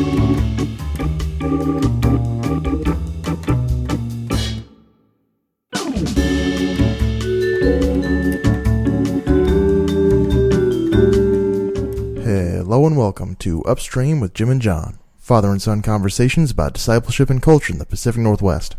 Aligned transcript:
Hello 0.00 0.08
and 12.86 12.96
welcome 12.96 13.36
to 13.36 13.62
Upstream 13.64 14.20
with 14.20 14.32
Jim 14.32 14.48
and 14.48 14.62
John, 14.62 14.98
father 15.18 15.50
and 15.50 15.60
son 15.60 15.82
conversations 15.82 16.50
about 16.50 16.72
discipleship 16.72 17.28
and 17.28 17.42
culture 17.42 17.74
in 17.74 17.78
the 17.78 17.84
Pacific 17.84 18.22
Northwest. 18.22 18.76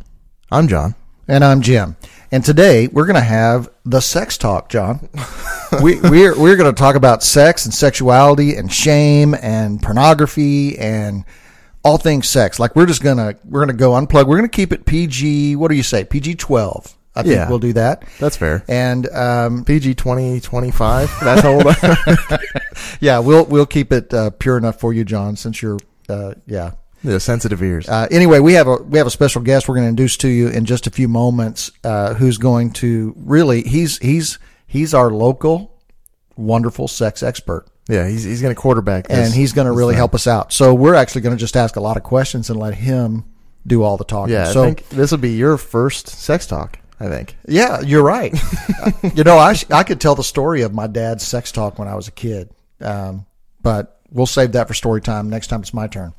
I'm 0.52 0.68
John. 0.68 0.96
And 1.28 1.44
I'm 1.44 1.62
Jim. 1.62 1.98
And 2.32 2.44
today 2.44 2.88
we're 2.88 3.06
going 3.06 3.14
to 3.14 3.22
have 3.22 3.70
the 3.86 4.00
sex 4.00 4.40
talk, 4.40 4.70
John. 4.70 5.08
we, 5.84 6.00
we're 6.02 6.40
we're 6.40 6.56
going 6.56 6.74
to 6.74 6.78
talk 6.80 6.96
about 6.96 7.24
sex 7.24 7.66
and 7.66 7.74
sexuality 7.74 8.56
and 8.56 8.72
shame 8.72 9.34
and 9.36 9.82
pornography 9.82 10.78
and 10.78 11.24
all 11.84 11.98
things 11.98 12.28
sex. 12.30 12.60
Like 12.60 12.76
we're 12.76 12.86
just 12.86 13.02
gonna 13.02 13.36
we're 13.46 13.62
gonna 13.62 13.74
go 13.74 13.92
unplug. 13.92 14.28
We're 14.28 14.38
gonna 14.38 14.50
keep 14.50 14.72
it 14.74 14.86
PG. 14.86 15.56
What 15.56 15.70
do 15.70 15.76
you 15.76 15.84
say? 15.84 16.04
PG 16.04 16.36
twelve. 16.36 16.96
I 17.16 17.24
think 17.24 17.36
Yeah. 17.36 17.50
we'll 17.50 17.60
do 17.60 17.74
that. 17.74 18.04
That's 18.20 18.38
fair. 18.38 18.64
And 18.68 19.10
um, 19.10 19.66
PG 19.66 19.96
twenty 19.96 20.40
twenty 20.40 20.72
five. 20.72 21.12
that's 21.22 21.44
old. 21.44 21.66
yeah, 23.00 23.20
we'll 23.20 23.46
we'll 23.46 23.66
keep 23.66 23.92
it 23.92 24.14
uh, 24.14 24.30
pure 24.32 24.58
enough 24.58 24.80
for 24.80 24.94
you, 24.94 25.04
John. 25.04 25.36
Since 25.36 25.62
you're 25.62 25.80
uh, 26.08 26.36
yeah. 26.46 26.72
the 27.04 27.20
sensitive 27.20 27.62
ears. 27.64 27.90
Uh, 27.90 28.08
anyway, 28.12 28.40
we 28.40 28.54
have 28.54 28.68
a 28.68 28.76
we 28.78 28.98
have 28.98 29.08
a 29.08 29.12
special 29.12 29.42
guest 29.42 29.68
we're 29.68 29.76
going 29.76 29.86
to 29.86 29.90
introduce 29.90 30.18
to 30.18 30.28
you 30.28 30.50
in 30.50 30.66
just 30.66 30.88
a 30.88 30.92
few 30.92 31.08
moments. 31.08 31.72
Uh, 31.84 32.14
who's 32.14 32.38
going 32.38 32.72
to 32.74 33.14
really 33.18 33.64
he's 33.64 33.98
he's 33.98 34.38
he's 34.72 34.94
our 34.94 35.12
local 35.12 35.78
wonderful 36.38 36.88
sex 36.88 37.22
expert, 37.22 37.66
yeah, 37.90 38.08
he's, 38.08 38.24
he's 38.24 38.42
going 38.42 38.56
to 38.56 38.60
quarterback 38.60 39.08
this. 39.08 39.18
and 39.18 39.34
he's 39.34 39.52
going 39.52 39.66
to 39.66 39.74
really 39.74 39.94
thing. 39.94 39.98
help 39.98 40.16
us 40.16 40.28
out. 40.28 40.54
So 40.54 40.74
we're 40.74 40.96
actually 40.96 41.22
going 41.22 41.36
to 41.36 41.40
just 41.40 41.58
ask 41.58 41.76
a 41.76 41.82
lot 41.82 41.98
of 41.98 42.04
questions 42.04 42.50
and 42.50 42.58
let 42.58 42.74
him 42.74 43.26
do 43.68 43.84
all 43.84 43.98
the 43.98 44.06
talking. 44.06 44.34
Yeah, 44.34 44.46
So 44.46 44.64
I 44.64 44.66
think 44.68 44.88
this 44.90 45.12
will 45.12 45.18
be 45.18 45.32
your 45.34 45.58
first 45.58 46.08
sex 46.08 46.48
talk, 46.48 46.80
I 47.02 47.10
think. 47.10 47.36
yeah, 47.48 47.82
you're 47.82 48.02
right. 48.04 48.34
you 49.14 49.26
know, 49.26 49.38
I 49.38 49.56
I 49.70 49.84
could 49.84 50.00
tell 50.00 50.16
the 50.16 50.24
story 50.24 50.62
of 50.62 50.74
my 50.74 50.88
dad's 50.88 51.28
sex 51.28 51.52
talk 51.52 51.78
when 51.78 51.90
I 51.90 51.96
was 51.96 52.08
a 52.08 52.12
kid, 52.12 52.50
um, 52.80 53.26
but 53.62 54.00
we'll 54.10 54.26
save 54.26 54.54
that 54.54 54.70
for 54.70 54.74
story 54.74 55.02
time 55.02 55.30
next 55.30 55.48
time 55.48 55.60
it's 55.62 55.74
my 55.74 55.88
turn. 55.88 56.14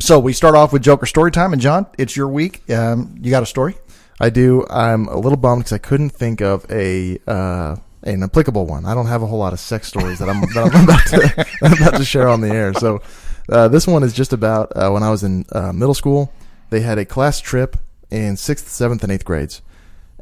So 0.00 0.18
we 0.18 0.32
start 0.32 0.54
off 0.54 0.72
with 0.72 0.82
Joker 0.82 1.06
story 1.06 1.30
time, 1.30 1.52
and 1.52 1.60
John, 1.60 1.86
it's 1.98 2.16
your 2.16 2.28
week. 2.28 2.68
Um, 2.70 3.16
you 3.20 3.30
got 3.30 3.42
a 3.42 3.46
story? 3.46 3.76
I 4.18 4.30
do. 4.30 4.66
I'm 4.68 5.06
a 5.08 5.16
little 5.18 5.36
bummed 5.38 5.60
because 5.60 5.72
I 5.74 5.78
couldn't 5.78 6.10
think 6.10 6.40
of 6.40 6.66
a 6.70 7.18
uh, 7.26 7.76
an 8.02 8.22
applicable 8.22 8.66
one. 8.66 8.86
I 8.86 8.94
don't 8.94 9.06
have 9.06 9.22
a 9.22 9.26
whole 9.26 9.38
lot 9.38 9.52
of 9.52 9.60
sex 9.60 9.88
stories 9.88 10.18
that 10.18 10.28
I'm 10.28 10.40
that 10.40 10.70
I'm 10.72 10.84
about 10.84 11.06
to 11.08 11.82
about 11.82 11.98
to 11.98 12.04
share 12.04 12.28
on 12.28 12.40
the 12.40 12.48
air. 12.48 12.72
So 12.74 13.02
uh, 13.48 13.68
this 13.68 13.86
one 13.86 14.02
is 14.02 14.12
just 14.12 14.32
about 14.32 14.72
uh, 14.76 14.90
when 14.90 15.02
I 15.02 15.10
was 15.10 15.24
in 15.24 15.44
uh, 15.52 15.72
middle 15.72 15.94
school. 15.94 16.32
They 16.70 16.80
had 16.80 16.98
a 16.98 17.04
class 17.04 17.40
trip 17.40 17.76
in 18.10 18.36
sixth, 18.36 18.68
seventh, 18.68 19.02
and 19.02 19.10
eighth 19.10 19.24
grades, 19.24 19.62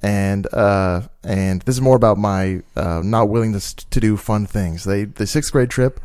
and 0.02 0.52
uh, 0.52 1.02
and 1.24 1.62
this 1.62 1.74
is 1.74 1.80
more 1.80 1.96
about 1.96 2.18
my 2.18 2.62
uh, 2.76 3.02
not 3.04 3.28
willingness 3.28 3.74
to 3.74 4.00
do 4.00 4.16
fun 4.16 4.46
things. 4.46 4.84
They 4.84 5.04
the 5.04 5.26
sixth 5.26 5.52
grade 5.52 5.70
trip 5.70 6.00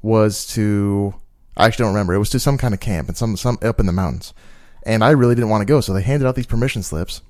was 0.00 0.46
to 0.48 1.14
I 1.56 1.66
actually 1.66 1.84
don't 1.84 1.94
remember. 1.94 2.14
It 2.14 2.18
was 2.18 2.30
to 2.30 2.40
some 2.40 2.58
kind 2.58 2.74
of 2.74 2.80
camp 2.80 3.08
and 3.08 3.16
some 3.16 3.36
some 3.36 3.58
up 3.62 3.78
in 3.78 3.86
the 3.86 3.92
mountains, 3.92 4.32
and 4.84 5.04
I 5.04 5.10
really 5.10 5.34
didn't 5.34 5.50
want 5.50 5.60
to 5.60 5.72
go. 5.72 5.80
So 5.80 5.92
they 5.92 6.02
handed 6.02 6.26
out 6.26 6.34
these 6.34 6.46
permission 6.46 6.82
slips, 6.82 7.20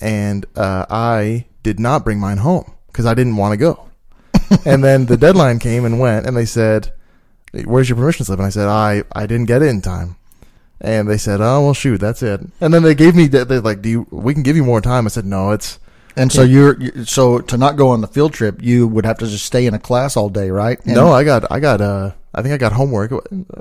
and 0.00 0.46
uh, 0.56 0.86
I 0.88 1.46
did 1.64 1.80
not 1.80 2.04
bring 2.04 2.20
mine 2.20 2.38
home 2.38 2.72
because 2.88 3.06
I 3.06 3.14
didn't 3.14 3.36
want 3.36 3.52
to 3.52 3.56
go. 3.56 3.84
and 4.64 4.82
then 4.82 5.06
the 5.06 5.16
deadline 5.16 5.58
came 5.58 5.84
and 5.84 5.98
went, 6.00 6.26
and 6.26 6.36
they 6.36 6.44
said, 6.46 6.92
"Where's 7.64 7.88
your 7.88 7.96
permission 7.96 8.24
slip?" 8.26 8.38
And 8.38 8.46
I 8.46 8.50
said, 8.50 8.68
"I 8.68 9.04
I 9.14 9.26
didn't 9.26 9.46
get 9.46 9.62
it 9.62 9.68
in 9.68 9.80
time." 9.82 10.16
And 10.80 11.08
they 11.08 11.18
said, 11.18 11.40
"Oh 11.40 11.62
well, 11.64 11.74
shoot, 11.74 11.98
that's 11.98 12.22
it." 12.22 12.40
And 12.60 12.72
then 12.72 12.82
they 12.82 12.94
gave 12.94 13.14
me 13.14 13.26
they're 13.26 13.60
like, 13.60 13.82
"Do 13.82 13.88
you? 13.88 14.06
We 14.10 14.32
can 14.34 14.42
give 14.42 14.56
you 14.56 14.64
more 14.64 14.80
time." 14.80 15.06
I 15.06 15.08
said, 15.10 15.26
"No, 15.26 15.50
it's." 15.52 15.78
And 16.16 16.32
so 16.32 16.42
you're 16.42 16.76
so 17.04 17.38
to 17.38 17.56
not 17.56 17.76
go 17.76 17.90
on 17.90 18.00
the 18.00 18.08
field 18.08 18.32
trip, 18.32 18.60
you 18.60 18.88
would 18.88 19.04
have 19.04 19.18
to 19.18 19.26
just 19.26 19.44
stay 19.44 19.66
in 19.66 19.74
a 19.74 19.78
class 19.78 20.16
all 20.16 20.28
day, 20.28 20.50
right? 20.50 20.78
And- 20.84 20.94
no, 20.96 21.12
I 21.12 21.22
got, 21.22 21.44
I 21.48 21.60
got, 21.60 21.80
uh, 21.80 22.10
I 22.34 22.42
think 22.42 22.54
I 22.54 22.56
got 22.56 22.72
homework, 22.72 23.12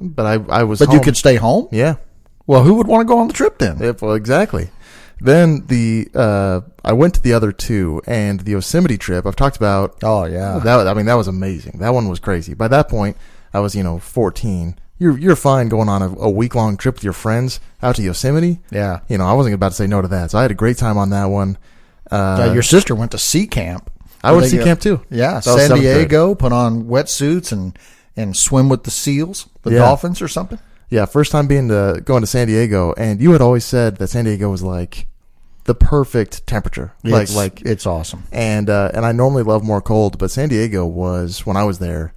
but 0.02 0.26
I, 0.26 0.34
I 0.50 0.64
was. 0.64 0.80
but 0.80 0.92
you 0.92 1.00
could 1.00 1.16
stay 1.16 1.36
home. 1.36 1.68
yeah, 1.72 1.96
Well, 2.48 2.64
who 2.64 2.74
would 2.76 2.88
want 2.88 3.02
to 3.02 3.14
go 3.14 3.20
on 3.20 3.28
the 3.28 3.34
trip 3.34 3.60
then? 3.60 3.78
Yeah, 3.80 3.92
well, 4.02 4.14
exactly. 4.16 4.72
Then 5.20 5.66
the 5.68 6.10
uh, 6.14 6.62
I 6.84 6.94
went 6.94 7.16
to 7.16 7.22
the 7.22 7.34
other 7.34 7.52
two, 7.52 8.02
and 8.06 8.42
the 8.42 8.52
Yosemite 8.52 8.98
trip 8.98 9.26
I've 9.26 9.36
talked 9.36 9.58
about. 9.58 9.96
Oh 10.04 10.26
yeah, 10.26 10.60
That 10.60 10.88
I 10.88 10.94
mean 10.94 11.06
that 11.08 11.16
was 11.16 11.28
amazing. 11.28 11.80
That 11.80 11.94
one 11.94 12.08
was 12.08 12.20
crazy. 12.20 12.54
By 12.54 12.68
that 12.70 12.88
point, 12.90 13.18
I 13.54 13.60
was 13.60 13.76
you 13.76 13.84
know 13.84 13.98
14. 14.00 14.78
You're 15.00 15.18
you're 15.18 15.36
fine 15.36 15.70
going 15.70 15.90
on 15.90 16.02
a, 16.02 16.08
a 16.20 16.30
week 16.30 16.56
long 16.56 16.78
trip 16.78 16.96
with 16.96 17.04
your 17.04 17.14
friends 17.14 17.60
out 17.82 17.96
to 17.98 18.02
Yosemite. 18.04 18.60
yeah. 18.72 19.00
You 19.08 19.18
know 19.18 19.26
I 19.26 19.34
wasn't 19.34 19.56
about 19.56 19.70
to 19.70 19.76
say 19.76 19.88
no 19.88 20.02
to 20.02 20.08
that, 20.08 20.32
so 20.32 20.38
I 20.38 20.42
had 20.44 20.52
a 20.52 20.56
great 20.56 20.78
time 20.78 20.98
on 20.98 21.10
that 21.12 21.26
one. 21.26 21.58
Uh, 22.12 22.48
Uh, 22.50 22.54
your 22.54 22.64
sister 22.64 22.94
went 22.96 23.12
to 23.12 23.18
sea 23.18 23.48
camp. 23.48 23.92
I 24.24 24.32
went 24.32 24.46
to 24.46 24.50
sea 24.52 24.64
camp 24.64 24.80
too. 24.82 25.02
Yeah, 25.10 25.36
was 25.36 25.46
San 25.46 25.58
seventh 25.58 25.82
grade. 25.82 26.10
Diego. 26.10 26.36
Put 26.36 26.52
on 26.52 26.84
wetsuits 26.86 27.52
and 27.52 27.78
and 28.16 28.36
swim 28.38 28.70
with 28.70 28.84
the 28.84 28.92
seals, 28.92 29.48
the 29.64 29.72
Yeah. 29.72 29.80
dolphins, 29.80 30.22
or 30.22 30.28
something. 30.28 30.60
Yeah, 30.90 31.06
first 31.06 31.32
time 31.34 31.48
being 31.48 31.68
to 31.68 32.02
going 32.06 32.22
to 32.22 32.28
San 32.28 32.48
Diego, 32.48 32.94
and 32.98 33.20
you 33.22 33.32
had 33.34 33.42
always 33.42 33.66
said 33.66 33.98
that 33.98 34.08
San 34.08 34.26
Diego 34.26 34.50
was 34.50 34.64
like 34.64 35.07
the 35.68 35.76
perfect 35.76 36.48
temperature, 36.48 36.94
like 37.04 37.24
It's- 37.24 37.36
like 37.36 37.62
it's 37.62 37.86
awesome. 37.86 38.24
and 38.32 38.70
uh, 38.70 38.90
and 38.94 39.06
I 39.06 39.12
normally 39.12 39.44
love 39.44 39.64
more 39.64 39.82
cold, 39.82 40.18
but 40.18 40.32
San 40.32 40.50
Diego 40.50 40.86
was 40.86 41.46
when 41.46 41.56
I 41.56 41.64
was 41.64 41.78
there 41.80 42.14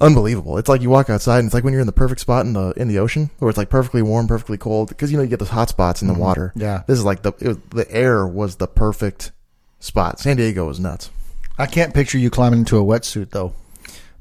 unbelievable. 0.00 0.58
It's 0.58 0.68
like 0.68 0.82
you 0.82 0.90
walk 0.90 1.08
outside 1.08 1.38
and 1.38 1.46
it's 1.46 1.54
like 1.54 1.62
when 1.62 1.72
you're 1.72 1.80
in 1.80 1.86
the 1.86 1.92
perfect 1.92 2.20
spot 2.20 2.44
in 2.44 2.52
the 2.54 2.72
in 2.76 2.88
the 2.88 2.98
ocean, 2.98 3.30
where 3.38 3.48
it's 3.48 3.56
like 3.58 3.70
perfectly 3.70 4.02
warm, 4.02 4.26
perfectly 4.26 4.58
cold, 4.58 4.88
because 4.88 5.10
you 5.12 5.16
know 5.16 5.22
you 5.22 5.28
get 5.30 5.38
those 5.38 5.50
hot 5.50 5.68
spots 5.68 6.02
in 6.02 6.08
the 6.08 6.14
water. 6.14 6.52
Yeah. 6.56 6.82
this 6.88 6.98
is 6.98 7.04
like 7.04 7.22
the 7.22 7.32
was, 7.40 7.58
the 7.70 7.90
air 7.90 8.26
was 8.26 8.56
the 8.56 8.66
perfect 8.66 9.30
spot. 9.78 10.18
San 10.18 10.36
Diego 10.36 10.66
was 10.66 10.80
nuts. 10.80 11.10
I 11.58 11.66
can't 11.66 11.94
picture 11.94 12.18
you 12.18 12.30
climbing 12.30 12.60
into 12.60 12.76
a 12.78 12.82
wetsuit 12.82 13.30
though. 13.30 13.54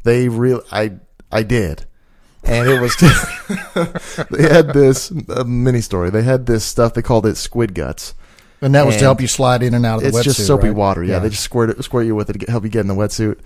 They 0.04 0.30
real 0.30 0.62
I 0.72 0.94
I 1.32 1.44
did. 1.44 1.86
And 2.46 2.68
it 2.70 2.82
was, 2.82 2.94
they 4.32 4.44
had 4.50 4.74
this 4.74 5.14
uh, 5.30 5.46
mini 5.46 5.80
story. 5.80 6.10
They 6.10 6.24
had 6.24 6.46
this 6.46 6.66
stuff. 6.66 6.94
They 6.94 7.02
called 7.02 7.26
it 7.26 7.38
squid 7.38 7.74
guts. 7.74 8.14
And 8.64 8.76
that 8.76 8.86
was 8.86 8.96
to 8.96 9.04
help 9.04 9.20
you 9.20 9.28
slide 9.28 9.62
in 9.62 9.74
and 9.74 9.86
out 9.86 9.98
of 9.98 10.02
the 10.04 10.08
it's 10.08 10.18
wetsuit. 10.18 10.24
just 10.24 10.48
soapy 10.48 10.68
right? 10.68 10.76
water. 10.76 11.04
Yeah, 11.04 11.20
they 11.20 11.30
just 11.30 11.44
squirt 11.44 11.70
it, 11.70 11.84
squirt 11.84 12.06
you 12.06 12.16
with 12.16 12.30
it 12.30 12.34
to 12.34 12.40
get, 12.40 12.50
help 12.50 12.64
you 12.64 12.70
get 12.70 12.80
in 12.80 12.88
the 12.88 12.96
wetsuit. 12.96 13.40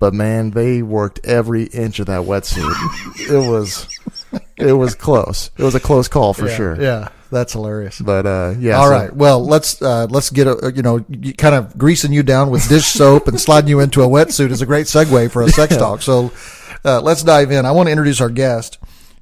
But 0.00 0.12
man, 0.12 0.50
they 0.50 0.82
worked 0.82 1.20
every 1.24 1.64
inch 1.64 2.00
of 2.00 2.06
that 2.06 2.22
wetsuit. 2.22 2.68
it 3.30 3.48
was, 3.48 3.88
it 4.56 4.72
was 4.72 4.96
close. 4.96 5.52
It 5.56 5.62
was 5.62 5.76
a 5.76 5.80
close 5.80 6.08
call 6.08 6.34
for 6.34 6.48
yeah, 6.48 6.56
sure. 6.56 6.82
Yeah, 6.82 7.08
that's 7.30 7.52
hilarious. 7.52 8.00
But 8.00 8.26
uh, 8.26 8.54
yeah. 8.58 8.78
All 8.78 8.88
so- 8.88 8.90
right. 8.90 9.14
Well, 9.14 9.44
let's 9.44 9.80
uh, 9.80 10.08
let's 10.10 10.30
get 10.30 10.48
a 10.48 10.72
you 10.74 10.82
know 10.82 10.98
kind 11.38 11.54
of 11.54 11.78
greasing 11.78 12.12
you 12.12 12.24
down 12.24 12.50
with 12.50 12.68
dish 12.68 12.86
soap 12.86 13.28
and 13.28 13.40
sliding 13.40 13.68
you 13.68 13.78
into 13.78 14.02
a 14.02 14.08
wetsuit 14.08 14.50
is 14.50 14.60
a 14.60 14.66
great 14.66 14.86
segue 14.86 15.30
for 15.30 15.42
a 15.42 15.48
sex 15.48 15.76
talk. 15.76 16.02
So 16.02 16.32
uh, 16.84 17.00
let's 17.00 17.22
dive 17.22 17.52
in. 17.52 17.64
I 17.64 17.70
want 17.70 17.86
to 17.86 17.92
introduce 17.92 18.20
our 18.20 18.30
guest. 18.30 18.78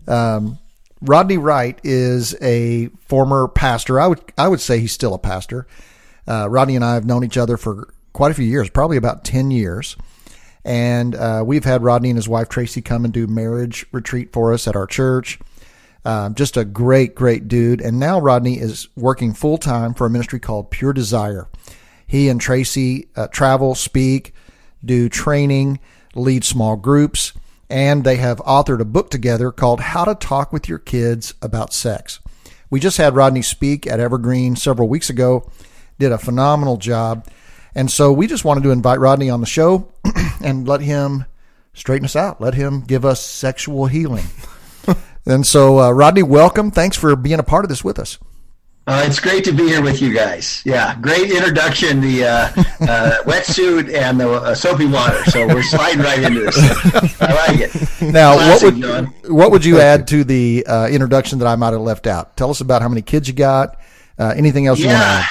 Um, 0.08 0.58
Rodney 1.02 1.36
Wright 1.36 1.78
is 1.82 2.36
a 2.40 2.86
former 3.00 3.48
pastor. 3.48 4.00
I 4.00 4.06
would 4.06 4.20
I 4.38 4.48
would 4.48 4.60
say 4.60 4.78
he's 4.78 4.92
still 4.92 5.14
a 5.14 5.18
pastor. 5.18 5.66
Uh, 6.26 6.48
Rodney 6.48 6.76
and 6.76 6.84
I 6.84 6.94
have 6.94 7.04
known 7.04 7.24
each 7.24 7.36
other 7.36 7.56
for 7.56 7.92
quite 8.12 8.30
a 8.30 8.34
few 8.34 8.46
years, 8.46 8.70
probably 8.70 8.96
about 8.96 9.24
ten 9.24 9.50
years. 9.50 9.96
And 10.64 11.16
uh, 11.16 11.42
we've 11.44 11.64
had 11.64 11.82
Rodney 11.82 12.10
and 12.10 12.16
his 12.16 12.28
wife 12.28 12.48
Tracy 12.48 12.80
come 12.80 13.04
and 13.04 13.12
do 13.12 13.26
marriage 13.26 13.84
retreat 13.90 14.32
for 14.32 14.52
us 14.54 14.68
at 14.68 14.76
our 14.76 14.86
church. 14.86 15.40
Um, 16.04 16.36
just 16.36 16.56
a 16.56 16.64
great, 16.64 17.16
great 17.16 17.48
dude. 17.48 17.80
And 17.80 17.98
now 17.98 18.20
Rodney 18.20 18.58
is 18.58 18.88
working 18.96 19.34
full 19.34 19.58
time 19.58 19.92
for 19.92 20.06
a 20.06 20.10
ministry 20.10 20.38
called 20.38 20.70
Pure 20.70 20.92
Desire. 20.92 21.48
He 22.06 22.28
and 22.28 22.40
Tracy 22.40 23.08
uh, 23.16 23.26
travel, 23.28 23.74
speak, 23.74 24.34
do 24.84 25.08
training, 25.08 25.80
lead 26.14 26.44
small 26.44 26.76
groups, 26.76 27.32
and 27.72 28.05
they 28.05 28.16
have 28.16 28.37
authored 28.41 28.81
a 28.81 28.84
book 28.84 29.10
together 29.10 29.50
called 29.50 29.81
How 29.81 30.05
to 30.05 30.15
Talk 30.15 30.53
with 30.53 30.69
Your 30.69 30.78
Kids 30.78 31.32
About 31.41 31.73
Sex. 31.73 32.20
We 32.69 32.79
just 32.79 32.99
had 32.99 33.17
Rodney 33.17 33.41
speak 33.41 33.87
at 33.87 33.99
Evergreen 33.99 34.56
several 34.56 34.91
weeks 34.91 35.08
ago, 35.08 35.50
did 35.99 36.12
a 36.12 36.19
phenomenal 36.19 36.76
job. 36.76 37.26
And 37.75 37.91
so 37.91 38.12
we 38.12 38.26
just 38.26 38.44
wanted 38.44 38.64
to 38.64 38.73
invite 38.73 39.00
Rodney 39.00 39.31
on 39.31 39.41
the 39.41 39.46
show 39.46 39.91
and 40.44 40.69
let 40.69 40.82
him 40.82 41.25
straighten 41.73 42.05
us 42.05 42.14
out, 42.14 42.43
let 42.43 42.52
him 42.52 42.82
give 42.82 43.06
us 43.06 43.25
sexual 43.25 43.87
healing. 43.87 44.26
and 45.26 45.46
so, 45.46 45.81
uh, 45.81 45.91
Rodney, 45.93 46.23
welcome. 46.23 46.70
Thanks 46.70 46.99
for 46.99 47.17
being 47.17 47.41
a 47.41 47.43
part 47.43 47.64
of 47.64 47.70
this 47.70 47.82
with 47.82 47.99
us. 47.99 48.19
Uh, 48.84 49.05
it's 49.06 49.20
great 49.20 49.44
to 49.44 49.52
be 49.52 49.69
here 49.69 49.81
with 49.81 50.02
you 50.02 50.12
guys. 50.12 50.61
Yeah, 50.64 50.99
great 51.00 51.31
introduction. 51.31 52.00
The 52.00 52.25
uh, 52.25 52.29
uh, 52.29 53.23
wetsuit 53.25 53.94
and 53.94 54.19
the 54.19 54.29
uh, 54.29 54.55
soapy 54.56 54.87
water. 54.87 55.23
So 55.26 55.46
we're 55.46 55.62
sliding 55.62 56.00
right 56.02 56.20
into 56.20 56.40
this. 56.40 56.56
I 57.20 57.32
like 57.46 57.61
it. 57.61 58.02
Now, 58.02 58.34
Classic, 58.34 58.64
what 58.64 58.75
would 58.75 58.82
John. 58.82 59.06
what 59.29 59.50
would 59.52 59.64
you 59.64 59.79
add 59.79 60.08
to 60.08 60.25
the 60.25 60.67
uh, 60.67 60.88
introduction 60.88 61.38
that 61.38 61.46
I 61.46 61.55
might 61.55 61.73
have 61.73 61.81
left 61.81 62.08
out? 62.08 62.37
Tell 62.37 62.50
us 62.50 62.61
about 62.61 62.82
how 62.82 62.88
many 62.88 63.02
kids 63.02 63.29
you 63.29 63.34
got. 63.34 63.79
Uh, 64.19 64.34
anything 64.37 64.67
else 64.67 64.81
you 64.81 64.87
Yeah. 64.87 65.25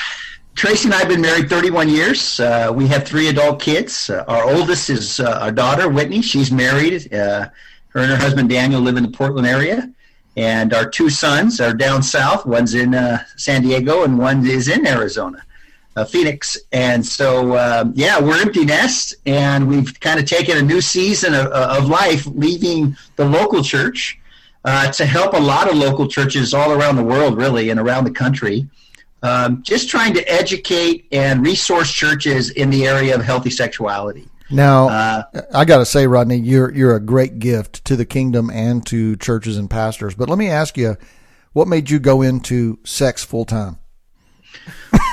Tracy 0.55 0.87
and 0.87 0.93
I 0.93 0.99
have 0.99 1.07
been 1.09 1.21
married 1.21 1.49
31 1.49 1.89
years. 1.89 2.39
Uh, 2.39 2.71
we 2.73 2.87
have 2.87 3.05
three 3.05 3.27
adult 3.27 3.61
kids. 3.61 4.09
Uh, 4.09 4.23
our 4.27 4.43
oldest 4.45 4.89
is 4.89 5.19
uh, 5.19 5.39
our 5.41 5.51
daughter, 5.51 5.89
Whitney. 5.89 6.21
She's 6.21 6.51
married. 6.51 7.13
Uh, 7.13 7.49
her 7.89 7.99
and 7.99 8.11
her 8.11 8.17
husband, 8.17 8.49
Daniel, 8.49 8.79
live 8.79 8.95
in 8.97 9.03
the 9.03 9.11
Portland 9.11 9.47
area. 9.47 9.89
And 10.37 10.73
our 10.73 10.89
two 10.89 11.09
sons 11.09 11.59
are 11.59 11.73
down 11.73 12.01
south. 12.01 12.45
One's 12.45 12.73
in 12.73 12.95
uh, 12.95 13.23
San 13.35 13.63
Diego, 13.63 14.03
and 14.03 14.17
one 14.17 14.45
is 14.47 14.69
in 14.69 14.87
Arizona, 14.87 15.43
uh, 15.95 16.05
Phoenix. 16.05 16.57
And 16.71 17.05
so, 17.05 17.57
um, 17.57 17.93
yeah, 17.95 18.19
we're 18.19 18.39
empty 18.39 18.63
nest, 18.63 19.15
and 19.25 19.67
we've 19.67 19.99
kind 19.99 20.19
of 20.19 20.25
taken 20.25 20.57
a 20.57 20.61
new 20.61 20.79
season 20.79 21.33
of, 21.33 21.47
of 21.47 21.87
life, 21.87 22.25
leaving 22.27 22.95
the 23.17 23.25
local 23.25 23.61
church 23.61 24.19
uh, 24.63 24.91
to 24.91 25.05
help 25.05 25.33
a 25.33 25.39
lot 25.39 25.69
of 25.69 25.75
local 25.75 26.07
churches 26.07 26.53
all 26.53 26.71
around 26.71 26.95
the 26.95 27.03
world, 27.03 27.35
really, 27.35 27.69
and 27.69 27.79
around 27.79 28.05
the 28.05 28.11
country. 28.11 28.67
Um, 29.23 29.61
just 29.63 29.89
trying 29.89 30.13
to 30.15 30.31
educate 30.31 31.07
and 31.11 31.45
resource 31.45 31.91
churches 31.91 32.51
in 32.51 32.69
the 32.69 32.87
area 32.87 33.13
of 33.13 33.23
healthy 33.23 33.51
sexuality. 33.51 34.27
Now, 34.51 34.89
uh, 34.89 35.23
I 35.53 35.65
got 35.65 35.77
to 35.77 35.85
say, 35.85 36.07
Rodney, 36.07 36.37
you're 36.37 36.73
you're 36.73 36.95
a 36.95 36.99
great 36.99 37.39
gift 37.39 37.85
to 37.85 37.95
the 37.95 38.05
kingdom 38.05 38.49
and 38.49 38.85
to 38.87 39.15
churches 39.15 39.57
and 39.57 39.69
pastors. 39.69 40.15
But 40.15 40.29
let 40.29 40.37
me 40.37 40.49
ask 40.49 40.77
you, 40.77 40.97
what 41.53 41.67
made 41.67 41.89
you 41.89 41.99
go 41.99 42.21
into 42.21 42.79
sex 42.83 43.23
full 43.23 43.45
time? 43.45 43.77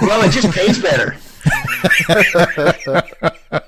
Well, 0.00 0.29
it 0.29 0.32
just 0.32 0.52
pays 0.52 0.81
better. 0.81 1.17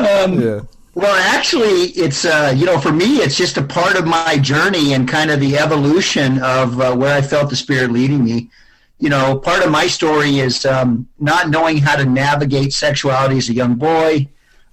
um, 0.00 0.40
yeah. 0.40 0.60
Well, 0.94 1.34
actually, 1.34 1.90
it's 1.90 2.24
uh, 2.24 2.54
you 2.56 2.66
know 2.66 2.78
for 2.78 2.92
me, 2.92 3.18
it's 3.18 3.36
just 3.36 3.58
a 3.58 3.62
part 3.62 3.96
of 3.96 4.06
my 4.06 4.38
journey 4.38 4.94
and 4.94 5.08
kind 5.08 5.30
of 5.30 5.40
the 5.40 5.58
evolution 5.58 6.42
of 6.42 6.80
uh, 6.80 6.96
where 6.96 7.14
I 7.14 7.20
felt 7.20 7.50
the 7.50 7.56
Spirit 7.56 7.92
leading 7.92 8.24
me. 8.24 8.50
You 8.98 9.08
know, 9.08 9.38
part 9.38 9.64
of 9.64 9.70
my 9.70 9.86
story 9.86 10.40
is 10.40 10.66
um, 10.66 11.08
not 11.18 11.48
knowing 11.48 11.78
how 11.78 11.96
to 11.96 12.04
navigate 12.04 12.74
sexuality 12.74 13.38
as 13.38 13.48
a 13.48 13.54
young 13.54 13.76
boy 13.76 14.28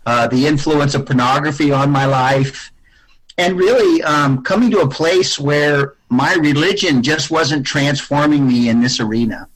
uh, 0.07 0.25
the 0.25 0.47
influence 0.47 0.95
of 0.95 1.05
pornography 1.05 1.69
on 1.69 1.91
my 1.91 2.05
life, 2.05 2.71
and 3.37 3.57
really 3.57 4.01
um, 4.03 4.41
coming 4.41 4.71
to 4.71 4.79
a 4.79 4.87
place 4.87 5.37
where 5.37 5.95
my 6.07 6.33
religion 6.35 7.03
just 7.03 7.29
wasn't 7.29 7.65
transforming 7.65 8.47
me 8.47 8.69
in 8.69 8.79
this 8.81 9.01
arena. 9.01 9.49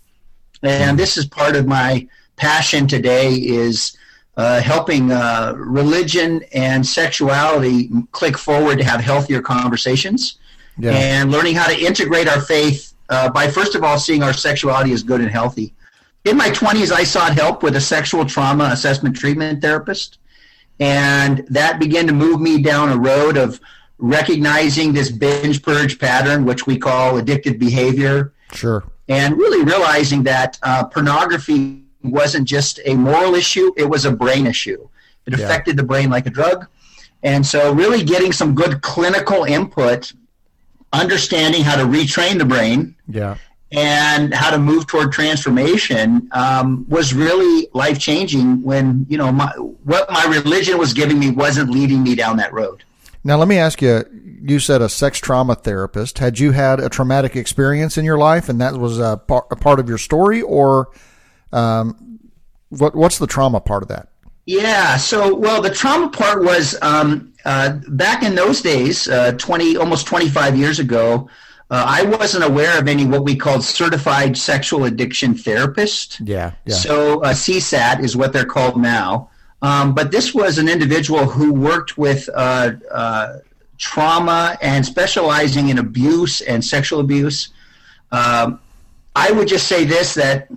And 0.62 1.00
this 1.00 1.18
is 1.18 1.26
part 1.26 1.56
of 1.56 1.66
my 1.68 2.06
passion 2.36 2.86
today 2.86 3.34
is 3.34 3.98
uh, 4.36 4.62
helping 4.62 5.12
uh, 5.12 5.54
religion 5.56 6.44
and 6.54 6.86
sexuality 6.86 7.90
click 8.12 8.38
forward 8.38 8.78
to 8.78 8.84
have 8.84 9.00
healthier 9.00 9.42
conversations 9.42 10.38
yeah. 10.78 10.92
and 10.92 11.32
learning 11.32 11.56
how 11.56 11.68
to 11.68 11.80
integrate 11.80 12.28
our 12.28 12.42
faith 12.42 12.94
uh, 13.08 13.30
by 13.30 13.48
first 13.48 13.74
of 13.74 13.86
all 13.86 13.98
seeing 13.98 14.22
our 14.22 14.34
sexuality 14.34 14.92
as 14.92 15.02
good 15.02 15.22
and 15.22 15.32
healthy. 15.32 15.74
In 16.26 16.36
my 16.36 16.50
20s, 16.50 16.92
I 16.92 17.06
sought 17.06 17.34
help 17.34 17.64
with 17.64 17.78
a 17.78 17.82
sexual 17.82 18.26
trauma 18.26 18.66
assessment 18.66 19.16
treatment 19.16 19.62
therapist. 19.62 20.20
And 20.80 21.46
that 21.50 21.80
began 21.80 22.08
to 22.08 22.14
move 22.14 22.42
me 22.42 22.62
down 22.62 22.90
a 22.90 22.98
road 22.98 23.38
of 23.38 23.60
recognizing 23.98 24.94
this 24.94 25.12
binge 25.12 25.62
purge 25.62 26.00
pattern, 26.00 26.46
which 26.46 26.66
we 26.66 26.78
call 26.78 27.22
addictive 27.22 27.60
behavior. 27.60 28.34
Sure. 28.54 28.84
And 29.08 29.38
really 29.38 29.64
realizing 29.64 30.24
that 30.24 30.58
uh, 30.64 30.86
pornography 30.86 31.84
wasn't 32.04 32.48
just 32.48 32.80
a 32.86 32.96
moral 32.96 33.36
issue, 33.36 33.72
it 33.78 33.88
was 33.88 34.06
a 34.06 34.12
brain 34.12 34.48
issue. 34.48 34.88
It 35.28 35.38
yeah. 35.38 35.46
affected 35.46 35.78
the 35.78 35.84
brain 35.84 36.10
like 36.10 36.26
a 36.26 36.32
drug. 36.32 36.66
And 37.22 37.46
so, 37.46 37.72
really 37.72 38.04
getting 38.04 38.32
some 38.32 38.56
good 38.56 38.82
clinical 38.82 39.44
input, 39.44 40.12
understanding 40.92 41.62
how 41.62 41.76
to 41.76 41.84
retrain 41.84 42.40
the 42.40 42.46
brain. 42.46 42.96
Yeah 43.08 43.38
and 43.72 44.34
how 44.34 44.52
to 44.52 44.58
move 44.58 44.86
toward 44.86 45.12
transformation 45.12 46.28
um, 46.34 46.86
was 46.90 47.14
really 47.14 47.70
life 47.74 48.00
changing 48.00 48.62
when 48.62 49.06
you 49.10 49.18
know 49.18 49.32
my, 49.32 49.48
what 49.84 50.12
my 50.12 50.26
religion 50.26 50.78
was 50.78 50.94
giving 50.94 51.18
me 51.18 51.32
wasn't 51.32 51.70
leading 51.70 52.04
me 52.04 52.16
down 52.16 52.38
that 52.38 52.52
road. 52.52 52.84
Now 53.24 53.38
let 53.38 53.48
me 53.48 53.58
ask 53.58 53.82
you 53.82 54.04
you 54.42 54.60
said 54.60 54.82
a 54.82 54.90
sex 54.90 55.20
trauma 55.20 55.56
therapist. 55.56 56.18
Had 56.18 56.40
you 56.40 56.52
had 56.52 56.80
a 56.80 56.90
traumatic 56.90 57.36
experience 57.36 57.98
in 57.98 58.04
your 58.04 58.18
life 58.18 58.50
and 58.50 58.60
that 58.60 58.74
was 58.74 59.00
a, 59.00 59.18
par- 59.18 59.46
a 59.52 59.56
part 59.56 59.80
of 59.80 59.88
your 59.88 60.00
story 60.00 60.42
or 60.42 60.90
um, 61.54 62.20
what, 62.70 62.96
what's 62.96 63.20
the 63.20 63.28
trauma 63.28 63.62
part 63.62 63.84
of 63.84 63.90
that? 63.90 64.10
Yeah 64.46 64.98
so 64.98 65.34
well 65.36 65.62
the 65.62 65.70
trauma 65.70 66.10
part 66.10 66.44
was 66.44 66.76
um, 66.82 67.32
uh, 67.46 67.80
back 67.90 68.24
in 68.24 68.36
those 68.36 68.62
days 68.62 69.08
uh, 69.08 69.32
20 69.34 69.78
almost 69.78 70.08
25 70.08 70.58
years 70.58 70.80
ago 70.80 71.30
uh, 71.72 71.86
I 71.88 72.04
wasn't 72.04 72.44
aware 72.44 72.78
of 72.78 72.90
any 72.90 73.06
what 73.06 73.24
we 73.24 73.34
called 73.34 73.64
certified 73.64 74.38
sexual 74.38 74.84
addiction 74.84 75.34
therapist. 75.34 76.20
Yeah. 76.20 76.52
yeah. 76.66 76.76
So 76.76 77.22
uh, 77.22 77.34
CSAT 77.34 78.04
is 78.04 78.18
what 78.18 78.34
they're 78.34 78.46
called 78.46 78.76
now. 78.76 79.30
Um, 79.62 79.96
but 79.96 80.12
this 80.12 80.34
was 80.34 80.58
an 80.58 80.68
individual 80.68 81.26
who 81.26 81.54
worked 81.54 81.98
with 81.98 82.30
uh, 82.36 82.74
uh, 82.92 83.38
trauma 83.78 84.58
and 84.62 84.86
specializing 84.86 85.70
in 85.70 85.78
abuse 85.78 86.42
and 86.42 86.64
sexual 86.64 87.00
abuse. 87.00 87.50
Um, 88.12 88.60
I 89.16 89.32
would 89.32 89.48
just 89.48 89.68
say 89.68 89.86
this 89.86 90.14
that 90.16 90.50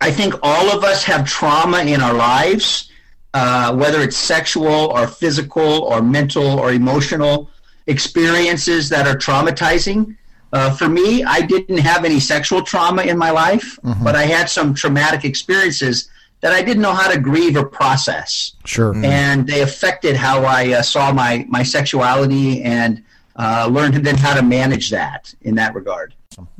I 0.00 0.10
think 0.10 0.34
all 0.42 0.76
of 0.76 0.82
us 0.82 1.04
have 1.04 1.28
trauma 1.28 1.82
in 1.82 2.00
our 2.00 2.14
lives, 2.14 2.90
uh, 3.34 3.72
whether 3.76 4.00
it's 4.00 4.16
sexual 4.16 4.66
or 4.66 5.06
physical 5.06 5.82
or 5.82 6.02
mental 6.02 6.58
or 6.58 6.72
emotional 6.72 7.50
experiences 7.86 8.88
that 8.88 9.06
are 9.06 9.16
traumatizing. 9.16 10.16
Uh, 10.52 10.70
for 10.74 10.88
me, 10.88 11.22
I 11.22 11.42
didn't 11.42 11.78
have 11.78 12.04
any 12.04 12.18
sexual 12.18 12.62
trauma 12.62 13.02
in 13.02 13.16
my 13.16 13.30
life, 13.30 13.78
mm-hmm. 13.82 14.02
but 14.02 14.16
I 14.16 14.24
had 14.24 14.48
some 14.48 14.74
traumatic 14.74 15.24
experiences 15.24 16.08
that 16.40 16.52
I 16.52 16.62
didn't 16.62 16.82
know 16.82 16.94
how 16.94 17.10
to 17.10 17.20
grieve 17.20 17.56
or 17.56 17.66
process. 17.66 18.52
Sure. 18.64 18.92
Mm-hmm. 18.92 19.04
And 19.04 19.46
they 19.46 19.62
affected 19.62 20.16
how 20.16 20.44
I 20.44 20.72
uh, 20.72 20.82
saw 20.82 21.12
my, 21.12 21.44
my 21.48 21.62
sexuality 21.62 22.62
and 22.62 23.02
uh, 23.36 23.68
learned 23.70 23.94
then 24.04 24.16
how 24.16 24.34
to 24.34 24.42
manage 24.42 24.90
that 24.90 25.34
in 25.42 25.54
that 25.56 25.74
regard. 25.74 26.14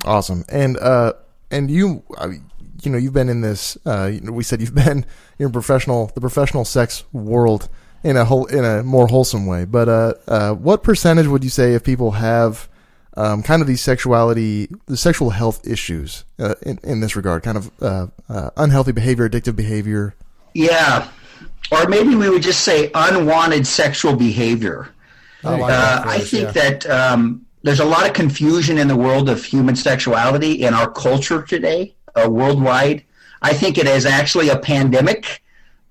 Awesome. 0.05 0.45
And, 0.49 0.77
uh, 0.79 1.15
and 1.51 1.71
you, 1.71 2.03
you 2.83 2.91
know, 2.91 2.99
you've 2.99 3.13
been 3.13 3.29
in 3.29 3.41
this, 3.41 3.77
uh, 3.87 4.13
we 4.31 4.45
said 4.45 4.61
you've 4.61 4.75
been 4.75 5.05
in 5.39 5.51
professional, 5.51 6.11
the 6.15 6.21
professional 6.21 6.65
sex 6.65 7.05
world 7.13 7.69
in 8.03 8.17
a 8.17 8.25
whole, 8.25 8.47
in 8.47 8.65
a 8.65 8.83
more 8.83 9.09
wholesome 9.09 9.47
way. 9.47 9.65
But, 9.65 9.89
uh, 10.29 10.55
what 10.55 10.83
percentage 10.83 11.27
would 11.27 11.43
you 11.43 11.51
say 11.51 11.75
if 11.75 11.85
people 11.85 12.13
have, 12.13 12.69
um, 13.21 13.43
kind 13.43 13.61
of 13.61 13.69
these 13.69 13.83
sexuality, 13.83 14.69
the 14.87 14.97
sexual 14.97 15.31
health 15.31 15.67
issues 15.67 16.25
uh, 16.39 16.55
in, 16.63 16.79
in 16.83 17.01
this 17.01 17.15
regard, 17.15 17.43
kind 17.43 17.59
of 17.59 17.71
uh, 17.83 18.07
uh, 18.31 18.51
unhealthy 18.57 18.93
behavior, 18.93 19.29
addictive 19.29 19.55
behavior. 19.55 20.15
Yeah, 20.55 21.07
or 21.71 21.87
maybe 21.87 22.15
we 22.15 22.31
would 22.31 22.43
just 22.43 22.63
say 22.63 22.91
unwanted 22.95 23.67
sexual 23.67 24.17
behavior. 24.17 24.89
I, 25.45 25.51
like 25.51 25.73
uh, 25.73 26.03
I 26.07 26.19
think 26.19 26.45
yeah. 26.45 26.63
that 26.63 26.87
um, 26.91 27.45
there's 27.63 27.81
a 27.81 27.85
lot 27.85 28.07
of 28.07 28.15
confusion 28.15 28.79
in 28.79 28.89
the 28.89 28.97
world 28.97 29.29
of 29.29 29.45
human 29.45 29.77
sexuality 29.77 30.53
in 30.63 30.73
our 30.73 30.91
culture 30.91 31.43
today, 31.43 31.95
uh, 32.15 32.29
worldwide. 32.29 33.05
I 33.43 33.53
think 33.53 33.77
it 33.77 33.87
is 33.87 34.07
actually 34.07 34.49
a 34.49 34.59
pandemic. 34.59 35.43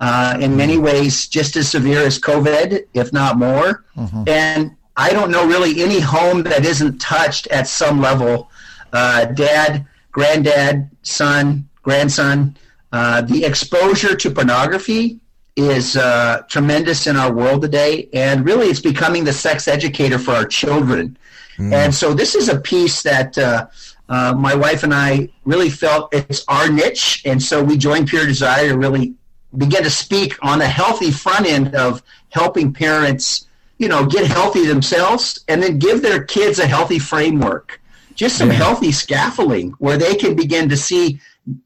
Uh, 0.02 0.38
in 0.40 0.56
many 0.56 0.78
ways, 0.78 1.28
just 1.28 1.58
as 1.58 1.70
severe 1.70 2.00
as 2.00 2.18
COVID, 2.18 2.86
if 2.94 3.12
not 3.12 3.38
more. 3.38 3.84
Mm-hmm. 3.98 4.30
And 4.30 4.78
I 5.00 5.14
don't 5.14 5.32
know 5.32 5.48
really 5.48 5.82
any 5.82 6.02
home 6.02 6.44
that 6.44 6.66
isn't 6.66 7.00
touched 7.00 7.48
at 7.48 7.70
some 7.70 8.02
level. 8.02 8.52
Uh, 8.92 9.26
dad, 9.26 9.88
granddad, 10.12 10.90
son, 11.04 11.70
grandson. 11.84 12.58
Uh, 12.92 13.22
the 13.22 13.46
exposure 13.46 14.14
to 14.18 14.30
pornography 14.30 15.22
is 15.56 15.96
uh, 15.96 16.42
tremendous 16.50 17.08
in 17.08 17.16
our 17.16 17.34
world 17.34 17.62
today, 17.62 18.10
and 18.12 18.46
really 18.46 18.68
it's 18.68 18.82
becoming 18.82 19.24
the 19.24 19.32
sex 19.32 19.70
educator 19.70 20.20
for 20.20 20.32
our 20.32 20.46
children. 20.46 21.18
Mm. 21.58 21.72
And 21.72 21.96
so 21.96 22.14
this 22.14 22.36
is 22.36 22.50
a 22.50 22.60
piece 22.60 23.02
that 23.04 23.38
uh, 23.38 23.68
uh, 24.10 24.34
my 24.38 24.54
wife 24.54 24.84
and 24.84 24.94
I 24.94 25.30
really 25.46 25.70
felt 25.70 26.14
it's 26.14 26.44
our 26.50 26.70
niche, 26.70 27.22
and 27.24 27.42
so 27.42 27.64
we 27.64 27.78
joined 27.78 28.10
Pure 28.10 28.26
Desire 28.26 28.68
to 28.68 28.78
really 28.78 29.14
begin 29.56 29.84
to 29.84 29.90
speak 29.90 30.36
on 30.42 30.60
the 30.60 30.68
healthy 30.68 31.10
front 31.10 31.46
end 31.46 31.74
of 31.74 32.04
helping 32.32 32.74
parents 32.74 33.48
you 33.80 33.88
know, 33.88 34.06
get 34.06 34.28
healthy 34.28 34.68
themselves 34.68 35.40
and 35.48 35.64
then 35.64 35.80
give 35.80 36.02
their 36.02 36.24
kids 36.24 36.60
a 36.60 36.68
healthy 36.68 37.00
framework. 37.00 37.82
Just 38.14 38.38
some 38.38 38.50
yeah. 38.50 38.56
healthy 38.56 38.92
scaffolding 38.92 39.72
where 39.80 39.98
they 39.98 40.16
can 40.16 40.36
begin 40.36 40.68
to 40.70 40.78
see 40.78 41.20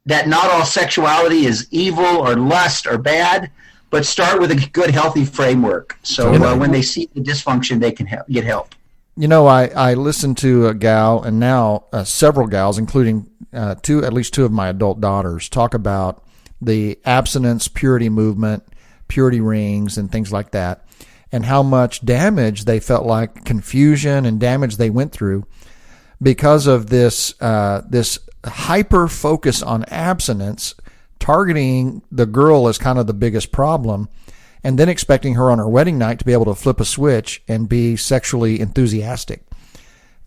that 0.05 0.27
not 0.27 0.49
all 0.51 0.63
sexuality 0.63 1.45
is 1.45 1.67
evil 1.71 2.05
or 2.05 2.35
lust 2.35 2.85
or 2.85 2.99
bad, 2.99 3.49
but 3.89 4.05
start 4.05 4.39
with 4.39 4.51
a 4.51 4.69
good, 4.69 4.91
healthy 4.91 5.25
framework. 5.25 5.97
So 6.03 6.33
uh, 6.35 6.55
when 6.55 6.71
they 6.71 6.83
see 6.83 7.09
the 7.13 7.21
dysfunction, 7.21 7.79
they 7.79 7.91
can 7.91 8.05
help, 8.05 8.27
get 8.27 8.43
help. 8.43 8.75
You 9.17 9.27
know, 9.27 9.47
I, 9.47 9.67
I 9.67 9.93
listened 9.95 10.37
to 10.39 10.67
a 10.67 10.73
gal 10.75 11.23
and 11.23 11.39
now 11.39 11.85
uh, 11.91 12.03
several 12.03 12.47
gals, 12.47 12.77
including 12.77 13.27
uh, 13.51 13.75
two, 13.81 14.05
at 14.05 14.13
least 14.13 14.33
two 14.33 14.45
of 14.45 14.51
my 14.51 14.69
adult 14.69 15.01
daughters, 15.01 15.49
talk 15.49 15.73
about 15.73 16.23
the 16.61 16.99
abstinence 17.05 17.67
purity 17.67 18.09
movement, 18.09 18.63
purity 19.07 19.41
rings, 19.41 19.97
and 19.97 20.11
things 20.11 20.31
like 20.31 20.51
that 20.51 20.85
and 21.33 21.45
how 21.45 21.63
much 21.63 22.05
damage 22.05 22.65
they 22.65 22.79
felt 22.79 23.05
like 23.07 23.43
confusion 23.43 24.23
and 24.25 24.39
damage 24.39 24.77
they 24.77 24.91
went 24.91 25.11
through 25.11 25.43
because 26.21 26.67
of 26.67 26.89
this 26.89 27.33
uh, 27.41 27.81
this 27.89 28.19
hyper 28.45 29.07
focus 29.07 29.63
on 29.63 29.83
abstinence, 29.85 30.75
targeting 31.19 32.03
the 32.11 32.27
girl 32.27 32.67
as 32.67 32.77
kind 32.77 32.99
of 32.99 33.07
the 33.07 33.13
biggest 33.13 33.51
problem, 33.51 34.07
and 34.63 34.77
then 34.77 34.87
expecting 34.87 35.33
her 35.33 35.49
on 35.49 35.57
her 35.57 35.67
wedding 35.67 35.97
night 35.97 36.19
to 36.19 36.25
be 36.25 36.33
able 36.33 36.45
to 36.45 36.55
flip 36.55 36.79
a 36.79 36.85
switch 36.85 37.41
and 37.47 37.67
be 37.67 37.95
sexually 37.95 38.59
enthusiastic. 38.59 39.43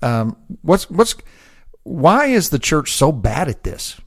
Um, 0.03 0.37
what's 0.63 0.91
what's 0.91 1.15
why 1.85 2.27
is 2.27 2.51
the 2.51 2.59
church 2.59 2.93
so 2.93 3.13
bad 3.13 3.49
at 3.49 3.63
this? 3.63 4.01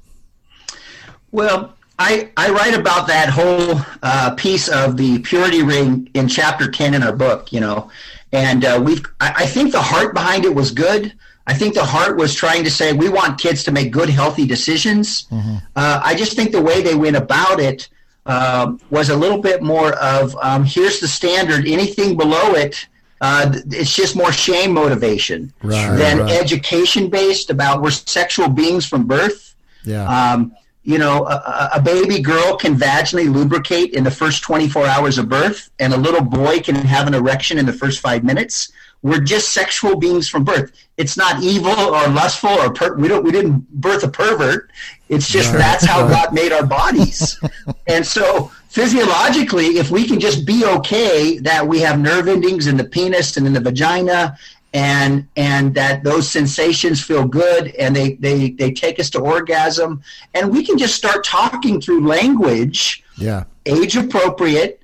Well, 1.32 1.76
I, 2.00 2.32
I 2.38 2.50
write 2.50 2.74
about 2.74 3.08
that 3.08 3.30
whole 3.30 3.82
uh, 4.02 4.34
piece 4.36 4.70
of 4.70 4.96
the 4.96 5.20
purity 5.20 5.64
ring 5.64 6.10
in 6.14 6.30
chapter 6.30 6.72
10 6.72 6.94
in 6.94 7.04
our 7.04 7.16
book, 7.16 7.52
you 7.52 7.60
know, 7.60 7.92
and 8.32 8.64
uh, 8.64 8.82
we've, 8.84 9.06
I, 9.20 9.34
I, 9.40 9.46
think 9.46 9.74
the 9.74 9.82
heart 9.82 10.14
behind 10.14 10.46
it 10.46 10.56
was 10.56 10.72
good. 10.72 11.14
I 11.46 11.54
think 11.54 11.74
the 11.74 11.84
heart 11.84 12.16
was 12.16 12.34
trying 12.34 12.64
to 12.64 12.72
say 12.72 12.94
we 12.94 13.10
want 13.10 13.40
kids 13.40 13.64
to 13.66 13.72
make 13.72 13.92
good, 13.92 14.10
healthy 14.10 14.46
decisions. 14.46 15.24
Mm-hmm. 15.26 15.58
Uh, 15.76 16.02
I 16.04 16.16
just 16.16 16.38
think 16.38 16.52
the 16.52 16.62
way 16.62 16.82
they 16.82 16.96
went 16.96 17.18
about 17.18 17.60
it 17.60 17.90
uh, 18.26 18.78
was 18.90 19.10
a 19.10 19.18
little 19.18 19.40
bit 19.40 19.62
more 19.62 19.94
of 19.96 20.38
um, 20.42 20.64
here's 20.64 21.02
the 21.02 21.08
standard, 21.08 21.68
anything 21.68 22.16
below 22.16 22.54
it, 22.54 22.88
uh, 23.20 23.52
it's 23.72 23.94
just 23.94 24.16
more 24.16 24.32
shame 24.32 24.72
motivation 24.74 25.52
right, 25.64 25.98
than 25.98 26.20
right. 26.20 26.32
education 26.32 27.10
based 27.10 27.50
about 27.50 27.82
we're 27.82 27.92
sexual 27.92 28.48
beings 28.48 28.86
from 28.86 29.06
birth. 29.06 29.56
Yeah. 29.84 30.06
Um, 30.06 30.56
you 30.84 30.98
know, 30.98 31.26
a, 31.26 31.72
a, 31.76 31.82
baby 31.82 32.22
girl 32.22 32.56
can 32.56 32.76
vaginally 32.76 33.32
lubricate 33.32 33.94
in 33.94 34.04
the 34.04 34.12
first 34.12 34.44
24 34.44 34.86
hours 34.86 35.18
of 35.18 35.28
birth, 35.28 35.70
and 35.80 35.94
a 35.94 35.98
little 35.98 36.24
boy 36.24 36.60
can 36.60 36.76
have 36.76 37.06
an 37.06 37.14
erection 37.14 37.58
in 37.58 37.66
the 37.66 37.74
first 37.74 38.00
five 38.00 38.24
minutes. 38.24 38.72
We're 39.02 39.22
just 39.22 39.50
sexual 39.50 39.98
beings 39.98 40.28
from 40.28 40.44
birth. 40.44 40.72
It's 40.98 41.16
not 41.16 41.42
evil 41.42 41.72
or 41.72 42.08
lustful 42.10 42.50
or 42.50 42.74
per- 42.74 42.96
we 42.96 43.08
don't 43.08 43.24
we 43.24 43.32
didn't 43.32 43.70
birth 43.82 44.04
a 44.04 44.10
pervert. 44.10 44.72
It's 45.08 45.28
just 45.28 45.52
right. 45.52 45.60
that's 45.60 45.86
how 45.86 46.08
God 46.08 46.34
made 46.34 46.52
our 46.52 46.66
bodies. 46.66 47.40
and 47.88 48.06
so 48.06 48.52
physiologically, 48.68 49.78
if 49.78 49.92
we 49.92 50.06
can 50.06 50.20
just 50.20 50.46
be 50.46 50.66
okay 50.66 51.38
that 51.40 51.66
we 51.66 51.80
have 51.80 52.00
nerve 52.00 52.28
endings 52.28 52.68
in 52.68 52.76
the 52.76 52.84
penis 52.84 53.38
and 53.38 53.48
in 53.48 53.54
the 53.54 53.62
vagina 53.62 54.38
and 54.74 55.28
and 55.36 55.74
that 55.74 56.04
those 56.04 56.30
sensations 56.30 57.04
feel 57.04 57.26
good 57.26 57.68
and 57.76 57.96
they 57.96 58.14
they 58.16 58.52
they 58.52 58.72
take 58.72 59.00
us 59.00 59.10
to 59.10 59.20
orgasm 59.20 60.02
and 60.36 60.52
we 60.52 60.64
can 60.64 60.78
just 60.78 60.96
start 60.96 61.24
talking 61.24 61.82
through 61.82 62.06
language 62.08 63.04
yeah 63.18 63.46
age 63.66 63.96
appropriate 63.96 64.82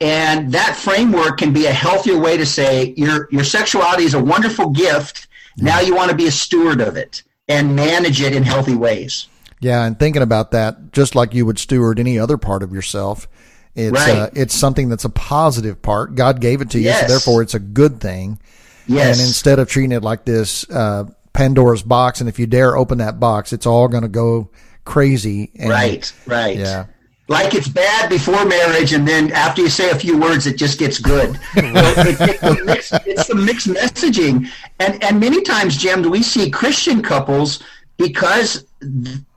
and 0.00 0.52
that 0.52 0.76
framework 0.76 1.38
can 1.38 1.52
be 1.52 1.66
a 1.66 1.72
healthier 1.72 2.18
way 2.18 2.36
to 2.36 2.44
say 2.44 2.92
your 2.96 3.28
your 3.30 3.44
sexuality 3.44 4.02
is 4.02 4.14
a 4.14 4.22
wonderful 4.22 4.70
gift 4.70 5.28
yeah. 5.56 5.64
now 5.64 5.80
you 5.80 5.94
want 5.94 6.10
to 6.10 6.16
be 6.16 6.26
a 6.26 6.32
steward 6.32 6.80
of 6.80 6.96
it 6.96 7.22
and 7.48 7.76
manage 7.76 8.20
it 8.20 8.34
in 8.34 8.42
healthy 8.42 8.74
ways 8.74 9.28
yeah 9.60 9.84
and 9.84 10.00
thinking 10.00 10.22
about 10.22 10.50
that 10.50 10.92
just 10.92 11.14
like 11.14 11.32
you 11.32 11.46
would 11.46 11.60
steward 11.60 12.00
any 12.00 12.18
other 12.18 12.36
part 12.36 12.64
of 12.64 12.72
yourself 12.72 13.28
it's 13.76 13.92
right. 13.92 14.16
uh, 14.16 14.30
it's 14.34 14.54
something 14.54 14.88
that's 14.88 15.04
a 15.04 15.10
positive 15.10 15.80
part 15.80 16.16
god 16.16 16.40
gave 16.40 16.60
it 16.60 16.70
to 16.70 16.78
you 16.78 16.86
yes. 16.86 17.02
so 17.02 17.06
therefore 17.06 17.40
it's 17.40 17.54
a 17.54 17.60
good 17.60 18.00
thing 18.00 18.40
Yes. 18.88 19.18
And 19.18 19.26
instead 19.26 19.58
of 19.58 19.68
treating 19.68 19.92
it 19.92 20.02
like 20.02 20.24
this 20.24 20.68
uh, 20.70 21.04
Pandora's 21.32 21.82
box, 21.82 22.20
and 22.20 22.28
if 22.28 22.38
you 22.38 22.46
dare 22.46 22.76
open 22.76 22.98
that 22.98 23.20
box, 23.20 23.52
it's 23.52 23.66
all 23.66 23.88
going 23.88 24.02
to 24.02 24.08
go 24.08 24.50
crazy. 24.84 25.52
And, 25.56 25.70
right, 25.70 26.12
right. 26.26 26.56
Yeah. 26.56 26.86
Like 27.28 27.54
it's 27.54 27.68
bad 27.68 28.08
before 28.08 28.46
marriage, 28.46 28.94
and 28.94 29.06
then 29.06 29.30
after 29.32 29.60
you 29.60 29.68
say 29.68 29.90
a 29.90 29.94
few 29.94 30.18
words, 30.18 30.46
it 30.46 30.56
just 30.56 30.78
gets 30.78 30.98
good. 30.98 31.38
it, 31.56 32.20
it, 32.20 32.40
the 32.40 32.64
mixed, 32.64 32.94
it's 33.04 33.26
the 33.26 33.34
mixed 33.34 33.68
messaging, 33.68 34.48
and 34.80 35.04
and 35.04 35.20
many 35.20 35.42
times, 35.42 35.76
Jim, 35.76 36.00
do 36.00 36.10
we 36.10 36.22
see 36.22 36.48
Christian 36.48 37.02
couples 37.02 37.62
because 37.98 38.64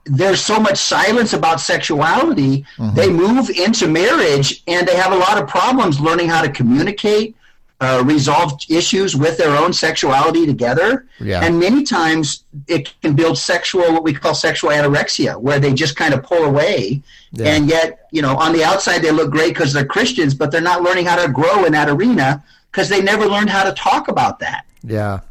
there's 0.04 0.40
so 0.40 0.58
much 0.58 0.78
silence 0.78 1.32
about 1.32 1.60
sexuality. 1.60 2.64
Mm-hmm. 2.76 2.96
They 2.96 3.10
move 3.10 3.50
into 3.50 3.86
marriage, 3.88 4.62
and 4.66 4.86
they 4.86 4.96
have 4.96 5.12
a 5.12 5.16
lot 5.16 5.40
of 5.40 5.48
problems 5.48 6.00
learning 6.00 6.28
how 6.28 6.42
to 6.42 6.50
communicate, 6.50 7.36
uh, 7.82 8.00
resolve 8.04 8.52
issues 8.68 9.16
with 9.16 9.36
their 9.36 9.56
own 9.56 9.72
sexuality 9.72 10.46
together. 10.46 11.04
Yeah. 11.18 11.44
And 11.44 11.58
many 11.58 11.82
times 11.82 12.44
it 12.68 12.94
can 13.02 13.16
build 13.16 13.36
sexual, 13.36 13.92
what 13.92 14.04
we 14.04 14.14
call 14.14 14.36
sexual 14.36 14.70
anorexia, 14.70 15.36
where 15.36 15.58
they 15.58 15.74
just 15.74 15.96
kind 15.96 16.14
of 16.14 16.22
pull 16.22 16.44
away. 16.44 17.02
Yeah. 17.32 17.46
And 17.48 17.68
yet, 17.68 18.06
you 18.12 18.22
know, 18.22 18.36
on 18.36 18.52
the 18.52 18.62
outside 18.62 19.00
they 19.02 19.10
look 19.10 19.32
great 19.32 19.48
because 19.48 19.72
they're 19.72 19.84
Christians, 19.84 20.32
but 20.32 20.52
they're 20.52 20.60
not 20.60 20.82
learning 20.82 21.06
how 21.06 21.26
to 21.26 21.32
grow 21.32 21.64
in 21.64 21.72
that 21.72 21.88
arena 21.88 22.44
because 22.70 22.88
they 22.88 23.02
never 23.02 23.26
learned 23.26 23.50
how 23.50 23.64
to 23.64 23.72
talk 23.72 24.06
about 24.06 24.38
that. 24.38 24.64
Yeah. 24.84 25.22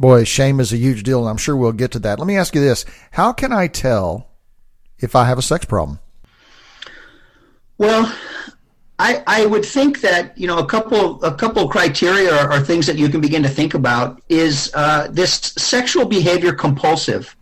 Boy, 0.00 0.24
shame 0.24 0.58
is 0.58 0.72
a 0.72 0.76
huge 0.76 1.04
deal, 1.04 1.20
and 1.20 1.28
I'm 1.28 1.36
sure 1.36 1.56
we'll 1.56 1.70
get 1.70 1.92
to 1.92 2.00
that. 2.00 2.18
Let 2.18 2.26
me 2.26 2.36
ask 2.36 2.52
you 2.56 2.60
this 2.60 2.84
How 3.12 3.32
can 3.32 3.52
I 3.52 3.68
tell 3.68 4.26
if 4.98 5.14
I 5.14 5.26
have 5.26 5.38
a 5.38 5.42
sex 5.42 5.64
problem? 5.66 6.00
Well, 7.78 8.12
I, 8.98 9.22
I 9.26 9.46
would 9.46 9.64
think 9.64 10.00
that 10.02 10.36
you 10.38 10.46
know 10.46 10.58
a 10.58 10.66
couple 10.66 11.22
a 11.24 11.34
couple 11.34 11.68
criteria 11.68 12.34
are 12.46 12.60
things 12.60 12.86
that 12.86 12.96
you 12.96 13.08
can 13.08 13.20
begin 13.20 13.42
to 13.42 13.48
think 13.48 13.74
about 13.74 14.22
is 14.28 14.70
uh, 14.74 15.08
this 15.10 15.32
sexual 15.56 16.06
behavior 16.06 16.52
compulsive. 16.52 17.36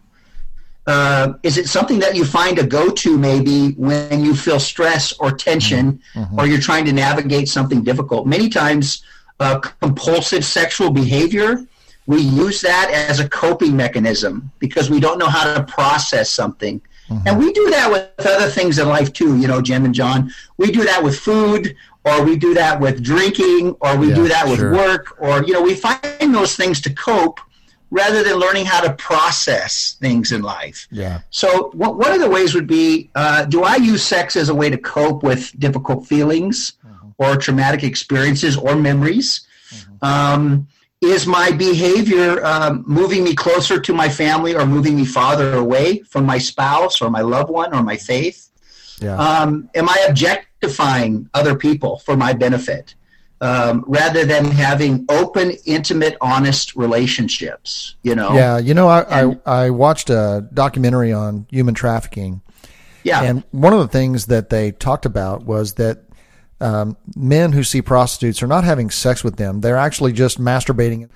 Uh, 0.87 1.35
is 1.43 1.59
it 1.59 1.69
something 1.69 1.99
that 1.99 2.17
you 2.17 2.25
find 2.25 2.59
a 2.59 2.67
go-to 2.67 3.19
maybe 3.19 3.73
when 3.73 4.25
you 4.25 4.35
feel 4.35 4.59
stress 4.59 5.13
or 5.21 5.31
tension 5.31 6.01
mm-hmm. 6.15 6.41
or 6.41 6.47
you're 6.47 6.61
trying 6.61 6.85
to 6.87 6.93
navigate 6.93 7.49
something 7.49 7.85
difficult? 7.85 8.27
Many 8.27 8.49
times, 8.49 9.03
uh, 9.39 9.59
compulsive 9.59 10.45
sexual 10.45 10.91
behavior 10.91 11.67
we 12.11 12.21
use 12.21 12.61
that 12.63 12.91
as 12.91 13.21
a 13.21 13.29
coping 13.29 13.77
mechanism 13.77 14.51
because 14.59 14.91
we 14.91 14.99
don't 14.99 15.19
know 15.19 15.29
how 15.29 15.55
to 15.55 15.63
process 15.63 16.29
something 16.29 16.81
Mm-hmm. 17.11 17.29
And 17.29 17.39
we 17.39 17.53
do 17.53 17.71
that 17.71 17.91
with 17.91 18.27
other 18.27 18.49
things 18.49 18.79
in 18.79 18.89
life 18.89 19.13
too, 19.13 19.39
you 19.39 19.49
know, 19.49 19.61
Jim 19.61 19.85
and 19.85 19.95
John. 19.95 20.33
We 20.59 20.71
do 20.71 20.85
that 20.85 21.03
with 21.03 21.19
food, 21.19 21.75
or 22.05 22.23
we 22.23 22.37
do 22.37 22.55
that 22.55 22.81
with 22.81 23.03
drinking, 23.03 23.77
or 23.81 23.97
we 23.97 24.09
yeah, 24.09 24.15
do 24.15 24.29
that 24.29 24.49
with 24.49 24.61
sure. 24.61 24.73
work, 24.73 25.17
or, 25.19 25.43
you 25.45 25.53
know, 25.53 25.63
we 25.63 25.75
find 25.75 26.35
those 26.35 26.57
things 26.57 26.81
to 26.83 26.95
cope 26.95 27.41
rather 27.91 28.23
than 28.23 28.37
learning 28.37 28.65
how 28.65 28.81
to 28.81 28.93
process 28.95 29.97
things 30.01 30.31
in 30.31 30.43
life. 30.43 30.87
Yeah. 30.91 31.23
So, 31.31 31.71
what, 31.75 31.99
one 31.99 32.13
of 32.13 32.21
the 32.21 32.31
ways 32.31 32.55
would 32.55 32.69
be 32.69 33.11
uh, 33.15 33.45
do 33.47 33.65
I 33.65 33.77
use 33.77 34.05
sex 34.05 34.37
as 34.37 34.49
a 34.49 34.55
way 34.55 34.71
to 34.71 34.79
cope 34.79 35.23
with 35.23 35.59
difficult 35.59 36.07
feelings 36.07 36.75
mm-hmm. 36.87 37.09
or 37.19 37.37
traumatic 37.37 37.83
experiences 37.83 38.57
or 38.57 38.77
memories? 38.77 39.47
Mm-hmm. 39.71 40.05
Um, 40.05 40.69
is 41.01 41.27
my 41.27 41.51
behavior 41.51 42.45
um, 42.45 42.85
moving 42.87 43.25
me 43.25 43.35
closer 43.35 43.81
to 43.81 43.95
my 43.95 44.09
family 44.09 44.55
or 44.55 44.67
moving 44.67 44.97
me 44.97 45.05
farther 45.05 45.55
away 45.55 46.01
from 46.01 46.27
my 46.27 46.39
spouse 46.39 47.01
or 47.01 47.11
my 47.11 47.23
loved 47.23 47.51
one 47.51 47.75
or 47.75 47.83
my 47.83 47.97
faith? 47.97 48.51
Yeah. 49.01 49.17
Um, 49.17 49.71
am 49.75 49.89
I 49.89 50.07
objectifying 50.09 51.29
other 51.33 51.55
people 51.55 51.99
for 52.01 52.17
my 52.17 52.35
benefit 52.35 52.95
um, 53.41 53.83
rather 53.87 54.27
than 54.27 54.45
having 54.45 55.07
open, 55.09 55.53
intimate, 55.65 56.19
honest 56.21 56.77
relationships? 56.77 57.95
You 58.03 58.15
know. 58.15 58.35
Yeah, 58.35 58.59
you 58.59 58.75
know, 58.75 58.89
I, 58.89 59.23
and, 59.23 59.41
I, 59.47 59.65
I 59.65 59.71
watched 59.71 60.11
a 60.11 60.47
documentary 60.53 61.15
on 61.15 61.47
human 61.51 61.75
trafficking. 61.75 62.43
Yeah. 63.05 63.23
And 63.23 63.45
one 63.53 63.73
of 63.73 63.79
the 63.79 63.89
things 63.89 64.27
that 64.27 64.51
they 64.51 64.73
talked 64.73 65.07
about 65.07 65.45
was 65.45 65.75
that 65.75 66.05
um, 66.61 66.97
men 67.17 67.53
who 67.53 67.65
see 67.65 67.83
prostitutes 67.83 68.43
are 68.43 68.47
not 68.47 68.65
having 68.65 68.91
sex 68.91 69.25
with 69.25 69.37
them; 69.37 69.61
they're 69.61 69.77
actually 69.77 70.13
just 70.13 70.41
masturbating. 70.41 71.09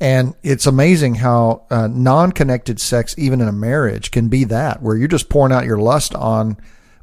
And 0.00 0.34
it's 0.42 0.66
amazing 0.66 1.16
how 1.16 1.66
uh, 1.70 1.86
non-connected 1.86 2.80
sex, 2.80 3.14
even 3.18 3.42
in 3.42 3.48
a 3.48 3.52
marriage, 3.52 4.10
can 4.10 4.28
be 4.28 4.44
that 4.44 4.82
where 4.82 4.96
you're 4.96 5.08
just 5.08 5.28
pouring 5.28 5.52
out 5.52 5.66
your 5.66 5.76
lust 5.76 6.14
on 6.14 6.56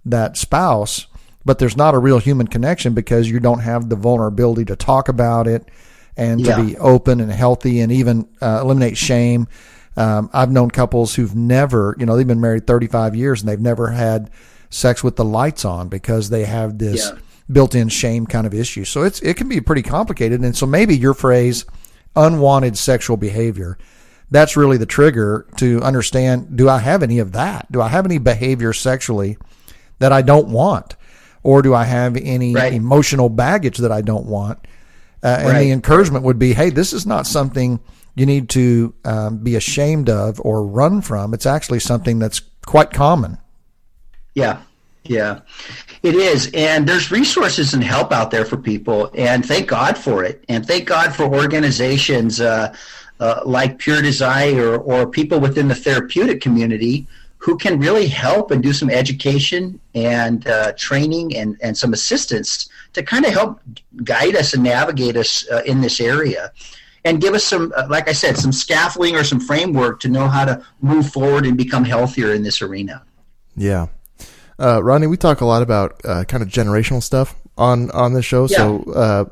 that 0.04 0.36
spouse, 0.36 1.06
but 1.46 1.60
there's 1.60 1.78
not 1.78 1.94
a 1.94 2.00
real 2.00 2.18
human 2.18 2.48
connection 2.48 2.96
because 2.96 3.30
you 3.30 3.40
don't 3.40 3.60
have 3.60 3.90
the 3.90 3.96
vulnerability 3.96 4.66
to 4.66 4.76
talk 4.76 5.10
about 5.10 5.48
it 5.48 5.70
and 6.16 6.42
yeah. 6.42 6.56
to 6.56 6.64
be 6.64 6.78
open 6.78 7.22
and 7.22 7.32
healthy 7.32 7.82
and 7.82 7.92
even 7.92 8.28
uh, 8.42 8.62
eliminate 8.64 8.98
shame. 8.98 9.48
Um, 9.96 10.32
I've 10.34 10.52
known 10.52 10.72
couples 10.72 11.14
who've 11.14 11.36
never, 11.36 11.96
you 12.00 12.06
know, 12.08 12.16
they've 12.16 12.26
been 12.26 12.42
married 12.42 12.66
35 12.66 13.16
years 13.16 13.42
and 13.42 13.50
they've 13.50 13.60
never 13.60 13.90
had 13.90 14.32
sex 14.72 15.04
with 15.04 15.18
the 15.18 15.26
lights 15.26 15.66
on 15.66 15.88
because 15.88 16.32
they 16.32 16.46
have 16.46 16.80
this. 16.80 17.12
Yeah 17.12 17.20
built-in 17.52 17.90
shame 17.90 18.26
kind 18.26 18.46
of 18.46 18.54
issue. 18.54 18.86
So 18.86 19.04
it's 19.04 19.22
it 19.22 19.36
can 19.36 19.50
be 19.50 19.62
pretty 19.62 19.84
complicated. 19.84 20.42
And 20.42 20.56
so 20.56 20.66
maybe 20.66 20.98
your 20.98 21.14
phrase 21.14 21.66
unwanted 22.16 22.78
sexual 22.78 23.16
behavior 23.16 23.78
that's 24.30 24.58
really 24.58 24.78
the 24.78 24.86
trigger 24.86 25.46
to 25.58 25.82
understand 25.82 26.58
do 26.58 26.70
I 26.70 26.80
have 26.80 27.04
any 27.04 27.20
of 27.20 27.32
that? 27.34 27.72
Do 27.72 27.82
I 27.82 27.88
have 27.88 28.06
any 28.06 28.18
behavior 28.18 28.74
sexually 28.74 29.38
that 30.00 30.12
I 30.12 30.22
don't 30.22 30.50
want? 30.50 30.96
Or 31.44 31.62
do 31.62 31.74
I 31.74 31.86
have 31.86 32.18
any 32.18 32.54
right. 32.54 32.74
emotional 32.74 33.30
baggage 33.30 33.78
that 33.78 33.92
I 33.92 34.02
don't 34.02 34.26
want? 34.26 34.60
Uh, 35.24 35.38
and 35.40 35.48
right. 35.48 35.60
the 35.64 35.72
encouragement 35.72 36.26
would 36.26 36.38
be 36.38 36.54
hey, 36.54 36.70
this 36.70 36.94
is 36.94 37.06
not 37.06 37.26
something 37.26 37.80
you 38.16 38.26
need 38.26 38.50
to 38.50 38.94
um, 39.06 39.38
be 39.38 39.56
ashamed 39.56 40.10
of 40.10 40.42
or 40.42 40.66
run 40.66 41.02
from. 41.02 41.34
It's 41.34 41.46
actually 41.46 41.80
something 41.80 42.20
that's 42.20 42.42
quite 42.66 42.92
common. 42.92 43.38
Yeah, 44.34 44.62
yeah. 45.08 45.42
It 46.04 46.16
is, 46.16 46.50
and 46.54 46.88
there's 46.88 47.12
resources 47.12 47.74
and 47.74 47.84
help 47.84 48.12
out 48.12 48.32
there 48.32 48.46
for 48.46 48.58
people, 48.58 49.12
and 49.16 49.46
thank 49.46 49.68
God 49.68 49.98
for 49.98 50.24
it, 50.24 50.44
and 50.48 50.66
thank 50.66 50.88
God 50.88 51.16
for 51.16 51.24
organizations 51.24 52.40
uh, 52.40 52.76
uh, 53.20 53.42
like 53.46 53.80
Pure 53.80 54.04
Desire 54.04 54.78
or 54.78 55.08
people 55.08 55.40
within 55.40 55.68
the 55.68 55.76
therapeutic 55.76 56.40
community 56.42 57.08
who 57.40 57.58
can 57.58 57.80
really 57.80 58.08
help 58.08 58.52
and 58.52 58.62
do 58.62 58.74
some 58.74 58.90
education 58.90 59.80
and 59.96 60.48
uh, 60.48 60.74
training 60.74 61.36
and, 61.36 61.58
and 61.62 61.78
some 61.78 61.94
assistance 61.94 62.68
to 62.94 63.02
kind 63.04 63.26
of 63.26 63.32
help 63.32 63.60
guide 64.04 64.36
us 64.36 64.54
and 64.54 64.64
navigate 64.64 65.16
us 65.16 65.48
uh, 65.50 65.62
in 65.66 65.82
this 65.82 66.00
area. 66.00 66.52
and 67.08 67.22
give 67.22 67.34
us 67.34 67.44
some, 67.44 67.74
uh, 67.76 67.88
like 67.90 68.10
I 68.10 68.14
said, 68.14 68.38
some 68.38 68.52
scaffolding 68.52 69.16
or 69.16 69.24
some 69.24 69.40
framework 69.40 70.00
to 70.02 70.10
know 70.10 70.28
how 70.28 70.46
to 70.46 70.64
move 70.82 71.10
forward 71.10 71.46
and 71.46 71.58
become 71.58 71.86
healthier 71.86 72.34
in 72.34 72.44
this 72.44 72.62
arena. 72.62 73.04
Yeah. 73.56 73.88
Uh, 74.60 74.84
Rodney, 74.84 75.08
we 75.08 75.18
talk 75.18 75.42
a 75.42 75.46
lot 75.46 75.62
about 75.62 76.02
uh, 76.04 76.24
kind 76.24 76.42
of 76.42 76.50
generational 76.50 77.02
stuff 77.02 77.36
on 77.58 77.92
on 77.92 78.14
this 78.14 78.26
show. 78.26 78.48
Yeah. 78.50 78.58
So 78.58 78.84
uh, 78.92 79.26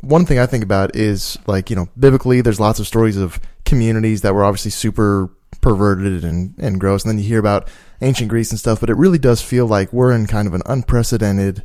one 0.00 0.26
thing 0.26 0.38
I 0.38 0.46
think 0.46 0.64
about 0.64 0.96
is 0.96 1.38
like 1.46 1.70
you 1.70 1.76
know 1.76 1.88
biblically, 1.98 2.40
there's 2.40 2.60
lots 2.60 2.78
of 2.78 2.86
stories 2.86 3.16
of 3.16 3.40
communities 3.64 4.22
that 4.22 4.34
were 4.34 4.44
obviously 4.44 4.70
super 4.70 5.30
perverted 5.60 6.24
and 6.24 6.54
and 6.58 6.78
gross, 6.80 7.04
and 7.04 7.10
then 7.10 7.18
you 7.18 7.28
hear 7.28 7.38
about 7.38 7.68
ancient 8.00 8.28
Greece 8.28 8.50
and 8.50 8.58
stuff. 8.58 8.80
But 8.80 8.90
it 8.90 8.96
really 8.96 9.18
does 9.18 9.40
feel 9.40 9.66
like 9.66 9.92
we're 9.92 10.12
in 10.12 10.26
kind 10.26 10.46
of 10.46 10.54
an 10.54 10.62
unprecedented, 10.66 11.62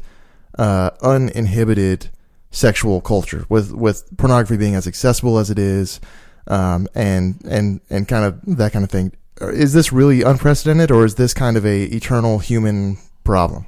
uh, 0.58 0.92
uninhibited 1.02 2.10
sexual 2.52 3.02
culture 3.02 3.46
with 3.50 3.74
with 3.74 4.06
pornography 4.18 4.58
being 4.58 4.76
as 4.76 4.88
accessible 4.88 5.38
as 5.38 5.50
it 5.50 5.60
is, 5.60 6.00
um, 6.48 6.88
and 6.96 7.42
and 7.46 7.82
and 7.90 8.08
kind 8.08 8.26
of 8.26 8.58
that 8.58 8.72
kind 8.72 8.84
of 8.86 8.92
thing. 8.92 9.12
Is 9.50 9.74
this 9.74 9.92
really 9.92 10.22
unprecedented, 10.22 10.92
or 10.92 11.06
is 11.06 11.16
this 11.16 11.34
kind 11.34 11.58
of 11.58 11.66
a 11.66 11.84
eternal 11.84 12.40
human 12.40 12.98
problem? 13.24 13.66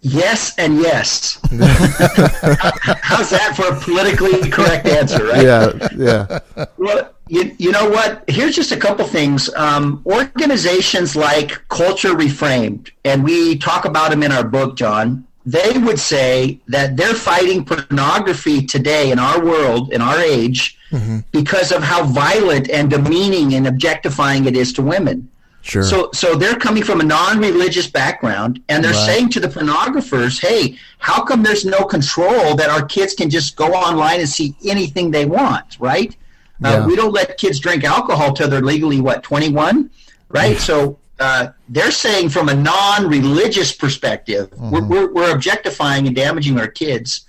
Yes 0.00 0.54
and 0.58 0.76
yes. 0.80 1.38
How's 1.50 3.30
that 3.30 3.54
for 3.56 3.74
a 3.74 3.80
politically 3.80 4.50
correct 4.50 4.86
answer, 4.86 5.24
right? 5.24 5.42
Yeah, 5.42 5.88
yeah. 5.96 6.66
Well, 6.76 7.14
you, 7.28 7.56
you 7.58 7.72
know 7.72 7.88
what? 7.88 8.22
Here's 8.28 8.54
just 8.54 8.70
a 8.70 8.76
couple 8.76 9.06
things. 9.06 9.52
Um, 9.54 10.02
organizations 10.04 11.16
like 11.16 11.66
Culture 11.68 12.10
Reframed, 12.10 12.90
and 13.06 13.24
we 13.24 13.56
talk 13.56 13.86
about 13.86 14.10
them 14.10 14.22
in 14.22 14.30
our 14.30 14.44
book, 14.44 14.76
John, 14.76 15.26
they 15.46 15.78
would 15.78 15.98
say 15.98 16.60
that 16.68 16.96
they're 16.98 17.14
fighting 17.14 17.64
pornography 17.64 18.64
today 18.64 19.10
in 19.10 19.18
our 19.18 19.42
world, 19.42 19.92
in 19.92 20.02
our 20.02 20.18
age, 20.18 20.78
mm-hmm. 20.94 21.18
because 21.32 21.72
of 21.72 21.82
how 21.82 22.04
violent 22.04 22.70
and 22.70 22.90
demeaning 22.90 23.54
and 23.54 23.66
objectifying 23.66 24.46
it 24.46 24.56
is 24.56 24.72
to 24.74 24.82
women. 24.82 25.28
Sure. 25.62 25.82
So, 25.82 26.10
so 26.12 26.34
they're 26.34 26.56
coming 26.56 26.82
from 26.82 27.00
a 27.00 27.04
non-religious 27.04 27.88
background, 27.88 28.62
and 28.68 28.84
they're 28.84 28.92
right. 28.92 29.06
saying 29.06 29.30
to 29.30 29.40
the 29.40 29.48
pornographers, 29.48 30.38
"Hey, 30.38 30.78
how 30.98 31.24
come 31.24 31.42
there's 31.42 31.64
no 31.64 31.84
control 31.84 32.54
that 32.56 32.68
our 32.68 32.84
kids 32.84 33.14
can 33.14 33.30
just 33.30 33.56
go 33.56 33.68
online 33.72 34.20
and 34.20 34.28
see 34.28 34.54
anything 34.66 35.10
they 35.10 35.24
want? 35.24 35.78
Right? 35.80 36.14
Uh, 36.62 36.68
yeah. 36.68 36.74
Uh, 36.74 36.86
we 36.86 36.96
don't 36.96 37.12
let 37.12 37.38
kids 37.38 37.58
drink 37.58 37.82
alcohol 37.82 38.34
till 38.34 38.48
they're 38.48 38.60
legally 38.60 39.00
what 39.00 39.22
21, 39.22 39.90
right? 40.28 40.58
so 40.58 40.98
uh, 41.18 41.48
they're 41.70 41.90
saying 41.90 42.28
from 42.28 42.50
a 42.50 42.54
non-religious 42.54 43.72
perspective, 43.72 44.50
mm-hmm. 44.50 44.70
we're, 44.70 44.84
we're, 44.84 45.12
we're 45.14 45.34
objectifying 45.34 46.06
and 46.06 46.14
damaging 46.14 46.60
our 46.60 46.68
kids." 46.68 47.24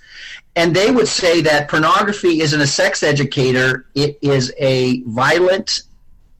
And 0.56 0.74
they 0.74 0.90
would 0.90 1.06
say 1.06 1.42
that 1.42 1.68
pornography 1.68 2.40
isn't 2.40 2.60
a 2.60 2.66
sex 2.66 3.02
educator; 3.02 3.86
it 3.94 4.18
is 4.22 4.52
a 4.58 5.02
violent 5.02 5.82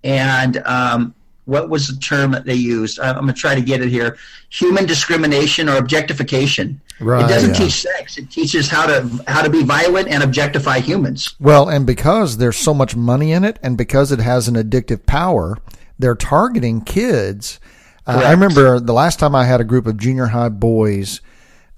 and 0.07 0.59
um, 0.59 1.15
what 1.47 1.69
was 1.69 1.89
the 1.89 1.97
term 2.01 2.33
that 2.33 2.45
they 2.45 2.55
used? 2.55 3.01
I'm 3.01 3.15
going 3.15 3.27
to 3.29 3.33
try 3.33 3.55
to 3.55 3.61
get 3.61 3.81
it 3.81 3.89
here. 3.89 4.17
Human 4.51 4.87
discrimination 4.87 5.69
or 5.69 5.77
objectification. 5.77 6.81
Right, 6.99 7.25
it 7.25 7.29
doesn't 7.29 7.51
yeah. 7.51 7.59
teach 7.59 7.73
sex. 7.73 8.17
It 8.17 8.31
teaches 8.31 8.69
how 8.69 8.87
to 8.87 9.25
how 9.27 9.43
to 9.43 9.51
be 9.51 9.63
violent 9.63 10.09
and 10.09 10.23
objectify 10.23 10.79
humans. 10.79 11.35
Well, 11.39 11.69
and 11.69 11.87
because 11.87 12.39
there's 12.39 12.57
so 12.57 12.73
much 12.73 12.97
money 12.97 13.33
in 13.33 13.45
it, 13.45 13.59
and 13.63 13.77
because 13.77 14.13
it 14.13 14.19
has 14.19 14.49
an 14.49 14.55
addictive 14.55 15.05
power, 15.05 15.59
they're 15.99 16.15
targeting 16.15 16.81
kids. 16.81 17.61
Uh, 18.07 18.23
I 18.25 18.31
remember 18.31 18.81
the 18.81 18.95
last 18.95 19.19
time 19.19 19.35
I 19.35 19.45
had 19.45 19.61
a 19.61 19.65
group 19.65 19.87
of 19.87 19.99
junior 19.99 20.27
high 20.27 20.49
boys. 20.49 21.21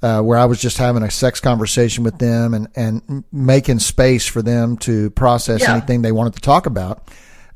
Uh, 0.00 0.22
where 0.22 0.38
I 0.38 0.44
was 0.44 0.60
just 0.60 0.78
having 0.78 1.02
a 1.02 1.10
sex 1.10 1.40
conversation 1.40 2.04
with 2.04 2.18
them 2.18 2.54
and, 2.54 2.68
and 2.76 3.24
making 3.32 3.80
space 3.80 4.26
for 4.28 4.42
them 4.42 4.76
to 4.78 5.10
process 5.10 5.62
yeah. 5.62 5.72
anything 5.72 6.02
they 6.02 6.12
wanted 6.12 6.34
to 6.34 6.40
talk 6.40 6.66
about 6.66 7.08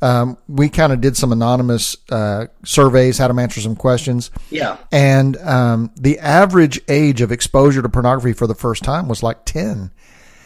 um, 0.03 0.37
we 0.49 0.69
kind 0.69 0.93
of 0.93 1.01
did 1.01 1.17
some 1.17 1.31
anonymous 1.31 1.97
uh, 2.11 2.47
surveys, 2.65 3.19
had 3.19 3.29
them 3.29 3.39
answer 3.39 3.61
some 3.61 3.77
questions. 3.77 4.33
Yeah. 4.51 4.77
And 4.91 5.37
um, 5.39 5.93
the 5.97 6.19
average 6.19 6.81
age 6.89 7.21
of 7.21 7.31
exposure 7.31 7.81
to 7.81 7.89
pornography 7.89 8.33
for 8.33 8.49
the 8.49 8.55
first 8.55 8.83
time 8.83 9.07
was 9.07 9.23
like 9.23 9.45
10. 9.45 9.93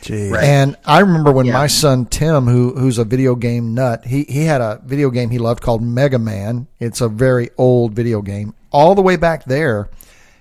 Right. 0.08 0.44
And 0.44 0.76
I 0.84 1.00
remember 1.00 1.32
when 1.32 1.46
yeah. 1.46 1.54
my 1.54 1.66
son 1.66 2.06
Tim, 2.06 2.44
who 2.44 2.74
who's 2.76 2.96
a 2.96 3.04
video 3.04 3.34
game 3.34 3.74
nut, 3.74 4.04
he 4.04 4.22
he 4.22 4.44
had 4.44 4.60
a 4.60 4.80
video 4.84 5.10
game 5.10 5.30
he 5.30 5.38
loved 5.38 5.62
called 5.64 5.82
Mega 5.82 6.18
Man. 6.18 6.68
It's 6.78 7.00
a 7.00 7.08
very 7.08 7.50
old 7.58 7.92
video 7.92 8.22
game. 8.22 8.54
All 8.70 8.94
the 8.94 9.02
way 9.02 9.16
back 9.16 9.46
there, 9.46 9.90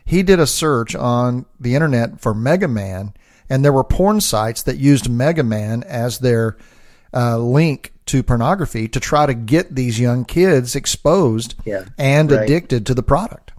he 0.06 0.22
did 0.22 0.40
a 0.40 0.48
search 0.48 0.96
on 0.96 1.46
the 1.60 1.74
internet 1.74 2.22
for 2.22 2.34
Mega 2.34 2.68
Man, 2.68 3.14
and 3.50 3.66
there 3.66 3.74
were 3.74 3.84
porn 3.84 4.22
sites 4.22 4.62
that 4.64 4.78
used 4.78 5.10
Mega 5.10 5.44
Man 5.44 5.84
as 5.84 6.20
their 6.20 6.58
uh, 7.14 7.38
link 7.38 7.92
to 8.06 8.22
pornography 8.22 8.88
to 8.88 9.00
try 9.00 9.26
to 9.26 9.34
get 9.34 9.74
these 9.74 10.00
young 10.00 10.24
kids 10.26 10.76
exposed 10.76 11.56
yeah, 11.66 11.86
and 11.98 12.32
right. 12.32 12.44
addicted 12.44 12.86
to 12.86 12.94
the 12.94 13.04
product. 13.04 13.52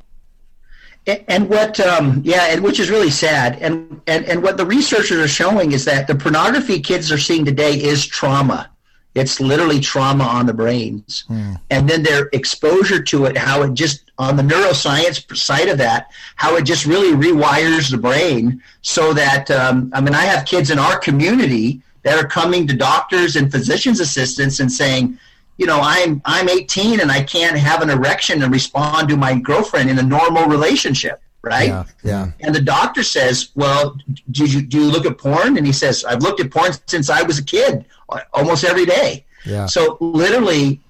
And 1.29 1.49
what, 1.49 1.79
um, 1.79 2.23
yeah, 2.25 2.47
and 2.47 2.65
which 2.65 2.81
is 2.81 2.91
really 2.91 3.11
sad. 3.11 3.59
And, 3.61 4.01
and 4.09 4.25
and 4.25 4.43
what 4.43 4.57
the 4.57 4.67
researchers 4.67 5.19
are 5.19 5.29
showing 5.29 5.71
is 5.71 5.85
that 5.85 6.09
the 6.09 6.17
pornography 6.17 6.81
kids 6.81 7.13
are 7.13 7.19
seeing 7.19 7.45
today 7.45 7.81
is 7.81 8.05
trauma. 8.05 8.71
It's 9.17 9.41
literally 9.41 9.81
trauma 9.81 10.25
on 10.25 10.45
the 10.45 10.53
brains, 10.53 11.25
mm. 11.31 11.59
and 11.71 11.89
then 11.89 12.03
their 12.03 12.29
exposure 12.35 13.03
to 13.03 13.25
it, 13.25 13.37
how 13.37 13.63
it 13.63 13.73
just 13.73 14.13
on 14.19 14.37
the 14.37 14.43
neuroscience 14.43 15.35
side 15.37 15.69
of 15.69 15.79
that, 15.79 16.11
how 16.37 16.57
it 16.57 16.65
just 16.65 16.85
really 16.85 17.13
rewires 17.13 17.91
the 17.91 17.97
brain 17.97 18.63
so 18.83 19.13
that 19.15 19.51
um, 19.51 19.91
I 19.95 20.01
mean, 20.03 20.15
I 20.15 20.23
have 20.23 20.45
kids 20.45 20.71
in 20.71 20.79
our 20.79 20.99
community 20.99 21.81
that 22.03 22.23
are 22.23 22.29
coming 22.29 22.67
to 22.67 22.77
doctors 22.77 23.37
and 23.37 23.51
physicians 23.51 24.01
assistants 24.01 24.61
and 24.61 24.71
saying, 24.71 25.19
you 25.57 25.67
know, 25.67 25.81
I'm 25.83 26.21
I'm 26.25 26.49
18 26.49 27.01
and 27.01 27.11
I 27.11 27.23
can't 27.23 27.57
have 27.57 27.83
an 27.83 27.91
erection 27.91 28.43
and 28.43 28.53
respond 28.53 29.09
to 29.09 29.17
my 29.17 29.35
girlfriend 29.35 29.91
in 29.91 29.99
a 29.99 30.03
normal 30.03 30.45
relationship, 30.47 31.21
right? 31.47 31.69
Yeah. 31.69 31.85
yeah. 32.03 32.31
And 32.41 32.55
the 32.55 32.61
doctor 32.61 33.03
says, 33.03 33.51
well, 33.55 33.97
do 34.31 34.45
you 34.45 34.63
do 34.63 34.79
you 34.79 34.91
look 34.91 35.07
at 35.07 35.17
porn? 35.17 35.57
And 35.57 35.67
he 35.67 35.73
says, 35.73 36.05
I've 36.05 36.21
looked 36.21 36.41
at 36.41 36.51
porn 36.51 36.73
since 36.87 37.09
I 37.09 37.23
was 37.23 37.39
a 37.39 37.45
kid, 37.45 37.85
almost 38.33 38.65
every 38.65 38.85
day. 38.85 39.25
Yeah. 39.45 39.67
So 39.67 39.97
literally, 40.01 40.81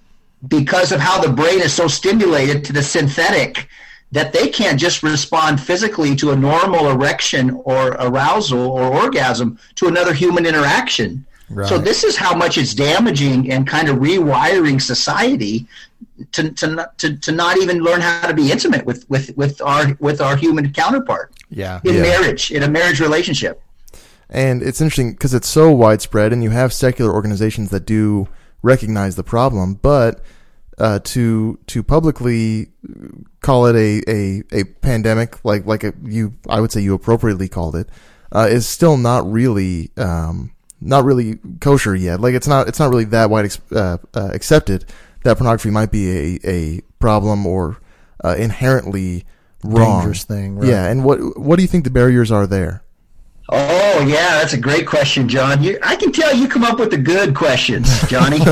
because 0.48 0.92
of 0.92 1.00
how 1.00 1.20
the 1.20 1.28
brain 1.28 1.60
is 1.60 1.72
so 1.72 1.86
stimulated 1.86 2.64
to 2.64 2.72
the 2.72 2.82
synthetic 2.82 3.68
that 4.12 4.32
they 4.32 4.48
can't 4.48 4.80
just 4.80 5.02
respond 5.02 5.60
physically 5.60 6.16
to 6.16 6.30
a 6.30 6.36
normal 6.36 6.90
erection 6.90 7.50
or 7.64 7.88
arousal 7.98 8.60
or 8.60 8.84
orgasm 8.84 9.58
to 9.74 9.88
another 9.88 10.14
human 10.14 10.46
interaction. 10.46 11.26
Right. 11.48 11.68
So 11.68 11.78
this 11.78 12.02
is 12.02 12.16
how 12.16 12.34
much 12.34 12.58
it's 12.58 12.74
damaging 12.74 13.52
and 13.52 13.66
kind 13.66 13.88
of 13.88 13.98
rewiring 13.98 14.80
society 14.80 15.66
to, 16.32 16.50
to, 16.50 16.90
to, 16.98 17.16
to 17.16 17.32
not 17.32 17.58
even 17.58 17.78
learn 17.80 18.00
how 18.00 18.26
to 18.26 18.34
be 18.34 18.50
intimate 18.50 18.84
with, 18.84 19.08
with, 19.08 19.36
with 19.36 19.60
our 19.62 19.94
with 20.00 20.20
our 20.20 20.36
human 20.36 20.72
counterpart. 20.72 21.32
Yeah. 21.48 21.80
In 21.84 21.96
yeah. 21.96 22.02
marriage, 22.02 22.50
in 22.50 22.62
a 22.62 22.68
marriage 22.68 23.00
relationship. 23.00 23.62
And 24.28 24.62
it's 24.62 24.80
interesting 24.80 25.12
because 25.12 25.34
it's 25.34 25.48
so 25.48 25.70
widespread 25.70 26.32
and 26.32 26.42
you 26.42 26.50
have 26.50 26.72
secular 26.72 27.12
organizations 27.12 27.70
that 27.70 27.86
do 27.86 28.28
recognize 28.62 29.14
the 29.14 29.22
problem, 29.22 29.74
but 29.74 30.22
uh, 30.78 30.98
to 30.98 31.58
to 31.66 31.82
publicly 31.82 32.68
call 33.40 33.66
it 33.66 33.76
a, 33.76 34.02
a, 34.10 34.42
a 34.52 34.64
pandemic, 34.64 35.42
like 35.44 35.64
like 35.64 35.84
a, 35.84 35.94
you, 36.02 36.34
I 36.48 36.60
would 36.60 36.72
say 36.72 36.80
you 36.80 36.92
appropriately 36.94 37.48
called 37.48 37.76
it, 37.76 37.88
uh, 38.32 38.48
is 38.50 38.66
still 38.66 38.96
not 38.96 39.30
really 39.30 39.92
um, 39.96 40.52
not 40.86 41.04
really 41.04 41.38
kosher 41.60 41.94
yet. 41.94 42.20
Like 42.20 42.34
it's 42.34 42.46
not 42.46 42.68
it's 42.68 42.78
not 42.78 42.90
really 42.90 43.04
that 43.06 43.28
wide 43.28 43.46
ex- 43.46 43.72
uh, 43.72 43.98
uh 44.14 44.30
accepted 44.32 44.84
that 45.24 45.36
pornography 45.36 45.70
might 45.70 45.90
be 45.90 46.10
a 46.10 46.38
a 46.44 46.80
problem 46.98 47.46
or 47.46 47.78
uh, 48.24 48.34
inherently 48.38 49.24
wrong 49.64 50.00
dangerous 50.00 50.24
thing. 50.24 50.56
Right? 50.56 50.68
Yeah, 50.68 50.86
and 50.86 51.04
what 51.04 51.38
what 51.38 51.56
do 51.56 51.62
you 51.62 51.68
think 51.68 51.84
the 51.84 51.90
barriers 51.90 52.30
are 52.30 52.46
there? 52.46 52.82
Oh 53.48 54.04
yeah, 54.06 54.38
that's 54.38 54.54
a 54.54 54.58
great 54.58 54.88
question, 54.88 55.28
John. 55.28 55.62
You, 55.62 55.78
I 55.82 55.94
can 55.94 56.10
tell 56.10 56.34
you 56.34 56.48
come 56.48 56.64
up 56.64 56.80
with 56.80 56.90
the 56.90 56.98
good 56.98 57.34
questions, 57.34 57.88
Johnny. 58.08 58.38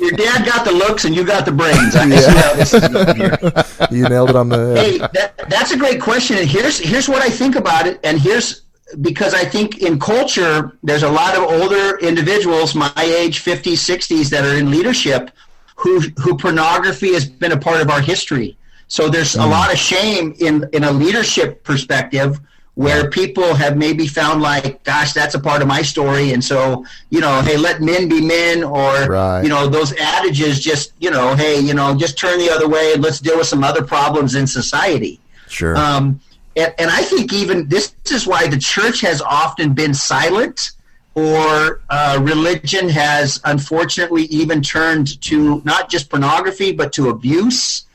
Your 0.00 0.12
dad 0.12 0.44
got 0.44 0.64
the 0.64 0.72
looks 0.72 1.04
and 1.04 1.14
you 1.14 1.24
got 1.24 1.44
the 1.44 1.52
brains. 1.52 1.94
I 1.94 2.06
yeah. 2.06 3.86
You 3.90 4.08
nailed 4.08 4.30
it 4.30 4.36
on 4.36 4.48
the. 4.48 4.74
Hey, 4.74 4.98
that, 4.98 5.34
that's 5.48 5.70
a 5.70 5.76
great 5.76 6.00
question, 6.00 6.36
and 6.38 6.48
here's 6.48 6.78
here's 6.78 7.08
what 7.08 7.22
I 7.22 7.30
think 7.30 7.54
about 7.54 7.86
it, 7.86 8.00
and 8.02 8.20
here's 8.20 8.62
because 9.00 9.34
I 9.34 9.44
think 9.44 9.78
in 9.78 9.98
culture 9.98 10.76
there's 10.82 11.02
a 11.02 11.10
lot 11.10 11.36
of 11.36 11.44
older 11.44 11.98
individuals, 11.98 12.74
my 12.74 12.92
age, 12.96 13.44
50s, 13.44 13.74
60s, 13.74 14.30
that 14.30 14.44
are 14.44 14.56
in 14.56 14.70
leadership, 14.70 15.30
who 15.76 16.00
who 16.22 16.36
pornography 16.36 17.14
has 17.14 17.28
been 17.28 17.52
a 17.52 17.56
part 17.56 17.80
of 17.80 17.90
our 17.90 18.00
history. 18.00 18.56
So 18.88 19.08
there's 19.08 19.34
mm. 19.34 19.44
a 19.44 19.46
lot 19.46 19.72
of 19.72 19.78
shame 19.78 20.34
in 20.40 20.68
in 20.72 20.84
a 20.84 20.92
leadership 20.92 21.64
perspective 21.64 22.40
where 22.74 23.10
people 23.10 23.54
have 23.54 23.76
maybe 23.76 24.06
found 24.06 24.40
like, 24.40 24.82
gosh, 24.84 25.12
that's 25.12 25.34
a 25.34 25.38
part 25.38 25.60
of 25.60 25.68
my 25.68 25.82
story, 25.82 26.32
and 26.32 26.42
so 26.42 26.84
you 27.10 27.20
know, 27.20 27.40
hey, 27.42 27.56
let 27.56 27.80
men 27.80 28.08
be 28.08 28.20
men, 28.20 28.62
or 28.62 29.06
right. 29.06 29.42
you 29.42 29.48
know, 29.48 29.68
those 29.68 29.92
adages, 29.98 30.60
just 30.60 30.92
you 30.98 31.10
know, 31.10 31.34
hey, 31.34 31.58
you 31.58 31.74
know, 31.74 31.96
just 31.96 32.18
turn 32.18 32.38
the 32.38 32.50
other 32.50 32.68
way 32.68 32.92
and 32.92 33.02
let's 33.02 33.20
deal 33.20 33.38
with 33.38 33.46
some 33.46 33.64
other 33.64 33.82
problems 33.82 34.34
in 34.34 34.46
society. 34.46 35.20
Sure. 35.48 35.76
Um, 35.76 36.20
and, 36.60 36.74
and 36.78 36.90
I 36.90 37.02
think 37.02 37.32
even 37.32 37.68
this 37.68 37.94
is 38.10 38.26
why 38.26 38.46
the 38.46 38.58
church 38.58 39.00
has 39.00 39.22
often 39.22 39.72
been 39.72 39.94
silent 39.94 40.72
or 41.14 41.80
uh, 41.90 42.18
religion 42.22 42.88
has 42.88 43.40
unfortunately 43.44 44.24
even 44.24 44.62
turned 44.62 45.20
to 45.22 45.62
not 45.64 45.90
just 45.90 46.08
pornography 46.10 46.72
but 46.72 46.92
to 46.92 47.08
abuse 47.08 47.86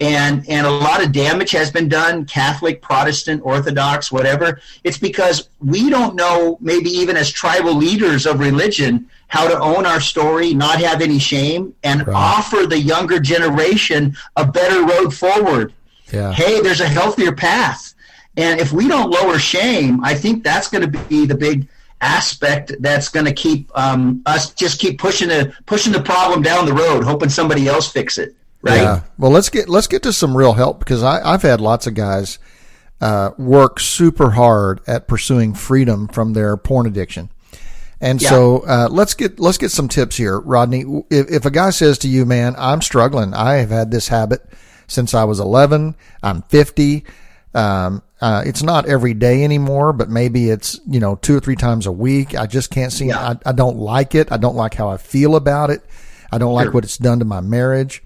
and 0.00 0.48
and 0.48 0.66
a 0.66 0.70
lot 0.70 1.04
of 1.04 1.12
damage 1.12 1.50
has 1.50 1.70
been 1.70 1.88
done 1.88 2.24
catholic 2.24 2.80
protestant 2.80 3.42
orthodox 3.44 4.10
whatever 4.12 4.60
it's 4.84 4.96
because 4.96 5.50
we 5.60 5.90
don't 5.90 6.14
know 6.14 6.56
maybe 6.60 6.88
even 6.88 7.16
as 7.16 7.28
tribal 7.30 7.74
leaders 7.74 8.24
of 8.24 8.38
religion 8.38 9.08
how 9.28 9.46
to 9.48 9.58
own 9.58 9.84
our 9.84 10.00
story 10.00 10.54
not 10.54 10.80
have 10.80 11.02
any 11.02 11.18
shame 11.18 11.74
and 11.82 12.06
right. 12.06 12.16
offer 12.16 12.66
the 12.66 12.78
younger 12.78 13.18
generation 13.18 14.16
a 14.36 14.46
better 14.46 14.86
road 14.86 15.10
forward 15.12 15.74
yeah. 16.12 16.32
hey 16.32 16.60
there's 16.60 16.80
a 16.80 16.88
healthier 16.88 17.32
path 17.32 17.89
and 18.40 18.60
if 18.60 18.72
we 18.72 18.88
don't 18.88 19.10
lower 19.10 19.38
shame 19.38 20.02
i 20.04 20.14
think 20.14 20.42
that's 20.42 20.68
going 20.68 20.82
to 20.82 20.98
be 21.04 21.26
the 21.26 21.34
big 21.34 21.68
aspect 22.00 22.72
that's 22.80 23.08
going 23.08 23.26
to 23.26 23.32
keep 23.32 23.70
um, 23.78 24.22
us 24.26 24.52
just 24.54 24.80
keep 24.80 24.98
pushing 24.98 25.28
the 25.28 25.54
pushing 25.66 25.92
the 25.92 26.02
problem 26.02 26.42
down 26.42 26.66
the 26.66 26.72
road, 26.72 27.04
hoping 27.04 27.28
somebody 27.28 27.68
else 27.68 27.90
fix 27.90 28.18
it. 28.18 28.34
Right. 28.62 28.76
Yeah. 28.76 29.02
Well, 29.18 29.30
let's 29.30 29.48
get 29.48 29.68
let's 29.68 29.86
get 29.86 30.02
to 30.04 30.12
some 30.12 30.36
real 30.36 30.54
help 30.54 30.78
because 30.78 31.02
I, 31.02 31.20
I've 31.22 31.42
had 31.42 31.60
lots 31.60 31.86
of 31.86 31.94
guys 31.94 32.38
uh, 33.00 33.30
work 33.38 33.80
super 33.80 34.30
hard 34.30 34.80
at 34.86 35.08
pursuing 35.08 35.54
freedom 35.54 36.08
from 36.08 36.32
their 36.32 36.56
porn 36.56 36.86
addiction. 36.86 37.30
And 38.02 38.20
yeah. 38.20 38.30
so 38.30 38.58
uh, 38.60 38.88
let's 38.90 39.14
get 39.14 39.38
let's 39.38 39.58
get 39.58 39.70
some 39.70 39.88
tips 39.88 40.16
here, 40.16 40.38
Rodney. 40.40 40.84
If, 41.10 41.30
if 41.30 41.44
a 41.44 41.50
guy 41.50 41.70
says 41.70 41.98
to 41.98 42.08
you, 42.08 42.24
"Man, 42.24 42.54
I'm 42.56 42.80
struggling. 42.80 43.34
I 43.34 43.54
have 43.56 43.70
had 43.70 43.90
this 43.90 44.08
habit 44.08 44.42
since 44.86 45.14
I 45.14 45.24
was 45.24 45.38
11. 45.38 45.94
I'm 46.22 46.42
50. 46.42 47.04
Um, 47.54 48.02
uh, 48.20 48.42
it's 48.46 48.62
not 48.62 48.86
every 48.86 49.14
day 49.14 49.42
anymore, 49.44 49.92
but 49.92 50.08
maybe 50.08 50.50
it's, 50.50 50.78
you 50.86 51.00
know, 51.00 51.16
two 51.16 51.36
or 51.36 51.40
three 51.40 51.56
times 51.56 51.86
a 51.86 51.92
week. 51.92 52.36
I 52.36 52.46
just 52.46 52.70
can't 52.70 52.92
see, 52.92 53.06
yeah. 53.06 53.18
I, 53.18 53.50
I, 53.50 53.52
don't 53.52 53.78
like 53.78 54.14
it. 54.14 54.30
I 54.30 54.36
don't 54.36 54.56
like 54.56 54.74
how 54.74 54.88
I 54.88 54.98
feel 54.98 55.36
about 55.36 55.70
it. 55.70 55.82
I 56.30 56.38
don't 56.38 56.54
like 56.54 56.72
what 56.72 56.84
it's 56.84 56.98
done 56.98 57.18
to 57.18 57.24
my 57.24 57.40
marriage. 57.40 58.02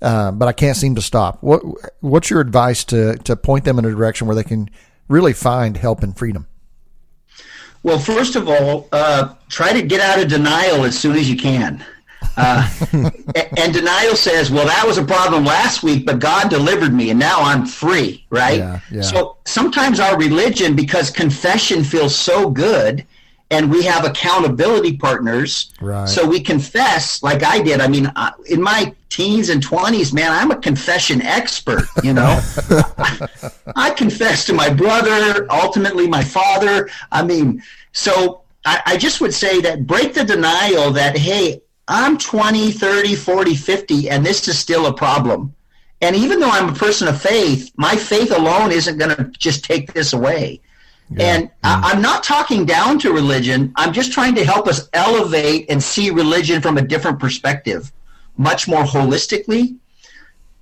Uh, 0.00 0.30
but 0.30 0.46
I 0.48 0.52
can't 0.52 0.76
seem 0.76 0.94
to 0.96 1.02
stop. 1.02 1.42
What, 1.42 1.62
what's 2.00 2.28
your 2.28 2.40
advice 2.40 2.84
to, 2.84 3.16
to 3.16 3.36
point 3.36 3.64
them 3.64 3.78
in 3.78 3.84
a 3.84 3.90
direction 3.90 4.26
where 4.26 4.36
they 4.36 4.44
can 4.44 4.68
really 5.08 5.32
find 5.32 5.76
help 5.76 6.02
and 6.02 6.16
freedom? 6.16 6.46
Well, 7.82 7.98
first 7.98 8.36
of 8.36 8.48
all, 8.48 8.88
uh, 8.92 9.34
try 9.48 9.72
to 9.72 9.82
get 9.82 10.00
out 10.00 10.22
of 10.22 10.28
denial 10.28 10.84
as 10.84 10.98
soon 10.98 11.16
as 11.16 11.28
you 11.28 11.36
can. 11.36 11.84
Uh, 12.36 12.68
and 13.56 13.72
denial 13.72 14.16
says, 14.16 14.50
well, 14.50 14.66
that 14.66 14.84
was 14.86 14.98
a 14.98 15.04
problem 15.04 15.44
last 15.44 15.82
week, 15.82 16.06
but 16.06 16.18
God 16.18 16.50
delivered 16.50 16.92
me 16.92 17.10
and 17.10 17.18
now 17.18 17.40
I'm 17.40 17.66
free, 17.66 18.24
right? 18.30 18.58
Yeah, 18.58 18.80
yeah. 18.90 19.02
So 19.02 19.38
sometimes 19.44 20.00
our 20.00 20.18
religion, 20.18 20.74
because 20.74 21.10
confession 21.10 21.84
feels 21.84 22.14
so 22.14 22.50
good, 22.50 23.06
and 23.50 23.70
we 23.70 23.82
have 23.84 24.04
accountability 24.04 24.96
partners. 24.96 25.72
Right. 25.80 26.08
So 26.08 26.26
we 26.26 26.40
confess 26.40 27.22
like 27.22 27.42
I 27.42 27.60
did. 27.60 27.80
I 27.80 27.88
mean, 27.88 28.10
in 28.46 28.60
my 28.60 28.94
teens 29.10 29.48
and 29.48 29.64
20s, 29.64 30.12
man, 30.12 30.32
I'm 30.32 30.50
a 30.50 30.56
confession 30.56 31.22
expert, 31.22 31.84
you 32.02 32.12
know. 32.12 32.40
I 33.76 33.90
confess 33.90 34.44
to 34.46 34.52
my 34.52 34.70
brother, 34.70 35.46
ultimately 35.50 36.08
my 36.08 36.24
father. 36.24 36.88
I 37.12 37.22
mean, 37.22 37.62
so 37.92 38.42
I, 38.64 38.82
I, 38.86 38.96
just 38.96 39.20
would 39.20 39.32
say 39.32 39.60
that 39.60 39.86
break 39.86 40.14
the 40.14 40.24
denial 40.24 40.90
that, 40.92 41.16
hey, 41.16 41.60
I'm 41.88 42.16
20, 42.16 42.72
30, 42.72 43.14
40, 43.14 43.54
50, 43.54 44.10
and 44.10 44.24
this 44.24 44.46
is 44.48 44.58
still 44.58 44.86
a 44.86 44.92
problem. 44.92 45.54
And 46.00 46.16
even 46.16 46.40
though 46.40 46.50
I'm 46.50 46.70
a 46.70 46.74
person 46.74 47.08
of 47.08 47.20
faith, 47.20 47.72
my 47.76 47.94
faith 47.96 48.30
alone 48.30 48.72
isn't 48.72 48.98
going 48.98 49.16
to 49.16 49.24
just 49.38 49.64
take 49.64 49.92
this 49.92 50.12
away. 50.12 50.60
Yeah. 51.10 51.34
And 51.34 51.50
I, 51.62 51.92
am 51.92 52.02
not 52.02 52.24
talking 52.24 52.64
down 52.64 52.98
to 53.00 53.12
religion. 53.12 53.72
I'm 53.76 53.92
just 53.92 54.12
trying 54.12 54.34
to 54.36 54.44
help 54.44 54.66
us 54.66 54.88
elevate 54.92 55.70
and 55.70 55.82
see 55.82 56.10
religion 56.10 56.62
from 56.62 56.78
a 56.78 56.82
different 56.82 57.20
perspective, 57.20 57.92
much 58.36 58.66
more 58.66 58.84
holistically. 58.84 59.76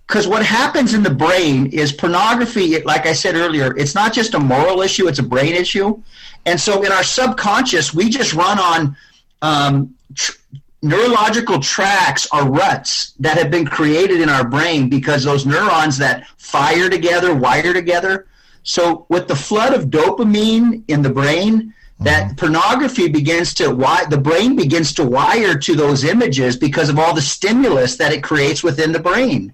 Because 0.07 0.27
what 0.27 0.45
happens 0.45 0.95
in 0.95 1.03
the 1.03 1.15
brain 1.15 1.67
is 1.67 1.93
pornography, 1.93 2.81
like 2.83 3.07
I 3.07 3.13
said 3.13 3.35
earlier, 3.35 3.77
it's 3.77 3.95
not 3.95 4.13
just 4.13 4.35
a 4.35 4.39
moral 4.39 4.83
issue, 4.83 5.09
it's 5.09 5.21
a 5.21 5.23
brain 5.25 5.55
issue. 5.55 6.03
And 6.45 6.61
so 6.61 6.83
in 6.83 6.93
our 6.93 7.05
subconscious, 7.05 7.95
we 7.95 8.11
just 8.11 8.35
run 8.35 8.59
on 8.59 8.97
um, 9.41 9.95
tr- 10.15 10.37
neurological 10.83 11.61
tracks 11.61 12.27
are 12.33 12.49
ruts 12.49 13.13
that 13.21 13.39
have 13.39 13.51
been 13.51 13.65
created 13.65 14.21
in 14.21 14.29
our 14.29 14.47
brain 14.47 14.89
because 14.89 15.23
those 15.23 15.47
neurons 15.47 15.97
that 15.99 16.27
fire 16.37 16.91
together, 16.91 17.35
wire 17.35 17.73
together. 17.73 18.27
So 18.65 19.07
with 19.09 19.29
the 19.29 19.37
flood 19.37 19.75
of 19.75 19.87
dopamine 19.87 20.83
in 20.89 21.03
the 21.03 21.11
brain, 21.11 21.73
that 22.01 22.25
mm-hmm. 22.25 22.35
pornography 22.37 23.09
begins 23.09 23.55
to 23.55 23.73
why 23.73 24.05
the 24.07 24.19
brain 24.19 24.57
begins 24.57 24.93
to 24.95 25.05
wire 25.05 25.57
to 25.57 25.77
those 25.77 26.05
images 26.05 26.57
because 26.57 26.89
of 26.89 26.99
all 26.99 27.15
the 27.15 27.23
stimulus 27.23 27.97
that 27.97 28.13
it 28.13 28.23
creates 28.23 28.63
within 28.63 28.91
the 28.93 29.01
brain. 29.01 29.53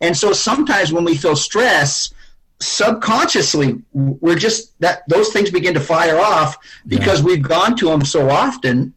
And 0.00 0.16
so 0.16 0.32
sometimes 0.32 0.92
when 0.92 1.04
we 1.04 1.16
feel 1.16 1.36
stress, 1.36 2.14
subconsciously 2.60 3.82
we're 3.92 4.36
just 4.36 4.78
that 4.80 5.08
those 5.08 5.30
things 5.30 5.50
begin 5.50 5.72
to 5.72 5.80
fire 5.80 6.18
off 6.18 6.58
because 6.86 7.20
yeah. 7.20 7.26
we've 7.26 7.42
gone 7.42 7.74
to 7.74 7.86
them 7.86 8.04
so 8.04 8.28
often 8.28 8.92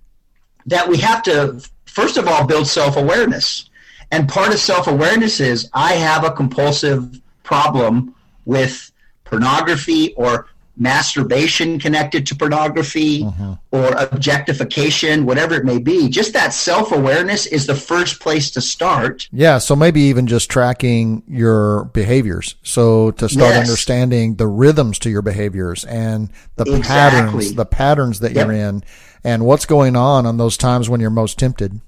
that 0.65 0.87
we 0.87 0.97
have 0.97 1.23
to 1.23 1.61
first 1.93 2.17
of 2.17 2.27
all, 2.27 2.45
build 2.45 2.67
self 2.67 2.97
awareness. 2.97 3.69
And 4.11 4.27
part 4.27 4.53
of 4.53 4.59
self 4.59 4.87
awareness 4.87 5.39
is 5.39 5.69
I 5.73 5.93
have 5.93 6.23
a 6.23 6.31
compulsive 6.31 7.21
problem 7.43 8.15
with 8.45 8.91
pornography 9.23 10.13
or 10.15 10.47
masturbation 10.75 11.77
connected 11.77 12.25
to 12.25 12.35
pornography 12.35 13.23
mm-hmm. 13.23 13.53
or 13.71 13.93
objectification, 13.95 15.23
whatever 15.23 15.53
it 15.53 15.63
may 15.63 15.77
be. 15.77 16.09
Just 16.09 16.33
that 16.33 16.49
self 16.49 16.91
awareness 16.91 17.45
is 17.45 17.67
the 17.67 17.75
first 17.75 18.19
place 18.19 18.49
to 18.51 18.61
start. 18.61 19.29
Yeah. 19.31 19.59
So 19.59 19.75
maybe 19.75 20.01
even 20.01 20.25
just 20.25 20.49
tracking 20.49 21.23
your 21.27 21.85
behaviors. 21.85 22.55
So 22.63 23.11
to 23.11 23.29
start 23.29 23.51
yes. 23.51 23.67
understanding 23.67 24.35
the 24.35 24.47
rhythms 24.47 24.97
to 24.99 25.11
your 25.11 25.21
behaviors 25.21 25.85
and 25.85 26.31
the 26.55 26.63
exactly. 26.63 26.81
patterns, 26.87 27.53
the 27.53 27.65
patterns 27.65 28.19
that 28.21 28.33
yep. 28.33 28.47
you're 28.47 28.55
in 28.55 28.83
and 29.23 29.45
what's 29.45 29.65
going 29.65 29.95
on 29.95 30.25
on 30.25 30.37
those 30.37 30.57
times 30.57 30.89
when 30.89 30.99
you're 30.99 31.09
most 31.09 31.39
tempted. 31.39 31.79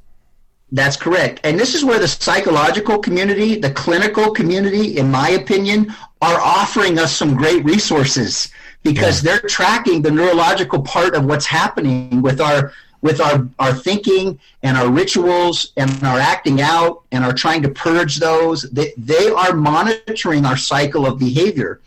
That's 0.71 0.97
correct. 0.97 1.41
And 1.43 1.59
this 1.59 1.75
is 1.75 1.85
where 1.85 1.99
the 1.99 2.07
psychological 2.07 2.99
community, 2.99 3.55
the 3.55 3.71
clinical 3.71 4.31
community, 4.31 4.97
in 4.97 5.11
my 5.11 5.29
opinion, 5.29 5.93
are 6.21 6.39
offering 6.39 6.97
us 6.97 7.15
some 7.15 7.35
great 7.35 7.63
resources 7.63 8.49
because 8.83 9.23
yeah. 9.23 9.31
they're 9.31 9.47
tracking 9.47 10.01
the 10.01 10.11
neurological 10.11 10.81
part 10.81 11.15
of 11.15 11.25
what's 11.25 11.45
happening 11.45 12.21
with 12.21 12.41
our 12.41 12.73
with 13.01 13.21
our, 13.21 13.47
our 13.59 13.71
thinking 13.71 14.39
and 14.63 14.75
our 14.75 14.89
rituals 14.89 15.73
and 15.77 15.91
our 16.03 16.17
acting 16.17 16.59
out 16.59 17.03
and 17.11 17.23
are 17.23 17.33
trying 17.33 17.61
to 17.61 17.69
purge 17.69 18.15
those. 18.15 18.63
They, 18.71 18.93
they 18.97 19.29
are 19.29 19.53
monitoring 19.53 20.43
our 20.43 20.57
cycle 20.57 21.05
of 21.05 21.19
behavior. 21.19 21.81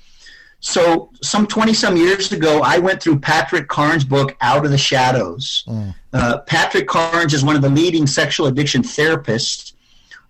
So, 0.60 1.10
some 1.22 1.46
20 1.46 1.72
some 1.72 1.96
years 1.96 2.32
ago, 2.32 2.62
I 2.64 2.78
went 2.78 3.00
through 3.00 3.20
Patrick 3.20 3.68
Carnes' 3.68 4.04
book, 4.04 4.36
Out 4.40 4.64
of 4.64 4.72
the 4.72 4.78
Shadows. 4.78 5.64
Mm. 5.68 5.94
Uh, 6.12 6.38
Patrick 6.38 6.88
Carnes 6.88 7.32
is 7.32 7.44
one 7.44 7.54
of 7.54 7.62
the 7.62 7.68
leading 7.68 8.08
sexual 8.08 8.48
addiction 8.48 8.82
therapists. 8.82 9.74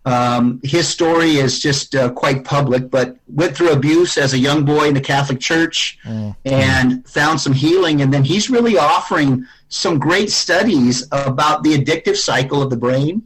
Um, 0.04 0.60
his 0.62 0.86
story 0.86 1.36
is 1.36 1.60
just 1.60 1.94
uh, 1.94 2.10
quite 2.10 2.44
public, 2.44 2.90
but 2.90 3.16
went 3.26 3.56
through 3.56 3.72
abuse 3.72 4.18
as 4.18 4.34
a 4.34 4.38
young 4.38 4.64
boy 4.64 4.88
in 4.88 4.94
the 4.94 5.00
Catholic 5.00 5.40
Church 5.40 5.98
mm. 6.04 6.34
and 6.44 7.06
found 7.08 7.40
some 7.40 7.52
healing. 7.54 8.02
And 8.02 8.12
then 8.12 8.24
he's 8.24 8.50
really 8.50 8.76
offering 8.76 9.46
some 9.70 9.98
great 9.98 10.30
studies 10.30 11.06
about 11.12 11.62
the 11.62 11.74
addictive 11.74 12.16
cycle 12.16 12.62
of 12.62 12.68
the 12.68 12.76
brain. 12.76 13.22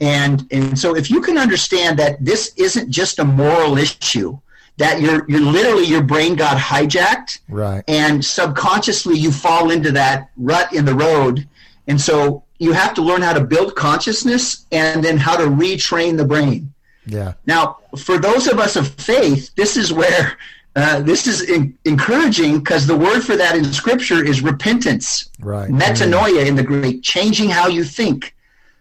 And, 0.00 0.46
and 0.50 0.76
so, 0.76 0.96
if 0.96 1.08
you 1.08 1.20
can 1.20 1.38
understand 1.38 1.98
that 2.00 2.24
this 2.24 2.52
isn't 2.56 2.90
just 2.90 3.20
a 3.20 3.24
moral 3.24 3.78
issue, 3.78 4.38
that 4.82 5.00
you're 5.00 5.24
you're 5.28 5.40
literally 5.40 5.84
your 5.84 6.02
brain 6.02 6.34
got 6.34 6.56
hijacked. 6.56 7.38
Right. 7.48 7.84
And 7.86 8.24
subconsciously 8.24 9.16
you 9.16 9.30
fall 9.30 9.70
into 9.70 9.92
that 9.92 10.30
rut 10.36 10.72
in 10.72 10.84
the 10.84 10.94
road. 10.94 11.48
And 11.86 12.00
so 12.00 12.42
you 12.58 12.72
have 12.72 12.92
to 12.94 13.02
learn 13.02 13.22
how 13.22 13.32
to 13.32 13.44
build 13.44 13.76
consciousness 13.76 14.66
and 14.72 15.02
then 15.02 15.16
how 15.16 15.36
to 15.36 15.44
retrain 15.44 16.16
the 16.16 16.24
brain. 16.24 16.72
Yeah. 17.06 17.34
Now 17.46 17.78
for 17.96 18.18
those 18.18 18.48
of 18.48 18.58
us 18.58 18.74
of 18.74 18.88
faith 18.88 19.54
this 19.54 19.76
is 19.76 19.92
where 19.92 20.36
uh, 20.74 21.00
this 21.00 21.26
is 21.26 21.48
in- 21.48 21.78
encouraging 21.84 22.58
because 22.58 22.86
the 22.86 22.96
word 22.96 23.20
for 23.20 23.36
that 23.36 23.54
in 23.54 23.64
scripture 23.72 24.24
is 24.24 24.42
repentance. 24.42 25.30
Right. 25.38 25.70
Metanoia 25.70 26.46
in 26.46 26.56
the 26.56 26.64
greek 26.64 27.02
changing 27.02 27.50
how 27.50 27.68
you 27.68 27.84
think 27.84 28.34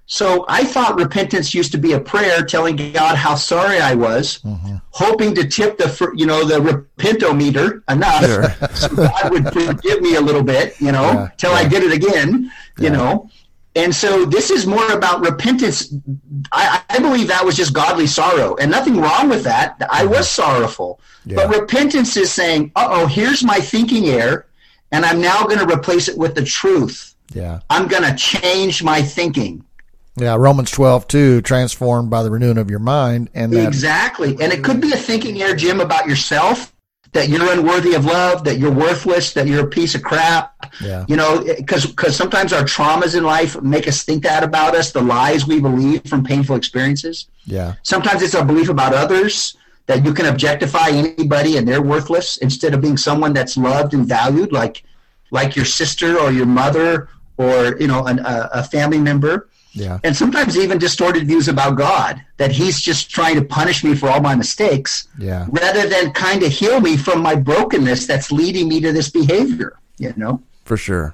so 0.06 0.46
I 0.50 0.66
thought 0.66 1.00
repentance 1.00 1.54
used 1.54 1.72
to 1.72 1.78
be 1.78 1.94
a 1.94 2.00
prayer 2.00 2.44
telling 2.44 2.76
God 2.76 3.16
how 3.16 3.36
sorry 3.36 3.80
I 3.80 3.96
was, 3.96 4.40
mm-hmm. 4.40 4.76
hoping 4.90 5.34
to 5.36 5.48
tip 5.48 5.78
the 5.78 6.12
you 6.16 6.26
know 6.26 6.44
the 6.44 6.60
repentometer 6.60 7.82
enough 7.90 8.26
sure. 8.26 8.68
so 8.76 8.96
God 8.96 9.32
would 9.32 9.54
forgive 9.54 10.02
me 10.02 10.16
a 10.16 10.22
little 10.22 10.44
bit, 10.44 10.80
you 10.82 10.92
know, 10.92 11.04
yeah, 11.04 11.30
till 11.38 11.52
yeah. 11.52 11.58
I 11.58 11.68
did 11.68 11.84
it 11.84 11.94
again, 11.94 12.52
you 12.78 12.90
know. 12.90 13.30
And 13.74 13.96
so 13.96 14.26
this 14.26 14.52
is 14.52 14.68
more 14.68 14.92
about 14.92 15.22
repentance. 15.22 15.94
I, 16.52 16.82
I, 16.90 17.00
believe 17.00 17.30
that 17.30 17.46
was 17.46 17.56
just 17.56 17.74
godly 17.74 18.06
sorrow, 18.06 18.58
and 18.58 18.70
nothing 18.70 19.00
wrong 19.00 19.30
with 19.30 19.46
that. 19.46 19.82
I 19.90 20.04
was 20.06 20.28
mm-hmm. 20.28 20.42
sorrowful, 20.42 21.00
but 21.26 21.48
repentance 21.56 22.18
is 22.18 22.34
saying, 22.34 22.74
"Uh 22.76 22.88
oh, 22.92 23.08
here's 23.08 23.46
my 23.46 23.60
thinking 23.60 24.10
error, 24.10 24.48
and 24.92 25.06
I'm 25.06 25.22
now 25.22 25.46
going 25.46 25.66
to 25.66 25.74
replace 25.74 26.10
it 26.10 26.18
with 26.18 26.36
the 26.36 26.44
truth." 26.44 27.16
Yeah. 27.34 27.62
I'm 27.70 27.88
going 27.88 28.04
to 28.04 28.16
change 28.16 28.84
my 28.84 29.02
thinking. 29.02 29.64
Yeah, 30.17 30.36
Romans 30.36 30.71
12, 30.71 31.08
two, 31.08 31.41
transformed 31.41 32.10
by 32.10 32.24
the 32.24 32.32
renewing 32.32 32.58
of 32.58 32.69
your 32.69 32.80
mind. 32.80 33.30
and 33.34 33.54
that, 33.54 33.67
Exactly. 33.67 34.38
And 34.41 34.52
it 34.52 34.63
could 34.63 34.82
be 34.82 34.91
a 34.91 34.97
thinking 34.97 35.41
error, 35.41 35.56
Jim, 35.56 35.80
about 35.80 36.06
yourself, 36.06 36.76
that 37.13 37.30
you're 37.30 37.52
unworthy 37.52 37.93
of 37.93 38.06
love, 38.06 38.43
that 38.43 38.58
you're 38.58 38.71
worthless, 38.71 39.34
that 39.34 39.47
you're 39.47 39.65
a 39.65 39.69
piece 39.69 39.95
of 39.95 40.04
crap. 40.04 40.74
Yeah. 40.82 41.06
You 41.08 41.15
know, 41.17 41.43
because 41.58 41.86
because 41.86 42.15
sometimes 42.15 42.54
our 42.54 42.63
traumas 42.63 43.17
in 43.17 43.24
life 43.24 43.62
make 43.62 43.88
us 43.88 44.04
think 44.04 44.24
that 44.24 44.43
about 44.43 44.76
us, 44.76 44.91
the 44.91 45.02
lies 45.02 45.45
we 45.45 45.60
believe 45.60 46.06
from 46.06 46.24
painful 46.24 46.56
experiences. 46.56 47.28
Yeah. 47.45 47.76
Sometimes 47.84 48.21
it's 48.21 48.34
a 48.34 48.43
belief 48.45 48.69
about 48.69 48.93
others 48.93 49.58
that 49.88 50.06
you 50.06 50.13
can 50.13 50.28
objectify 50.28 50.89
anybody 50.89 51.58
and 51.58 51.67
they're 51.67 51.82
worthless 51.82 52.38
instead 52.38 52.74
of 52.74 52.82
being 52.82 52.97
someone 52.97 53.34
that's 53.34 53.58
loved 53.58 53.93
and 53.93 54.06
valued, 54.06 54.52
like 54.52 54.84
like 55.32 55.56
your 55.56 55.65
sister 55.65 56.17
or 56.17 56.32
your 56.32 56.45
mother 56.45 57.10
or 57.38 57.78
you 57.78 57.88
know 57.88 58.06
an, 58.06 58.19
a, 58.19 58.50
a 58.54 58.63
family 58.63 59.00
member. 59.00 59.50
Yeah. 59.74 60.00
And 60.04 60.16
sometimes 60.16 60.58
even 60.58 60.78
distorted 60.78 61.28
views 61.28 61.48
about 61.48 61.78
God 61.78 62.22
that 62.38 62.52
He's 62.52 62.82
just 62.82 63.10
trying 63.10 63.36
to 63.36 63.42
punish 63.42 63.84
me 63.84 63.96
for 63.96 64.10
all 64.10 64.22
my 64.22 64.36
mistakes, 64.36 65.08
Yeah. 65.18 65.46
rather 65.50 65.88
than 65.88 66.12
kind 66.12 66.44
of 66.44 66.52
heal 66.52 66.80
me 66.82 66.98
from 66.98 67.22
my 67.22 67.36
brokenness 67.36 68.06
that's 68.06 68.32
leading 68.32 68.68
me 68.68 68.82
to 68.82 68.92
this 68.92 69.10
behavior. 69.10 69.78
You 69.98 70.14
know. 70.18 70.42
For 70.66 70.78
sure. 70.78 71.14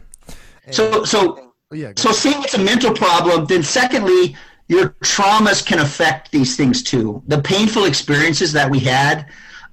So 0.72 1.04
so 1.04 1.52
Yeah. 1.72 1.92
so 1.96 2.12
seeing 2.12 2.42
it's 2.44 2.56
a 2.56 2.60
mental 2.72 2.94
problem, 2.94 3.46
then 3.46 3.64
secondly, 3.64 4.36
your 4.68 4.90
traumas 5.04 5.66
can 5.66 5.80
affect 5.80 6.32
these 6.32 6.56
things 6.56 6.82
too. 6.84 7.22
The 7.28 7.42
painful 7.42 7.86
experiences 7.86 8.52
that 8.54 8.70
we 8.70 8.80
had. 8.80 9.26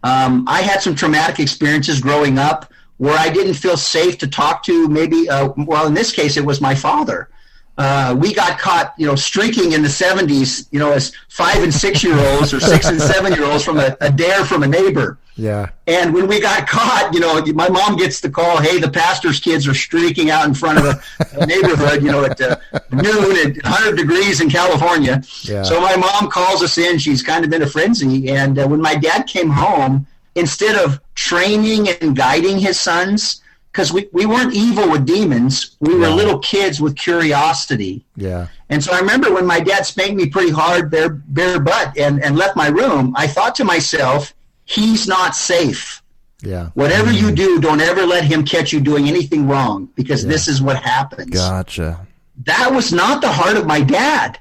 Um, 0.03 0.45
I 0.47 0.61
had 0.61 0.83
some 0.83 0.95
traumatic 0.95 1.41
experiences 1.41 1.99
growing 2.01 2.39
up 2.39 2.71
where 2.99 3.17
I 3.19 3.31
didn't 3.31 3.55
feel 3.55 3.77
safe 3.79 4.19
to 4.19 4.27
talk 4.27 4.63
to. 4.65 4.87
Maybe, 4.89 5.29
uh, 5.31 5.49
well, 5.57 5.87
in 5.87 5.95
this 5.95 6.13
case, 6.13 6.37
it 6.37 6.45
was 6.45 6.61
my 6.61 6.75
father. 6.75 7.29
Uh, 7.77 8.17
we 8.19 8.33
got 8.33 8.59
caught, 8.59 8.95
you 8.97 9.07
know, 9.07 9.17
streaking 9.17 9.73
in 9.73 9.83
the 9.83 9.89
70s, 9.89 10.69
you 10.71 10.79
know, 10.79 10.93
as 10.93 11.13
five 11.29 11.63
and 11.63 11.75
six 11.75 12.05
year 12.05 12.17
olds 12.17 12.55
or 12.55 12.61
six 12.61 12.87
and 12.87 13.01
seven 13.01 13.33
year 13.33 13.45
olds 13.45 13.65
from 13.65 13.79
a, 13.79 13.97
a 14.01 14.11
dare 14.11 14.45
from 14.45 14.63
a 14.63 14.67
neighbor. 14.67 15.19
Yeah. 15.37 15.71
And 15.89 16.15
when 16.15 16.29
we 16.29 16.41
got 16.41 16.69
caught, 16.69 17.11
you 17.13 17.19
know, 17.19 17.43
my 17.55 17.69
mom 17.69 17.97
gets 17.97 18.21
the 18.21 18.31
call, 18.31 18.59
hey, 18.59 18.79
the 18.79 18.89
pastor's 18.89 19.41
kids 19.41 19.67
are 19.67 19.75
streaking 19.75 20.31
out 20.31 20.47
in 20.47 20.55
front 20.55 20.79
of 20.79 20.85
a, 20.85 21.41
a 21.41 21.47
neighborhood, 21.47 22.03
you 22.05 22.13
know, 22.13 22.25
at 22.25 22.41
uh, 22.41 22.57
noon 22.93 23.37
at 23.39 23.63
100 23.65 23.97
degrees 23.97 24.41
in 24.41 24.49
California. 24.49 25.23
Yeah. 25.43 25.65
So 25.65 25.81
my 25.81 25.97
mom 25.97 26.31
calls 26.31 26.63
us 26.63 26.79
in. 26.79 26.99
She's 26.99 27.23
kind 27.23 27.45
of 27.45 27.53
in 27.53 27.63
a 27.63 27.67
frenzy. 27.67 28.31
And 28.31 28.59
uh, 28.59 28.69
when 28.69 28.81
my 28.81 28.95
dad 28.95 29.27
came 29.27 29.51
home, 29.51 30.07
instead 30.37 30.77
of 30.77 31.01
training 31.17 31.89
and 31.89 32.17
guiding 32.17 32.59
his 32.59 32.79
sons, 32.79 33.43
because 33.75 33.93
we, 33.93 34.09
we 34.13 34.25
weren't 34.25 34.55
evil 34.55 34.89
with 34.89 35.05
demons, 35.05 35.77
we 35.81 35.97
were 35.97 36.07
Yeah. 36.07 36.15
little 36.15 36.39
kids 36.39 36.81
with 36.81 36.95
curiosity. 36.95 38.05
Yeah. 38.15 38.47
And 38.71 38.85
so 38.85 38.93
I 38.93 39.01
remember 39.01 39.35
when 39.35 39.47
my 39.47 39.59
dad 39.59 39.85
spanked 39.85 40.15
me 40.15 40.27
pretty 40.27 40.53
hard, 40.53 40.93
bare, 40.93 41.09
bare 41.11 41.59
butt, 41.59 41.99
and, 41.99 42.23
and 42.23 42.37
left 42.37 42.55
my 42.55 42.69
room, 42.69 43.13
I 43.17 43.27
thought 43.27 43.57
to 43.57 43.65
myself, 43.65 44.33
he's 44.65 45.09
not 45.09 45.35
safe. 45.35 46.01
Yeah. 46.41 46.69
Whatever 46.75 47.11
you 47.11 47.27
mm-hmm. 47.27 47.35
do, 47.35 47.61
don't 47.61 47.81
ever 47.81 48.07
let 48.07 48.23
him 48.23 48.45
catch 48.45 48.73
you 48.73 48.79
doing 48.79 49.09
anything 49.09 49.49
wrong 49.49 49.89
because 49.97 50.25
this 50.25 50.47
is 50.47 50.63
what 50.63 50.77
happens. 50.77 51.31
Gotcha. 51.31 52.07
That 52.45 52.71
was 52.73 52.93
not 52.93 53.23
the 53.23 53.33
heart 53.33 53.57
of 53.57 53.67
my 53.67 53.81
dad. 53.81 54.39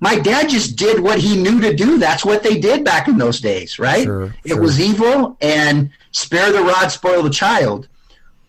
My 0.00 0.18
dad 0.18 0.48
just 0.48 0.74
did 0.74 0.98
what 0.98 1.20
he 1.20 1.40
knew 1.40 1.60
to 1.60 1.72
do. 1.72 1.98
That's 1.98 2.24
what 2.24 2.42
they 2.42 2.58
did 2.58 2.84
back 2.84 3.06
in 3.06 3.16
those 3.16 3.40
days, 3.40 3.78
right? 3.78 4.02
Sure, 4.02 4.34
it 4.42 4.48
sure. 4.48 4.60
was 4.60 4.80
evil 4.80 5.36
and 5.40 5.90
spare 6.10 6.50
the 6.50 6.62
rod, 6.62 6.88
spoil 6.88 7.22
the 7.22 7.30
child. 7.30 7.86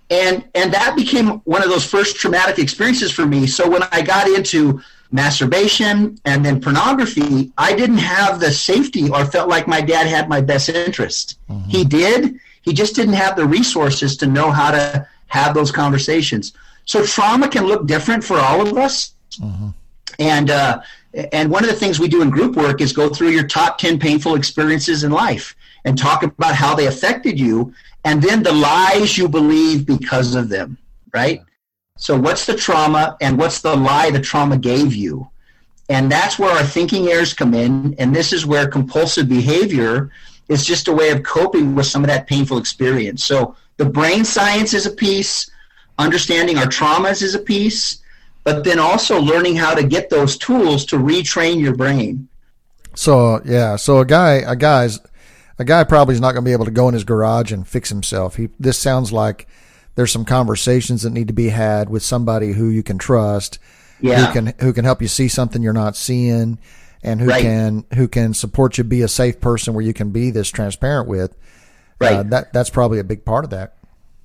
And 0.09 0.43
and 0.53 0.73
that 0.73 0.95
became 0.95 1.39
one 1.45 1.63
of 1.63 1.69
those 1.69 1.85
first 1.85 2.17
traumatic 2.17 2.59
experiences 2.59 3.11
for 3.11 3.25
me. 3.25 3.47
So 3.47 3.69
when 3.69 3.83
I 3.91 4.01
got 4.01 4.27
into 4.27 4.81
masturbation 5.11 6.19
and 6.25 6.43
then 6.43 6.59
pornography, 6.59 7.51
I 7.57 7.73
didn't 7.75 7.99
have 7.99 8.39
the 8.39 8.51
safety 8.51 9.09
or 9.09 9.25
felt 9.25 9.47
like 9.47 9.67
my 9.67 9.79
dad 9.81 10.07
had 10.07 10.27
my 10.27 10.41
best 10.41 10.69
interest. 10.69 11.39
Mm-hmm. 11.49 11.69
He 11.69 11.85
did. 11.85 12.39
He 12.61 12.73
just 12.73 12.95
didn't 12.95 13.13
have 13.13 13.35
the 13.35 13.45
resources 13.45 14.17
to 14.17 14.27
know 14.27 14.51
how 14.51 14.71
to 14.71 15.07
have 15.27 15.53
those 15.53 15.71
conversations. 15.71 16.53
So 16.85 17.05
trauma 17.05 17.47
can 17.47 17.65
look 17.65 17.87
different 17.87 18.23
for 18.23 18.37
all 18.37 18.61
of 18.61 18.77
us. 18.77 19.13
And 20.19 20.49
uh, 20.49 20.81
and 21.31 21.49
one 21.51 21.63
of 21.63 21.69
the 21.69 21.75
things 21.75 21.99
we 21.99 22.07
do 22.07 22.21
in 22.21 22.29
group 22.29 22.55
work 22.55 22.81
is 22.81 22.93
go 22.93 23.09
through 23.09 23.29
your 23.29 23.47
top 23.47 23.77
10 23.77 23.99
painful 23.99 24.35
experiences 24.35 25.03
in 25.03 25.11
life 25.11 25.55
and 25.85 25.97
talk 25.97 26.23
about 26.23 26.55
how 26.55 26.75
they 26.75 26.87
affected 26.87 27.39
you 27.39 27.73
and 28.03 28.21
then 28.21 28.43
the 28.43 28.51
lies 28.51 29.17
you 29.17 29.27
believe 29.27 29.85
because 29.85 30.35
of 30.35 30.49
them, 30.49 30.77
right? 31.13 31.41
So 31.97 32.19
what's 32.19 32.45
the 32.45 32.55
trauma 32.55 33.17
and 33.21 33.37
what's 33.37 33.61
the 33.61 33.75
lie 33.75 34.11
the 34.11 34.19
trauma 34.19 34.57
gave 34.57 34.93
you? 34.93 35.29
And 35.89 36.11
that's 36.11 36.39
where 36.39 36.51
our 36.51 36.63
thinking 36.63 37.07
errors 37.07 37.33
come 37.33 37.53
in 37.53 37.95
and 37.99 38.15
this 38.15 38.33
is 38.33 38.45
where 38.45 38.67
compulsive 38.67 39.29
behavior 39.29 40.11
is 40.49 40.65
just 40.65 40.87
a 40.87 40.93
way 40.93 41.09
of 41.11 41.23
coping 41.23 41.75
with 41.75 41.85
some 41.85 42.03
of 42.03 42.07
that 42.07 42.27
painful 42.27 42.57
experience. 42.57 43.23
So 43.23 43.55
the 43.77 43.85
brain 43.85 44.25
science 44.25 44.73
is 44.73 44.85
a 44.85 44.91
piece, 44.91 45.49
understanding 45.97 46.57
our 46.57 46.65
traumas 46.65 47.21
is 47.21 47.35
a 47.35 47.39
piece, 47.39 48.01
but 48.43 48.63
then 48.63 48.79
also 48.79 49.19
learning 49.19 49.55
how 49.55 49.73
to 49.73 49.83
get 49.83 50.09
those 50.09 50.37
tools 50.37 50.85
to 50.87 50.97
retrain 50.97 51.61
your 51.61 51.75
brain. 51.75 52.27
So 52.95 53.41
yeah, 53.45 53.75
so 53.75 53.99
a 53.99 54.05
guy, 54.05 54.33
a 54.45 54.55
guy's, 54.55 54.99
a 55.59 55.63
guy 55.65 55.83
probably 55.83 56.15
is 56.15 56.21
not 56.21 56.31
going 56.33 56.43
to 56.43 56.49
be 56.49 56.53
able 56.53 56.65
to 56.65 56.71
go 56.71 56.87
in 56.87 56.93
his 56.93 57.03
garage 57.03 57.51
and 57.51 57.67
fix 57.67 57.89
himself. 57.89 58.35
He, 58.35 58.49
this 58.59 58.77
sounds 58.77 59.11
like 59.11 59.47
there's 59.95 60.11
some 60.11 60.25
conversations 60.25 61.03
that 61.03 61.11
need 61.11 61.27
to 61.27 61.33
be 61.33 61.49
had 61.49 61.89
with 61.89 62.01
somebody 62.03 62.53
who 62.53 62.69
you 62.69 62.81
can 62.83 62.97
trust, 62.97 63.59
Yeah. 64.01 64.25
who 64.25 64.33
can 64.33 64.53
who 64.59 64.73
can 64.73 64.85
help 64.85 65.01
you 65.01 65.07
see 65.07 65.27
something 65.27 65.61
you're 65.61 65.73
not 65.73 65.95
seeing, 65.95 66.57
and 67.03 67.21
who 67.21 67.27
Right. 67.27 67.41
can 67.43 67.85
who 67.93 68.07
can 68.07 68.33
support 68.33 68.77
you 68.77 68.83
be 68.83 69.01
a 69.01 69.07
safe 69.07 69.39
person 69.39 69.73
where 69.73 69.83
you 69.85 69.93
can 69.93 70.09
be 70.09 70.31
this 70.31 70.49
transparent 70.49 71.07
with. 71.07 71.31
Uh, 71.31 72.05
Right. 72.05 72.29
that 72.31 72.51
that's 72.53 72.69
probably 72.71 72.99
a 72.99 73.03
big 73.03 73.23
part 73.23 73.43
of 73.45 73.51
that. 73.51 73.75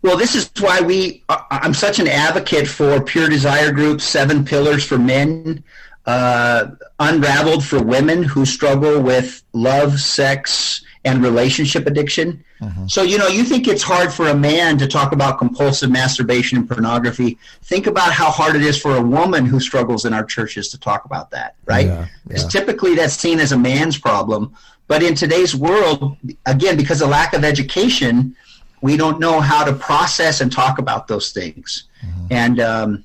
Well, 0.00 0.16
this 0.16 0.34
is 0.34 0.50
why 0.60 0.80
we. 0.80 1.22
I- 1.28 1.42
I'm 1.50 1.74
such 1.74 1.98
an 1.98 2.08
advocate 2.08 2.66
for 2.68 3.00
Pure 3.02 3.28
Desire 3.28 3.72
Group, 3.72 4.00
Seven 4.00 4.44
Pillars 4.44 4.84
for 4.84 4.96
Men, 4.96 5.62
uh, 6.06 6.66
Unraveled 7.00 7.64
for 7.64 7.82
women 7.82 8.22
who 8.22 8.46
struggle 8.46 9.00
with 9.00 9.42
love, 9.52 10.00
sex, 10.00 10.82
and 11.08 11.22
relationship 11.22 11.86
addiction. 11.86 12.44
So, 12.86 13.02
you 13.02 13.18
know, 13.18 13.28
you 13.28 13.44
think 13.44 13.68
it's 13.68 13.82
hard 13.82 14.12
for 14.12 14.28
a 14.28 14.34
man 14.34 14.78
to 14.78 14.86
talk 14.86 15.12
about 15.12 15.38
compulsive 15.38 15.90
masturbation 15.90 16.58
and 16.58 16.68
pornography. 16.68 17.38
Think 17.62 17.86
about 17.86 18.12
how 18.12 18.30
hard 18.30 18.56
it 18.56 18.62
is 18.62 18.76
for 18.80 18.96
a 18.96 19.02
woman 19.02 19.46
who 19.46 19.60
struggles 19.60 20.04
in 20.04 20.12
our 20.12 20.24
churches 20.24 20.68
to 20.70 20.78
talk 20.78 21.04
about 21.04 21.30
that, 21.30 21.54
right? 21.66 21.86
Yeah, 21.86 22.06
yeah. 22.28 22.36
typically 22.48 22.94
that's 22.94 23.14
seen 23.14 23.38
as 23.40 23.52
a 23.52 23.58
man's 23.58 23.96
problem. 23.98 24.54
But 24.88 25.02
in 25.02 25.14
today's 25.14 25.54
world, 25.54 26.16
again, 26.46 26.76
because 26.76 27.02
of 27.02 27.10
lack 27.10 27.32
of 27.34 27.44
education, 27.44 28.34
we 28.80 28.96
don't 28.96 29.18
know 29.20 29.40
how 29.40 29.64
to 29.64 29.72
process 29.72 30.40
and 30.40 30.50
talk 30.50 30.78
about 30.78 31.08
those 31.08 31.30
things. 31.32 31.84
And 32.30 32.60
um, 32.60 33.04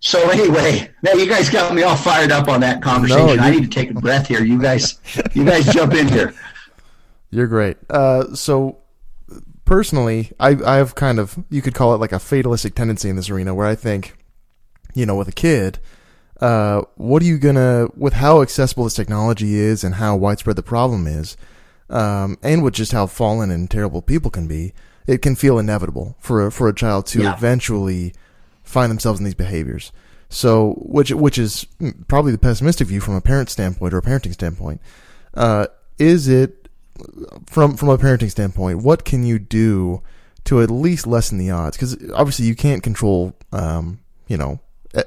so, 0.00 0.30
anyway, 0.30 0.90
now 1.02 1.12
you 1.12 1.28
guys 1.28 1.50
got 1.50 1.74
me 1.74 1.82
all 1.82 1.96
fired 1.96 2.30
up 2.30 2.48
on 2.48 2.60
that 2.60 2.82
conversation. 2.82 3.36
No, 3.36 3.42
I 3.42 3.50
need 3.50 3.62
to 3.62 3.68
take 3.68 3.90
a 3.90 3.94
breath 3.94 4.28
here. 4.28 4.44
You 4.44 4.60
guys, 4.60 5.00
you 5.34 5.44
guys 5.44 5.66
jump 5.72 5.94
in 5.94 6.08
here. 6.08 6.34
You're 7.30 7.46
great. 7.46 7.76
Uh, 7.90 8.34
so 8.34 8.78
personally, 9.64 10.32
I 10.40 10.50
I 10.64 10.76
have 10.76 10.94
kind 10.94 11.18
of 11.18 11.38
you 11.50 11.62
could 11.62 11.74
call 11.74 11.94
it 11.94 11.98
like 12.00 12.12
a 12.12 12.18
fatalistic 12.18 12.74
tendency 12.74 13.08
in 13.08 13.16
this 13.16 13.30
arena 13.30 13.54
where 13.54 13.66
I 13.66 13.74
think, 13.74 14.16
you 14.94 15.04
know, 15.06 15.16
with 15.16 15.28
a 15.28 15.32
kid, 15.32 15.78
uh, 16.40 16.82
what 16.96 17.22
are 17.22 17.26
you 17.26 17.38
gonna 17.38 17.88
with 17.96 18.14
how 18.14 18.42
accessible 18.42 18.84
this 18.84 18.94
technology 18.94 19.54
is 19.54 19.84
and 19.84 19.96
how 19.96 20.16
widespread 20.16 20.56
the 20.56 20.62
problem 20.62 21.06
is, 21.06 21.36
um, 21.90 22.38
and 22.42 22.62
with 22.62 22.74
just 22.74 22.92
how 22.92 23.06
fallen 23.06 23.50
and 23.50 23.70
terrible 23.70 24.00
people 24.02 24.30
can 24.30 24.46
be, 24.46 24.72
it 25.06 25.20
can 25.20 25.36
feel 25.36 25.58
inevitable 25.58 26.16
for 26.20 26.46
a, 26.46 26.50
for 26.52 26.68
a 26.68 26.74
child 26.74 27.06
to 27.08 27.22
Yeah. 27.22 27.34
eventually 27.36 28.14
find 28.62 28.90
themselves 28.90 29.18
in 29.20 29.24
these 29.24 29.34
behaviors. 29.34 29.92
So, 30.30 30.74
which 30.82 31.10
which 31.10 31.38
is 31.38 31.66
probably 32.06 32.32
the 32.32 32.38
pessimistic 32.38 32.86
view 32.88 33.00
from 33.00 33.14
a 33.14 33.20
parent 33.20 33.48
standpoint 33.50 33.92
or 33.94 33.98
a 33.98 34.02
parenting 34.02 34.32
standpoint. 34.32 34.80
Uh, 35.34 35.66
is 35.98 36.28
it 36.28 36.67
from 37.46 37.76
from 37.76 37.88
a 37.88 37.98
parenting 37.98 38.30
standpoint? 38.30 38.82
What 38.82 39.04
can 39.04 39.24
you 39.24 39.38
do 39.38 40.02
to 40.44 40.62
at 40.62 40.70
least 40.70 41.06
lessen 41.06 41.38
the 41.38 41.50
odds? 41.50 41.76
Because 41.76 41.96
obviously 42.12 42.46
you 42.46 42.54
can't 42.54 42.82
control, 42.82 43.34
um, 43.52 44.00
you 44.26 44.36
know, 44.36 44.60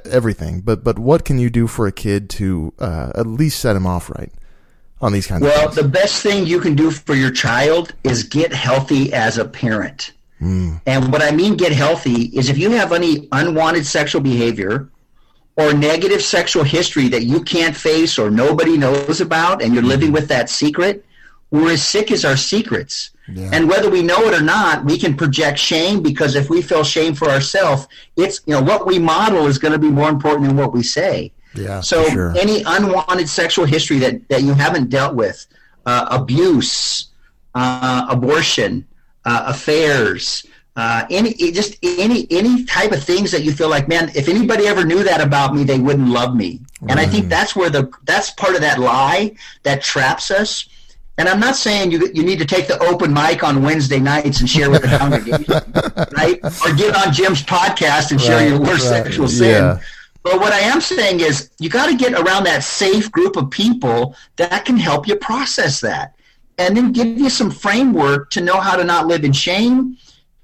everything. 0.06 0.62
But 0.62 0.84
but 0.84 1.00
what 1.00 1.26
can 1.26 1.40
you 1.40 1.50
do 1.50 1.68
for 1.68 1.88
a 1.88 1.92
kid 1.92 2.30
to 2.32 2.74
uh, 2.80 3.12
at 3.16 3.28
least 3.28 3.60
set 3.60 3.76
him 3.76 3.86
off 3.86 4.10
right 4.10 4.32
on 5.02 5.12
these 5.14 5.28
kinds 5.28 5.42
Well, 5.42 5.68
of 5.68 5.76
the 5.76 5.84
best 5.84 6.22
thing 6.22 6.46
you 6.46 6.60
can 6.60 6.76
do 6.76 6.92
for 6.92 7.16
your 7.16 7.32
child 7.32 7.94
is 8.04 8.24
get 8.24 8.54
healthy 8.54 9.12
as 9.14 9.38
a 9.38 9.46
parent. 9.46 10.14
And 10.44 11.12
what 11.12 11.22
I 11.22 11.30
mean 11.30 11.56
get 11.56 11.72
healthy 11.72 12.24
is 12.36 12.50
if 12.50 12.58
you 12.58 12.72
have 12.72 12.92
any 12.94 13.28
unwanted 13.32 13.86
sexual 13.86 14.22
behavior 14.22 14.90
or 15.56 15.72
negative 15.72 16.24
sexual 16.24 16.64
history 16.64 17.10
that 17.10 17.26
you 17.26 17.44
can't 17.44 17.76
face 17.76 18.18
or 18.18 18.32
nobody 18.32 18.76
knows 18.76 19.22
about 19.22 19.62
and 19.62 19.72
you're 19.72 19.84
living 19.84 20.12
with 20.12 20.28
that 20.30 20.50
secret, 20.50 21.06
we're 21.52 21.74
as 21.74 21.88
sick 21.88 22.12
as 22.12 22.26
our 22.26 22.38
secrets. 22.38 23.12
Yeah. 23.32 23.50
And 23.54 23.70
whether 23.70 23.90
we 23.90 24.02
know 24.02 24.22
it 24.28 24.34
or 24.34 24.44
not, 24.44 24.84
we 24.86 24.98
can 24.98 25.16
project 25.16 25.60
shame 25.60 26.02
because 26.02 26.36
if 26.36 26.50
we 26.50 26.62
feel 26.62 26.84
shame 26.84 27.14
for 27.14 27.30
ourselves, 27.30 27.88
it's 28.18 28.42
you 28.46 28.54
know 28.54 28.62
what 28.62 28.88
we 28.88 29.00
model 29.00 29.48
is 29.48 29.58
going 29.58 29.74
to 29.74 29.80
be 29.80 29.90
more 29.90 30.10
important 30.10 30.48
than 30.48 30.58
what 30.58 30.74
we 30.74 30.84
say. 30.84 31.32
Yeah. 31.54 31.82
So 31.82 32.06
sure. 32.10 32.38
any 32.38 32.64
unwanted 32.66 33.30
sexual 33.30 33.66
history 33.66 34.00
that 34.00 34.28
that 34.30 34.44
you 34.44 34.54
haven't 34.54 34.90
dealt 34.90 35.16
with, 35.16 35.46
uh, 35.86 36.08
abuse, 36.10 37.10
uh, 37.54 38.08
abortion, 38.10 38.88
uh, 39.26 39.44
affairs, 39.48 40.46
uh, 40.76 41.06
any 41.10 41.34
just 41.52 41.78
any 41.84 42.28
any 42.32 42.66
type 42.66 42.92
of 42.92 43.04
things 43.04 43.32
that 43.32 43.44
you 43.44 43.52
feel 43.52 43.70
like, 43.70 43.88
man, 43.88 44.10
if 44.16 44.30
anybody 44.30 44.68
ever 44.68 44.86
knew 44.86 45.04
that 45.04 45.22
about 45.22 45.54
me, 45.54 45.64
they 45.64 45.80
wouldn't 45.80 46.08
love 46.08 46.36
me. 46.36 46.62
And 46.90 47.00
I 47.00 47.06
think 47.06 47.30
that's 47.30 47.56
where 47.56 47.70
the 47.70 47.92
that's 48.04 48.32
part 48.32 48.56
of 48.56 48.62
that 48.62 48.80
lie 48.80 49.36
that 49.64 49.82
traps 49.82 50.32
us. 50.32 50.68
And 51.18 51.28
I'm 51.30 51.40
not 51.40 51.56
saying 51.56 51.92
you 51.92 52.10
you 52.14 52.24
need 52.24 52.40
to 52.40 52.46
take 52.46 52.68
the 52.68 52.80
open 52.82 53.14
mic 53.14 53.44
on 53.44 53.62
Wednesday 53.62 54.00
nights 54.00 54.40
and 54.40 54.50
share 54.50 54.70
with 54.70 54.82
the 54.82 54.98
congregation, 54.98 55.46
right? 56.18 56.40
Or 56.66 56.74
get 56.76 56.96
on 56.96 57.14
Jim's 57.14 57.44
podcast 57.44 58.12
and 58.12 58.20
share 58.20 58.48
your 58.48 58.60
worst 58.60 58.90
right. 58.90 59.04
sexual 59.04 59.28
sin. 59.28 59.64
Yeah. 59.64 59.80
But 60.24 60.40
what 60.40 60.54
I 60.54 60.60
am 60.60 60.82
saying 60.82 61.20
is 61.20 61.50
you 61.60 61.70
got 61.70 61.88
to 61.88 61.96
get 61.96 62.14
around 62.14 62.44
that 62.46 62.64
safe 62.64 63.12
group 63.12 63.36
of 63.36 63.50
people 63.50 64.16
that 64.36 64.66
can 64.66 64.78
help 64.78 65.08
you 65.08 65.16
process 65.16 65.82
that 65.82 66.16
and 66.58 66.78
then 66.78 66.92
give 66.92 67.18
you 67.18 67.30
some 67.30 67.50
framework 67.50 68.30
to 68.32 68.42
know 68.42 68.60
how 68.60 68.76
to 68.76 68.84
not 68.84 69.08
live 69.08 69.24
in 69.24 69.34
shame 69.34 69.98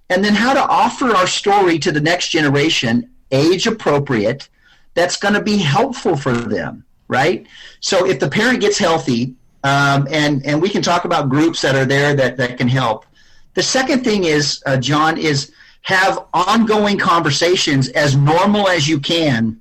and 0.09 0.23
then 0.23 0.33
how 0.33 0.53
to 0.53 0.61
offer 0.61 1.15
our 1.15 1.27
story 1.27 1.77
to 1.79 1.91
the 1.91 2.01
next 2.01 2.29
generation 2.29 3.09
age 3.31 3.67
appropriate 3.67 4.49
that's 4.93 5.17
going 5.17 5.33
to 5.33 5.43
be 5.43 5.57
helpful 5.57 6.15
for 6.15 6.31
them 6.31 6.83
right 7.07 7.45
so 7.81 8.07
if 8.07 8.19
the 8.19 8.29
parent 8.29 8.61
gets 8.61 8.77
healthy 8.77 9.35
um, 9.63 10.07
and 10.11 10.45
and 10.45 10.61
we 10.61 10.69
can 10.69 10.81
talk 10.81 11.05
about 11.05 11.29
groups 11.29 11.61
that 11.61 11.75
are 11.75 11.85
there 11.85 12.15
that 12.15 12.37
that 12.37 12.57
can 12.57 12.67
help 12.67 13.05
the 13.53 13.63
second 13.63 14.03
thing 14.03 14.23
is 14.23 14.61
uh, 14.65 14.77
john 14.77 15.17
is 15.17 15.51
have 15.81 16.25
ongoing 16.33 16.97
conversations 16.97 17.89
as 17.89 18.15
normal 18.15 18.67
as 18.67 18.87
you 18.87 18.99
can 18.99 19.59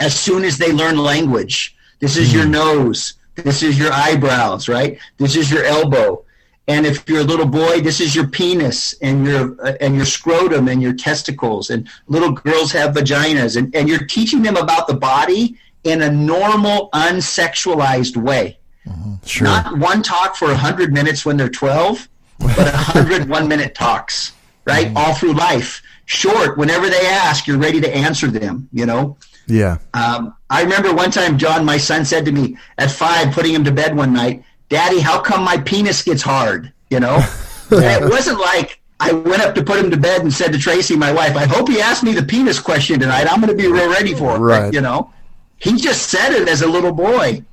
as 0.00 0.18
soon 0.18 0.44
as 0.44 0.58
they 0.58 0.72
learn 0.72 0.96
language 0.96 1.76
this 2.00 2.16
is 2.16 2.32
your 2.32 2.44
hmm. 2.44 2.52
nose 2.52 3.14
this 3.36 3.62
is 3.62 3.78
your 3.78 3.92
eyebrows 3.92 4.68
right 4.68 4.98
this 5.18 5.36
is 5.36 5.50
your 5.50 5.64
elbow 5.64 6.22
and 6.68 6.86
if 6.86 7.08
you're 7.08 7.20
a 7.20 7.24
little 7.24 7.46
boy, 7.46 7.80
this 7.80 8.00
is 8.00 8.14
your 8.14 8.28
penis 8.28 8.94
and 9.02 9.26
your 9.26 9.56
uh, 9.66 9.74
and 9.80 9.96
your 9.96 10.04
scrotum 10.04 10.68
and 10.68 10.80
your 10.80 10.92
testicles. 10.92 11.70
And 11.70 11.88
little 12.06 12.32
girls 12.32 12.70
have 12.72 12.94
vaginas, 12.94 13.56
and, 13.56 13.74
and 13.74 13.88
you're 13.88 14.06
teaching 14.06 14.42
them 14.42 14.56
about 14.56 14.86
the 14.86 14.94
body 14.94 15.56
in 15.82 16.02
a 16.02 16.10
normal, 16.10 16.88
unsexualized 16.90 18.16
way. 18.16 18.58
Mm-hmm. 18.86 19.26
Sure. 19.26 19.46
Not 19.46 19.78
one 19.78 20.02
talk 20.02 20.36
for 20.36 20.52
hundred 20.54 20.92
minutes 20.92 21.24
when 21.24 21.36
they're 21.36 21.48
twelve, 21.48 22.08
but 22.38 22.66
a 22.68 22.76
hundred 22.76 23.28
one 23.28 23.48
minute 23.48 23.74
talks, 23.74 24.32
right? 24.64 24.88
Mm-hmm. 24.88 24.96
All 24.96 25.14
through 25.14 25.34
life. 25.34 25.82
Short. 26.06 26.58
Whenever 26.58 26.88
they 26.90 27.06
ask, 27.06 27.46
you're 27.46 27.58
ready 27.58 27.80
to 27.80 27.94
answer 27.94 28.28
them. 28.28 28.68
You 28.72 28.86
know. 28.86 29.16
Yeah. 29.48 29.78
Um, 29.92 30.36
I 30.50 30.62
remember 30.62 30.94
one 30.94 31.10
time, 31.10 31.36
John, 31.36 31.64
my 31.64 31.76
son, 31.76 32.04
said 32.04 32.24
to 32.26 32.32
me 32.32 32.56
at 32.78 32.92
five, 32.92 33.34
putting 33.34 33.52
him 33.52 33.64
to 33.64 33.72
bed 33.72 33.96
one 33.96 34.12
night 34.12 34.44
Daddy, 34.72 35.00
how 35.00 35.20
come 35.20 35.44
my 35.44 35.58
penis 35.58 36.02
gets 36.02 36.22
hard? 36.22 36.72
You 36.88 36.98
know? 36.98 37.18
it 37.70 38.10
wasn't 38.10 38.40
like 38.40 38.80
I 38.98 39.12
went 39.12 39.42
up 39.42 39.54
to 39.56 39.62
put 39.62 39.78
him 39.78 39.90
to 39.90 39.98
bed 39.98 40.22
and 40.22 40.32
said 40.32 40.50
to 40.54 40.58
Tracy, 40.58 40.96
my 40.96 41.12
wife, 41.12 41.36
I 41.36 41.44
hope 41.44 41.68
he 41.68 41.78
asked 41.78 42.02
me 42.02 42.14
the 42.14 42.22
penis 42.22 42.58
question 42.58 42.98
tonight. 42.98 43.30
I'm 43.30 43.42
going 43.42 43.54
to 43.54 43.62
be 43.62 43.70
real 43.70 43.90
ready 43.90 44.14
for 44.14 44.34
it. 44.34 44.38
Right. 44.38 44.72
You 44.72 44.80
know? 44.80 45.12
He 45.58 45.76
just 45.76 46.08
said 46.08 46.32
it 46.32 46.48
as 46.48 46.62
a 46.62 46.66
little 46.66 46.90
boy. 46.90 47.44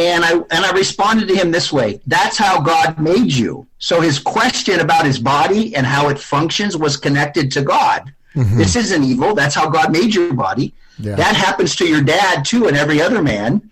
And 0.00 0.24
I 0.24 0.32
and 0.32 0.64
I 0.64 0.72
responded 0.72 1.28
to 1.28 1.36
him 1.36 1.50
this 1.50 1.70
way. 1.70 2.00
That's 2.06 2.38
how 2.38 2.60
God 2.60 2.98
made 2.98 3.30
you. 3.30 3.66
So 3.78 4.00
his 4.00 4.18
question 4.18 4.80
about 4.80 5.04
his 5.04 5.18
body 5.18 5.76
and 5.76 5.86
how 5.86 6.08
it 6.08 6.18
functions 6.18 6.74
was 6.74 6.96
connected 6.96 7.52
to 7.52 7.62
God. 7.62 8.10
Mm-hmm. 8.34 8.56
This 8.56 8.76
isn't 8.76 9.04
evil. 9.04 9.34
That's 9.34 9.54
how 9.54 9.68
God 9.68 9.92
made 9.92 10.14
your 10.14 10.32
body. 10.32 10.72
Yeah. 10.98 11.16
That 11.16 11.36
happens 11.36 11.76
to 11.76 11.86
your 11.86 12.00
dad 12.00 12.44
too 12.46 12.66
and 12.66 12.76
every 12.76 13.02
other 13.02 13.22
man. 13.22 13.70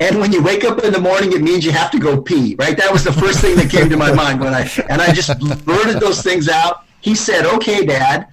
And 0.00 0.18
when 0.18 0.32
you 0.32 0.42
wake 0.42 0.64
up 0.64 0.82
in 0.82 0.92
the 0.92 1.00
morning, 1.00 1.32
it 1.32 1.42
means 1.42 1.64
you 1.64 1.72
have 1.72 1.90
to 1.92 1.98
go 1.98 2.20
pee, 2.20 2.56
right? 2.58 2.76
That 2.76 2.90
was 2.90 3.04
the 3.04 3.12
first 3.12 3.40
thing 3.40 3.56
that 3.56 3.70
came 3.70 3.88
to 3.90 3.96
my 3.98 4.12
mind 4.12 4.40
when 4.40 4.54
I, 4.54 4.68
and 4.88 5.00
I 5.00 5.12
just 5.12 5.38
blurted 5.64 6.00
those 6.00 6.22
things 6.22 6.48
out. 6.48 6.84
He 7.02 7.14
said, 7.14 7.44
okay, 7.44 7.84
dad. 7.84 8.28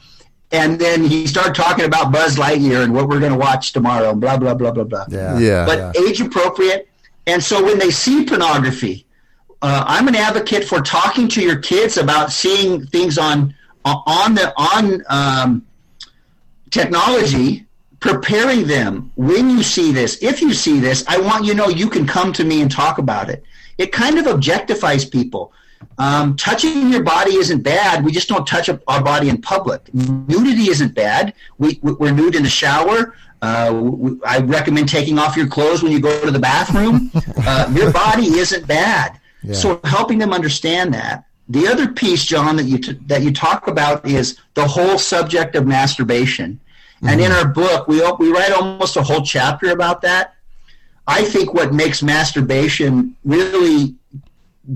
And 0.51 0.79
then 0.79 1.03
he 1.03 1.27
started 1.27 1.55
talking 1.55 1.83
about 1.83 2.13
Buzz 2.13 2.37
Lightyear 2.37 2.83
and 2.85 2.93
what 2.93 3.09
we're 3.09 3.19
going 3.19 3.33
to 3.33 3.37
watch 3.37 3.73
tomorrow, 3.73 4.13
blah, 4.13 4.37
blah, 4.37 4.53
blah, 4.53 4.71
blah, 4.71 4.85
blah. 4.85 5.05
Yeah. 5.09 5.37
yeah 5.37 5.65
but 5.65 5.77
yeah. 5.77 6.07
age 6.07 6.21
appropriate. 6.21 6.87
And 7.27 7.43
so 7.43 7.63
when 7.63 7.77
they 7.77 7.91
see 7.91 8.25
pornography, 8.25 9.05
uh, 9.61 9.83
I'm 9.85 10.07
an 10.07 10.15
advocate 10.15 10.63
for 10.63 10.81
talking 10.81 11.27
to 11.29 11.41
your 11.41 11.59
kids 11.59 11.97
about 11.97 12.31
seeing 12.31 12.85
things 12.87 13.17
on, 13.17 13.53
on 13.85 14.33
the, 14.33 14.53
on, 14.57 15.03
um, 15.09 15.67
technology 16.69 17.65
preparing 17.99 18.67
them. 18.67 19.11
When 19.15 19.49
you 19.49 19.63
see 19.63 19.91
this 19.91 20.21
if 20.21 20.41
you 20.41 20.53
see 20.53 20.79
this 20.79 21.03
i 21.07 21.17
want 21.17 21.45
you 21.45 21.53
to 21.53 21.57
know 21.57 21.69
you 21.69 21.89
can 21.89 22.05
come 22.05 22.31
to 22.33 22.43
me 22.43 22.61
and 22.61 22.71
talk 22.71 22.97
about 22.97 23.29
it. 23.29 23.43
It 23.77 23.91
kind 23.91 24.17
of 24.17 24.25
objectifies 24.25 25.09
people. 25.09 25.53
Um, 25.99 26.35
touching 26.35 26.91
your 26.91 27.03
body 27.03 27.35
isn't 27.35 27.61
bad. 27.61 28.03
We 28.03 28.11
just 28.11 28.27
don't 28.27 28.45
touch 28.45 28.69
our 28.69 29.03
body 29.03 29.29
in 29.29 29.41
public. 29.41 29.93
Nudity 29.93 30.69
isn't 30.69 30.95
bad. 30.95 31.33
We, 31.57 31.79
we're 31.81 32.11
nude 32.11 32.35
in 32.35 32.43
the 32.43 32.49
shower 32.49 33.15
uh, 33.41 33.91
i 34.25 34.39
recommend 34.39 34.89
taking 34.89 35.19
off 35.19 35.37
your 35.37 35.47
clothes 35.47 35.83
when 35.83 35.91
you 35.91 35.99
go 35.99 36.25
to 36.25 36.31
the 36.31 36.39
bathroom 36.39 37.11
uh, 37.45 37.71
your 37.75 37.91
body 37.91 38.25
isn't 38.25 38.67
bad 38.67 39.19
yeah. 39.43 39.53
so 39.53 39.79
helping 39.83 40.17
them 40.17 40.33
understand 40.33 40.93
that 40.93 41.25
the 41.49 41.67
other 41.67 41.91
piece 41.91 42.25
john 42.25 42.55
that 42.55 42.65
you 42.65 42.77
t- 42.77 42.99
that 43.05 43.21
you 43.21 43.31
talk 43.31 43.67
about 43.67 44.05
is 44.05 44.39
the 44.55 44.67
whole 44.67 44.97
subject 44.97 45.55
of 45.55 45.65
masturbation 45.65 46.59
Mm-hmm. 46.97 47.07
And 47.09 47.21
in 47.21 47.31
our 47.31 47.47
book, 47.47 47.87
we 47.87 48.01
we 48.19 48.31
write 48.31 48.51
almost 48.51 48.97
a 48.97 49.03
whole 49.03 49.21
chapter 49.21 49.69
about 49.69 50.01
that. 50.01 50.35
I 51.05 51.23
think 51.23 51.53
what 51.53 51.71
makes 51.71 52.01
masturbation 52.01 53.15
really 53.23 53.95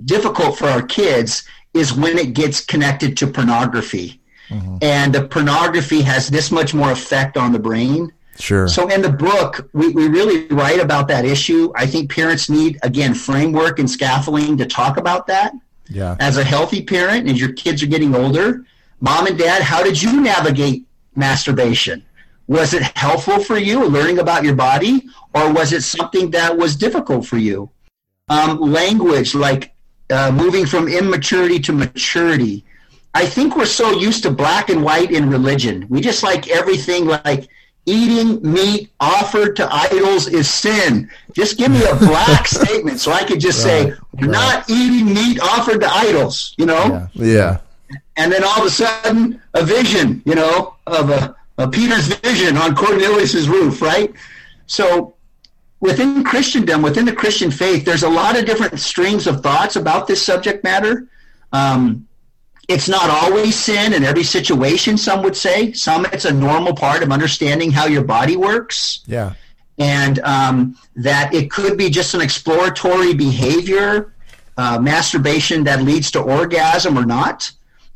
difficult 0.06 0.58
for 0.58 0.68
our 0.68 0.84
kids 0.84 1.44
is 1.74 1.94
when 1.94 2.18
it 2.18 2.34
gets 2.34 2.64
connected 2.64 3.18
to 3.18 3.28
pornography. 3.28 4.22
Mm-hmm. 4.50 4.78
And 4.82 5.16
the 5.16 5.28
pornography 5.28 6.02
has 6.02 6.28
this 6.30 6.52
much 6.52 6.74
more 6.74 6.92
effect 6.92 7.38
on 7.38 7.52
the 7.52 7.60
brain. 7.60 8.12
Sure. 8.40 8.68
So 8.68 8.88
in 8.88 9.02
the 9.02 9.12
book, 9.12 9.70
we, 9.74 9.90
we 9.90 10.08
really 10.08 10.48
write 10.48 10.80
about 10.80 11.08
that 11.10 11.26
issue. 11.26 11.72
I 11.76 11.86
think 11.86 12.12
parents 12.12 12.50
need, 12.50 12.80
again, 12.82 13.14
framework 13.14 13.80
and 13.80 13.90
scaffolding 13.90 14.58
to 14.58 14.66
talk 14.66 14.98
about 14.98 15.28
that. 15.28 15.54
Yeah. 15.90 16.16
As 16.20 16.38
a 16.38 16.44
healthy 16.44 16.84
parent, 16.84 17.30
as 17.30 17.40
your 17.40 17.54
kids 17.54 17.84
are 17.84 17.88
getting 17.88 18.16
older, 18.16 18.66
mom 19.02 19.28
and 19.28 19.38
dad, 19.38 19.62
how 19.62 19.84
did 19.84 20.02
you 20.02 20.22
navigate 20.22 20.86
masturbation? 21.16 22.06
Was 22.48 22.74
it 22.74 22.84
helpful 22.98 23.44
for 23.44 23.58
you 23.58 23.86
learning 23.86 24.20
about 24.20 24.44
your 24.44 24.56
body, 24.56 25.04
or 25.34 25.54
was 25.54 25.74
it 25.74 25.84
something 25.84 26.32
that 26.32 26.58
was 26.58 26.76
difficult 26.76 27.26
for 27.26 27.38
you? 27.38 27.70
Um, 28.30 28.60
language, 28.60 29.36
like 29.36 29.74
uh, 30.10 30.32
moving 30.32 30.66
from 30.66 30.88
immaturity 30.88 31.60
to 31.60 31.74
maturity. 31.74 32.66
I 33.14 33.26
think 33.26 33.56
we're 33.56 33.66
so 33.66 33.92
used 33.92 34.24
to 34.24 34.32
black 34.32 34.70
and 34.70 34.84
white 34.84 35.12
in 35.12 35.30
religion. 35.30 35.86
We 35.90 36.02
just 36.02 36.24
like 36.24 36.50
everything 36.50 37.06
like 37.06 37.50
eating 37.86 38.42
meat 38.42 38.92
offered 39.00 39.56
to 39.56 39.74
idols 39.74 40.28
is 40.28 40.50
sin. 40.50 41.10
Just 41.34 41.58
give 41.58 41.72
me 41.72 41.84
a 41.84 41.96
black 41.96 42.48
statement 42.60 43.00
so 43.00 43.12
I 43.12 43.24
could 43.24 43.40
just 43.40 43.66
right, 43.66 43.88
say, 43.88 44.00
right. 44.14 44.30
not 44.30 44.70
eating 44.70 45.14
meat 45.14 45.40
offered 45.42 45.82
to 45.82 45.92
idols, 45.92 46.54
you 46.58 46.66
know? 46.66 47.08
Yeah. 47.14 47.26
yeah. 47.26 47.58
And 48.18 48.32
then 48.32 48.44
all 48.44 48.60
of 48.60 48.66
a 48.66 48.70
sudden, 48.70 49.42
a 49.54 49.64
vision, 49.64 50.22
you 50.26 50.36
know, 50.36 50.76
of 50.88 51.10
a 51.10 51.36
uh, 51.58 51.68
Peter's 51.68 52.08
vision 52.08 52.58
on 52.58 52.76
Cornelius's 52.76 53.50
roof, 53.50 53.82
right? 53.82 54.14
So 54.68 55.16
within 55.80 56.24
Christendom, 56.24 56.82
within 56.82 57.06
the 57.06 57.14
Christian 57.14 57.52
faith, 57.52 57.86
there's 57.86 58.04
a 58.04 58.10
lot 58.10 58.38
of 58.38 58.46
different 58.46 58.80
streams 58.80 59.28
of 59.28 59.42
thoughts 59.42 59.76
about 59.76 60.08
this 60.08 60.24
subject 60.24 60.64
matter. 60.64 61.08
Um, 61.52 62.08
it's 62.72 62.88
not 62.88 63.10
always 63.10 63.56
sin 63.58 63.94
in 63.94 64.04
every 64.04 64.24
situation, 64.24 64.98
some 64.98 65.24
would 65.24 65.36
say. 65.36 65.74
Some 65.74 66.06
it's 66.06 66.26
a 66.26 66.34
normal 66.34 66.74
part 66.74 67.04
of 67.04 67.12
understanding 67.12 67.72
how 67.72 67.86
your 67.86 68.04
body 68.04 68.38
works. 68.38 69.02
Yeah. 69.06 69.34
And 69.78 70.20
um, 70.20 70.78
that 70.96 71.34
it 71.34 71.52
could 71.52 71.78
be 71.78 71.90
just 71.90 72.14
an 72.14 72.22
exploratory 72.22 73.14
behavior, 73.14 74.14
uh, 74.58 74.80
masturbation 74.80 75.64
that 75.66 75.82
leads 75.82 76.12
to 76.12 76.22
orgasm 76.22 76.98
or 76.98 77.06
not. 77.06 77.52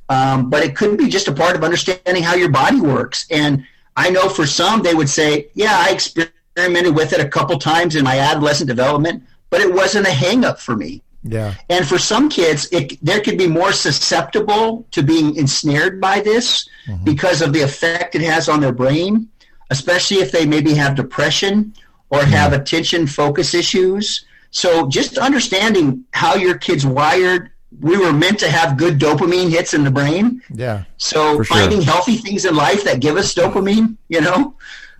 Um, 0.09 0.49
but 0.49 0.63
it 0.63 0.75
could 0.75 0.97
be 0.97 1.09
just 1.09 1.27
a 1.27 1.33
part 1.33 1.55
of 1.55 1.63
understanding 1.63 2.23
how 2.23 2.35
your 2.35 2.49
body 2.49 2.79
works. 2.79 3.25
And 3.31 3.65
I 3.95 4.09
know 4.09 4.29
for 4.29 4.45
some, 4.45 4.83
they 4.83 4.93
would 4.93 5.09
say, 5.09 5.49
yeah, 5.53 5.77
I 5.79 5.91
experimented 5.91 6.95
with 6.95 7.13
it 7.13 7.19
a 7.19 7.27
couple 7.27 7.57
times 7.57 7.95
in 7.95 8.03
my 8.03 8.19
adolescent 8.19 8.67
development, 8.67 9.23
but 9.49 9.61
it 9.61 9.73
wasn't 9.73 10.07
a 10.07 10.11
hangup 10.11 10.59
for 10.59 10.75
me. 10.75 11.01
Yeah. 11.27 11.55
And 11.69 11.87
for 11.87 11.97
some 11.97 12.29
kids, 12.29 12.69
it 12.71 13.03
there 13.03 13.19
could 13.19 13.37
be 13.37 13.47
more 13.47 13.73
susceptible 13.73 14.85
to 14.91 15.01
being 15.01 15.35
ensnared 15.35 15.99
by 15.99 16.21
this 16.21 16.69
mm-hmm. 16.87 17.03
because 17.03 17.41
of 17.41 17.51
the 17.51 17.61
effect 17.61 18.13
it 18.13 18.21
has 18.21 18.47
on 18.47 18.59
their 18.61 18.71
brain, 18.71 19.27
especially 19.71 20.17
if 20.17 20.31
they 20.31 20.45
maybe 20.45 20.75
have 20.75 20.95
depression 20.95 21.73
or 22.11 22.19
mm-hmm. 22.19 22.29
have 22.29 22.53
attention 22.53 23.07
focus 23.07 23.55
issues. 23.55 24.25
So 24.51 24.87
just 24.87 25.17
understanding 25.17 26.05
how 26.11 26.35
your 26.35 26.57
kid's 26.59 26.85
wired, 26.85 27.49
we 27.81 27.97
were 27.97 28.13
meant 28.13 28.39
to 28.39 28.49
have 28.49 28.77
good 28.77 28.99
dopamine 28.99 29.49
hits 29.49 29.73
in 29.73 29.83
the 29.83 29.91
brain. 29.91 30.43
Yeah. 30.53 30.83
So 30.97 31.43
finding 31.43 31.81
sure. 31.81 31.91
healthy 31.91 32.17
things 32.17 32.45
in 32.45 32.55
life 32.55 32.83
that 32.83 32.99
give 32.99 33.17
us 33.17 33.33
dopamine, 33.33 33.97
you 34.09 34.21
know. 34.21 34.55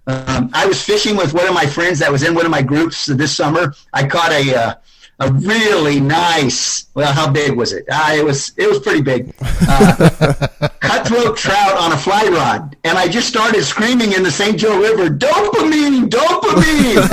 Um, 0.07 0.49
I 0.53 0.65
was 0.65 0.84
fishing 0.84 1.15
with 1.15 1.34
one 1.34 1.47
of 1.47 1.53
my 1.53 1.65
friends 1.65 1.99
that 1.99 2.11
was 2.11 2.23
in 2.23 2.36
one 2.36 2.45
of 2.45 2.51
my 2.51 2.61
groups 2.61 3.05
this 3.05 3.36
summer. 3.36 3.73
I 3.93 4.07
caught 4.07 4.32
a 4.32 4.55
uh, 4.55 4.73
a 5.20 5.32
really 5.32 5.99
nice. 5.99 6.88
Well, 6.93 7.13
how 7.13 7.32
big 7.32 7.55
was 7.55 7.72
it? 7.72 7.86
Uh, 7.89 8.13
it 8.16 8.26
was 8.26 8.51
it 8.57 8.68
was 8.68 8.80
pretty 8.80 9.01
big. 9.01 9.34
Uh, 9.41 10.09
cutthroat 10.80 11.38
trout 11.38 11.78
on 11.78 11.93
a 11.93 11.97
fly 11.97 12.28
rod, 12.28 12.76
and 12.84 12.97
I 12.97 13.07
just 13.07 13.28
started 13.28 13.63
screaming 13.63 14.11
in 14.13 14.24
the 14.24 14.32
St. 14.32 14.57
Joe 14.57 14.80
River, 14.80 15.09
"Dopamine, 15.09 16.09
dopamine!" 16.09 17.05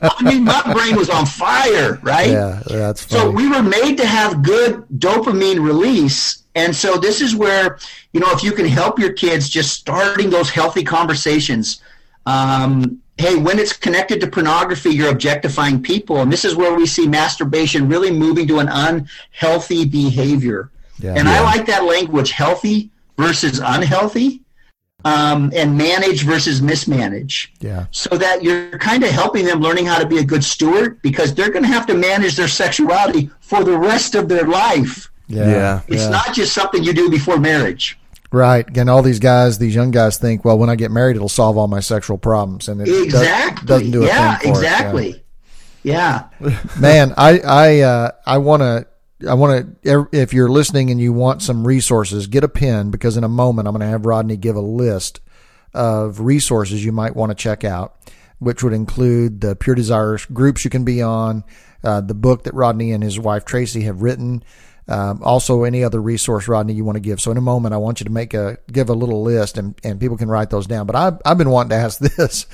I 0.02 0.22
mean, 0.22 0.44
my 0.44 0.72
brain 0.72 0.96
was 0.96 1.10
on 1.10 1.26
fire, 1.26 1.98
right? 2.02 2.30
Yeah, 2.30 2.62
that's 2.66 3.04
funny. 3.04 3.20
so 3.20 3.30
we 3.30 3.48
were 3.48 3.62
made 3.62 3.96
to 3.96 4.06
have 4.06 4.42
good 4.42 4.84
dopamine 4.98 5.64
release, 5.64 6.44
and 6.54 6.74
so 6.74 6.96
this 6.96 7.20
is 7.20 7.34
where 7.34 7.78
you 8.12 8.20
know 8.20 8.30
if 8.30 8.44
you 8.44 8.52
can 8.52 8.66
help 8.66 8.98
your 8.98 9.12
kids 9.12 9.48
just 9.48 9.72
starting 9.72 10.30
those 10.30 10.50
healthy 10.50 10.84
conversations. 10.84 11.82
Um, 12.26 13.00
hey, 13.20 13.36
when 13.36 13.58
it's 13.58 13.74
connected 13.74 14.20
to 14.22 14.26
pornography, 14.26 14.90
you're 14.90 15.10
objectifying 15.10 15.82
people. 15.82 16.22
And 16.22 16.32
this 16.32 16.44
is 16.44 16.56
where 16.56 16.74
we 16.74 16.86
see 16.86 17.06
masturbation 17.06 17.88
really 17.88 18.10
moving 18.10 18.48
to 18.48 18.58
an 18.58 18.68
unhealthy 18.68 19.84
behavior. 19.84 20.70
Yeah, 20.98 21.14
and 21.14 21.28
yeah. 21.28 21.40
I 21.40 21.40
like 21.42 21.66
that 21.66 21.84
language 21.84 22.30
healthy 22.30 22.90
versus 23.16 23.60
unhealthy. 23.62 24.42
Um, 25.02 25.50
and 25.56 25.78
manage 25.78 26.24
versus 26.24 26.60
mismanage. 26.60 27.54
Yeah. 27.60 27.86
So 27.90 28.18
that 28.18 28.42
you're 28.42 28.76
kind 28.76 29.02
of 29.02 29.08
helping 29.08 29.46
them 29.46 29.60
learning 29.60 29.86
how 29.86 29.98
to 29.98 30.06
be 30.06 30.18
a 30.18 30.22
good 30.22 30.44
steward 30.44 31.00
because 31.00 31.32
they're 31.34 31.48
going 31.48 31.62
to 31.62 31.70
have 31.70 31.86
to 31.86 31.94
manage 31.94 32.36
their 32.36 32.48
sexuality 32.48 33.30
for 33.40 33.64
the 33.64 33.78
rest 33.78 34.14
of 34.14 34.28
their 34.28 34.46
life. 34.46 35.10
Yeah. 35.26 35.48
yeah. 35.48 35.80
It's 35.88 36.02
yeah. 36.02 36.10
not 36.10 36.34
just 36.34 36.52
something 36.52 36.84
you 36.84 36.92
do 36.92 37.08
before 37.08 37.38
marriage. 37.38 37.98
Right. 38.32 38.64
And 38.76 38.88
all 38.88 39.02
these 39.02 39.18
guys, 39.18 39.58
these 39.58 39.74
young 39.74 39.90
guys 39.90 40.18
think, 40.18 40.44
well, 40.44 40.58
when 40.58 40.70
I 40.70 40.76
get 40.76 40.90
married, 40.90 41.16
it'll 41.16 41.28
solve 41.28 41.58
all 41.58 41.66
my 41.66 41.80
sexual 41.80 42.16
problems. 42.16 42.68
And 42.68 42.80
it 42.80 42.88
exactly. 42.88 43.66
does, 43.66 43.82
not 43.82 43.92
do 43.92 44.02
a 44.02 44.06
yeah, 44.06 44.38
thing 44.38 44.54
for 44.54 44.60
exactly. 44.60 45.12
Us, 45.14 45.20
yeah. 45.82 46.28
yeah. 46.40 46.58
Man, 46.80 47.14
I, 47.16 47.40
I, 47.40 47.80
uh, 47.80 48.10
I 48.24 48.38
want 48.38 48.62
to, 48.62 48.86
I 49.28 49.34
want 49.34 49.82
to, 49.82 50.08
if 50.12 50.32
you're 50.32 50.48
listening 50.48 50.90
and 50.90 51.00
you 51.00 51.12
want 51.12 51.42
some 51.42 51.66
resources, 51.66 52.26
get 52.28 52.44
a 52.44 52.48
pen 52.48 52.90
because 52.90 53.16
in 53.16 53.24
a 53.24 53.28
moment 53.28 53.66
I'm 53.66 53.74
going 53.74 53.80
to 53.80 53.90
have 53.90 54.06
Rodney 54.06 54.36
give 54.36 54.56
a 54.56 54.60
list 54.60 55.20
of 55.74 56.20
resources 56.20 56.84
you 56.84 56.92
might 56.92 57.16
want 57.16 57.30
to 57.30 57.34
check 57.34 57.64
out, 57.64 57.96
which 58.38 58.62
would 58.62 58.72
include 58.72 59.40
the 59.40 59.56
Pure 59.56 59.76
Desire 59.76 60.18
groups 60.32 60.64
you 60.64 60.70
can 60.70 60.84
be 60.84 61.02
on, 61.02 61.44
uh, 61.82 62.00
the 62.00 62.14
book 62.14 62.44
that 62.44 62.54
Rodney 62.54 62.92
and 62.92 63.02
his 63.02 63.18
wife 63.18 63.44
Tracy 63.44 63.82
have 63.82 64.02
written, 64.02 64.42
um, 64.90 65.22
also, 65.22 65.62
any 65.62 65.84
other 65.84 66.02
resource, 66.02 66.48
Rodney, 66.48 66.72
you 66.72 66.84
want 66.84 66.96
to 66.96 67.00
give. 67.00 67.20
So, 67.20 67.30
in 67.30 67.36
a 67.36 67.40
moment, 67.42 67.74
I 67.74 67.76
want 67.78 68.00
you 68.00 68.04
to 68.04 68.10
make 68.10 68.34
a 68.34 68.58
give 68.70 68.90
a 68.90 68.92
little 68.92 69.22
list, 69.22 69.56
and, 69.56 69.78
and 69.84 70.00
people 70.00 70.16
can 70.16 70.28
write 70.28 70.50
those 70.50 70.66
down. 70.66 70.86
But 70.86 70.96
I've 70.96 71.18
I've 71.24 71.38
been 71.38 71.50
wanting 71.50 71.70
to 71.70 71.76
ask 71.76 71.98
this: 72.16 72.46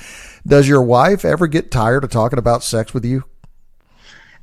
Does 0.45 0.67
your 0.67 0.83
wife 0.83 1.25
ever 1.25 1.47
get 1.47 1.71
tired 1.71 2.03
of 2.03 2.11
talking 2.11 2.37
about 2.37 2.63
sex 2.63 2.93
with 2.93 3.05
you? 3.05 3.23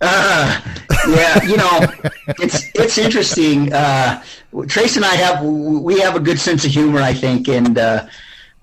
Uh, 0.01 0.61
yeah, 1.09 1.45
you 1.45 1.57
know, 1.57 1.87
it's 2.41 2.69
it's 2.75 2.99
interesting. 2.99 3.73
Uh, 3.73 4.23
Trace 4.67 4.97
and 4.97 5.05
I 5.05 5.15
have 5.15 5.45
we 5.45 6.01
have 6.01 6.17
a 6.17 6.21
good 6.21 6.41
sense 6.41 6.65
of 6.65 6.73
humor, 6.73 7.01
I 7.01 7.15
think, 7.15 7.49
and 7.49 7.79
uh, 7.79 8.07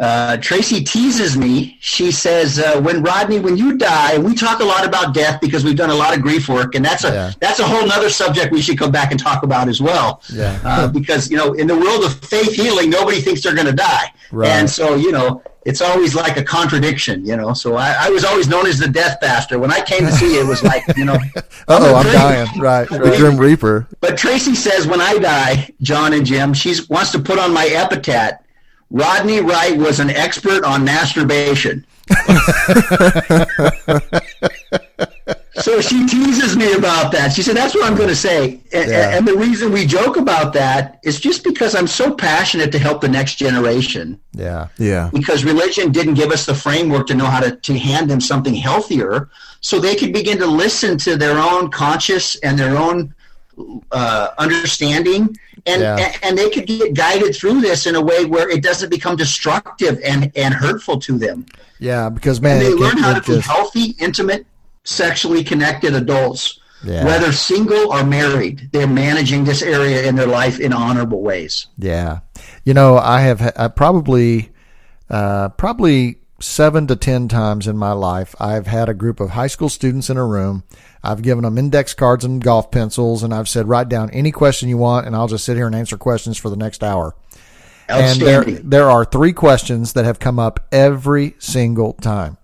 uh, 0.02 0.36
Tracy 0.38 0.84
teases 0.84 1.38
me. 1.38 1.78
She 1.80 2.12
says, 2.12 2.58
uh, 2.58 2.82
"When 2.82 3.04
Rodney, 3.04 3.40
when 3.40 3.56
you 3.56 3.78
die, 3.78 4.14
and 4.14 4.26
we 4.26 4.34
talk 4.34 4.60
a 4.60 4.64
lot 4.64 4.84
about 4.84 5.14
death 5.14 5.40
because 5.40 5.64
we've 5.64 5.76
done 5.76 5.92
a 5.92 5.96
lot 5.96 6.18
of 6.18 6.24
grief 6.24 6.50
work, 6.50 6.74
and 6.74 6.84
that's 6.84 7.04
a 7.04 7.10
yeah. 7.10 7.32
that's 7.40 7.60
a 7.60 7.64
whole 7.64 7.90
other 7.92 8.10
subject 8.10 8.52
we 8.52 8.64
should 8.64 8.80
come 8.80 8.92
back 8.92 9.12
and 9.12 9.20
talk 9.20 9.44
about 9.44 9.70
as 9.70 9.80
well. 9.80 10.24
Yeah. 10.34 10.60
Uh, 10.66 10.88
because 10.88 11.30
you 11.30 11.38
know, 11.38 11.54
in 11.54 11.68
the 11.68 11.78
world 11.78 12.04
of 12.04 12.16
faith 12.26 12.52
healing, 12.52 12.90
nobody 12.90 13.22
thinks 13.22 13.44
they're 13.44 13.54
going 13.54 13.68
to 13.68 13.74
die, 13.74 14.12
right. 14.32 14.50
and 14.50 14.68
so 14.68 14.96
you 14.96 15.12
know, 15.12 15.44
it's 15.66 15.82
always 15.82 16.16
like 16.16 16.36
a 16.36 16.44
contradiction, 16.44 17.24
you 17.24 17.38
know. 17.38 17.54
So 17.54 17.76
I, 17.76 18.08
I, 18.08 18.10
was 18.10 18.26
always 18.26 18.48
known 18.48 18.66
as 18.66 18.80
the 18.80 18.88
death 18.88 19.22
pastor. 19.22 19.60
When 19.60 19.72
I 19.72 19.82
came 19.82 20.00
to 20.08 20.12
see 20.12 20.38
it, 20.38 20.46
it 20.46 20.48
was 20.48 20.64
like, 20.64 20.82
you 20.98 21.06
know, 21.06 21.18
oh, 21.68 21.96
I'm 21.96 22.12
dying, 22.12 22.60
right? 22.60 22.90
The 22.90 23.14
Grim 23.18 23.38
Reaper. 23.38 23.88
But 24.00 24.18
Tracy 24.18 24.56
says 24.56 24.88
when 24.88 25.00
I 25.00 25.20
die, 25.20 25.70
John 25.84 26.14
and 26.14 26.26
Jim, 26.26 26.56
she 26.56 26.74
wants 26.90 27.12
to 27.12 27.20
put 27.20 27.38
on 27.38 27.54
my 27.54 27.68
epitaph 27.68 28.42
Rodney 28.92 29.40
Wright 29.40 29.78
was 29.78 30.00
an 30.00 30.10
expert 30.10 30.64
on 30.66 30.84
masturbation. 30.84 31.86
so 35.54 35.80
she 35.80 36.06
teases 36.06 36.58
me 36.58 36.74
about 36.74 37.14
that. 37.14 37.32
She 37.34 37.42
said, 37.42 37.56
That's 37.56 37.74
what 37.74 37.90
I'm 37.90 37.96
going 37.96 38.10
to 38.10 38.16
say. 38.16 38.60
And, 38.74 38.92
yeah. 38.92 39.16
and, 39.16 39.26
the 39.26 39.38
reason 39.38 39.72
we 39.72 39.86
joke 39.86 40.18
about 40.18 40.52
that 40.54 41.00
is 41.04 41.22
just 41.22 41.46
because 41.46 41.74
I'm 41.74 41.88
so 41.88 42.14
passionate 42.14 42.70
to 42.74 42.80
help 42.80 43.00
the 43.00 43.08
next 43.08 43.36
generation. 43.36 44.20
Yeah. 44.34 44.68
Yeah. 44.78 45.10
Because 45.14 45.46
religion 45.46 45.94
didn't 45.94 46.16
give 46.16 46.32
us 46.32 46.46
the 46.46 46.56
framework 46.56 47.08
to 47.08 47.16
know 47.16 47.28
how 47.28 47.40
to, 47.40 47.56
to 47.56 47.80
hand 47.80 48.10
them 48.10 48.20
something 48.20 48.54
healthier 48.54 49.30
so 49.62 49.80
they 49.80 49.96
could 49.96 50.12
begin 50.12 50.38
to 50.40 50.48
listen 50.48 50.98
to 50.98 51.16
their 51.16 51.38
own 51.40 51.72
conscious 51.72 52.36
and 52.40 52.60
their 52.60 52.76
own 52.76 53.16
uh, 53.92 54.30
understanding 54.38 55.38
and, 55.66 55.82
yeah. 55.82 56.16
and, 56.24 56.38
they 56.38 56.50
could 56.50 56.66
get 56.66 56.94
guided 56.94 57.36
through 57.36 57.62
this 57.62 57.86
in 57.86 57.96
a 57.96 58.02
way 58.02 58.26
where 58.26 58.50
it 58.50 58.64
doesn't 58.64 58.90
become 58.90 59.16
destructive 59.16 60.00
and 60.04 60.32
and 60.36 60.54
hurtful 60.54 61.00
to 61.00 61.18
them. 61.18 61.46
Yeah, 61.80 62.10
because 62.10 62.42
man, 62.42 62.58
and 62.58 62.66
they 62.66 62.74
learn 62.74 62.98
how 62.98 63.14
to 63.14 63.22
just... 63.22 63.48
be 63.48 63.54
healthy, 63.54 63.96
intimate, 64.00 64.46
sexually 64.84 65.44
connected 65.44 65.96
adults. 65.96 66.60
Yeah. 66.84 67.06
Whether 67.06 67.32
single 67.32 67.94
or 67.94 68.04
married, 68.04 68.70
they're 68.72 68.88
managing 68.88 69.44
this 69.44 69.62
area 69.62 70.08
in 70.08 70.16
their 70.16 70.26
life 70.26 70.60
in 70.60 70.74
honorable 70.74 71.22
ways. 71.22 71.68
Yeah, 71.78 72.22
you 72.64 72.74
know, 72.74 72.98
I 72.98 73.22
have 73.22 73.54
I 73.56 73.68
probably 73.68 74.52
uh, 75.10 75.50
probably 75.50 76.21
seven 76.42 76.88
to 76.88 76.96
ten 76.96 77.28
times 77.28 77.68
in 77.68 77.78
my 77.78 77.92
life, 77.92 78.36
I've 78.40 78.68
had 78.68 78.90
a 78.90 78.94
group 78.94 79.20
of 79.20 79.32
high 79.32 79.48
school 79.48 79.70
students 79.70 80.10
in 80.10 80.18
a 80.18 80.26
room 80.26 80.64
I've 81.04 81.22
given 81.22 81.44
them 81.44 81.58
index 81.58 81.94
cards 81.94 82.24
and 82.24 82.44
golf 82.44 82.70
pencils, 82.70 83.24
and 83.24 83.34
I've 83.34 83.50
said, 83.50 83.68
write 83.68 83.90
down 83.90 84.12
any 84.12 84.32
question 84.32 84.70
you 84.70 84.78
want, 84.78 85.08
and 85.08 85.16
I'll 85.16 85.28
just 85.28 85.46
sit 85.46 85.58
here 85.58 85.66
and 85.66 85.76
answer 85.76 85.98
questions 85.98 86.38
for 86.38 86.50
the 86.50 86.56
next 86.56 86.84
hour. 86.84 87.16
And 87.90 88.22
there, 88.22 88.44
there 88.44 88.90
are 88.90 89.04
three 89.04 89.34
questions 89.34 89.94
that 89.94 90.06
have 90.06 90.20
come 90.20 90.40
up 90.40 90.66
every 90.72 91.36
single 91.40 91.94
time. 91.94 92.38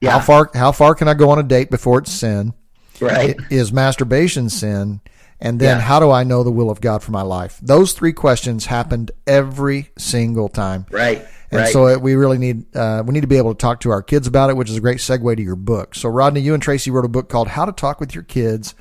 Yeah. 0.00 0.12
How 0.12 0.20
far, 0.20 0.50
how 0.54 0.72
far 0.72 0.94
can 0.94 1.08
I 1.08 1.14
go 1.14 1.30
on 1.30 1.38
a 1.38 1.42
date 1.42 1.70
before 1.70 1.98
it's 1.98 2.12
sin? 2.12 2.54
Right. 3.00 3.36
Is 3.50 3.72
masturbation 3.72 4.48
sin? 4.48 5.00
And 5.40 5.60
then 5.60 5.78
yeah. 5.78 5.82
how 5.82 6.00
do 6.00 6.10
I 6.10 6.24
know 6.24 6.42
the 6.42 6.50
will 6.50 6.70
of 6.70 6.80
God 6.80 7.02
for 7.02 7.12
my 7.12 7.22
life? 7.22 7.58
Those 7.62 7.92
three 7.92 8.12
questions 8.12 8.66
happened 8.66 9.10
every 9.26 9.90
single 9.98 10.48
time. 10.48 10.86
Right. 10.90 11.26
And 11.50 11.60
right. 11.60 11.72
so 11.72 11.98
we 11.98 12.14
really 12.14 12.38
need 12.38 12.74
uh, 12.74 13.02
we 13.06 13.12
need 13.12 13.20
to 13.20 13.26
be 13.26 13.36
able 13.36 13.54
to 13.54 13.58
talk 13.58 13.80
to 13.80 13.90
our 13.90 14.02
kids 14.02 14.26
about 14.26 14.50
it, 14.50 14.56
which 14.56 14.68
is 14.68 14.76
a 14.76 14.80
great 14.80 14.98
segue 14.98 15.36
to 15.36 15.42
your 15.42 15.56
book. 15.56 15.94
So 15.94 16.08
Rodney, 16.08 16.40
you 16.40 16.54
and 16.54 16.62
Tracy 16.62 16.90
wrote 16.90 17.04
a 17.04 17.08
book 17.08 17.28
called 17.28 17.48
"How 17.48 17.64
to 17.64 17.72
Talk 17.72 18.00
with 18.00 18.14
Your 18.14 18.24
Kids 18.24 18.74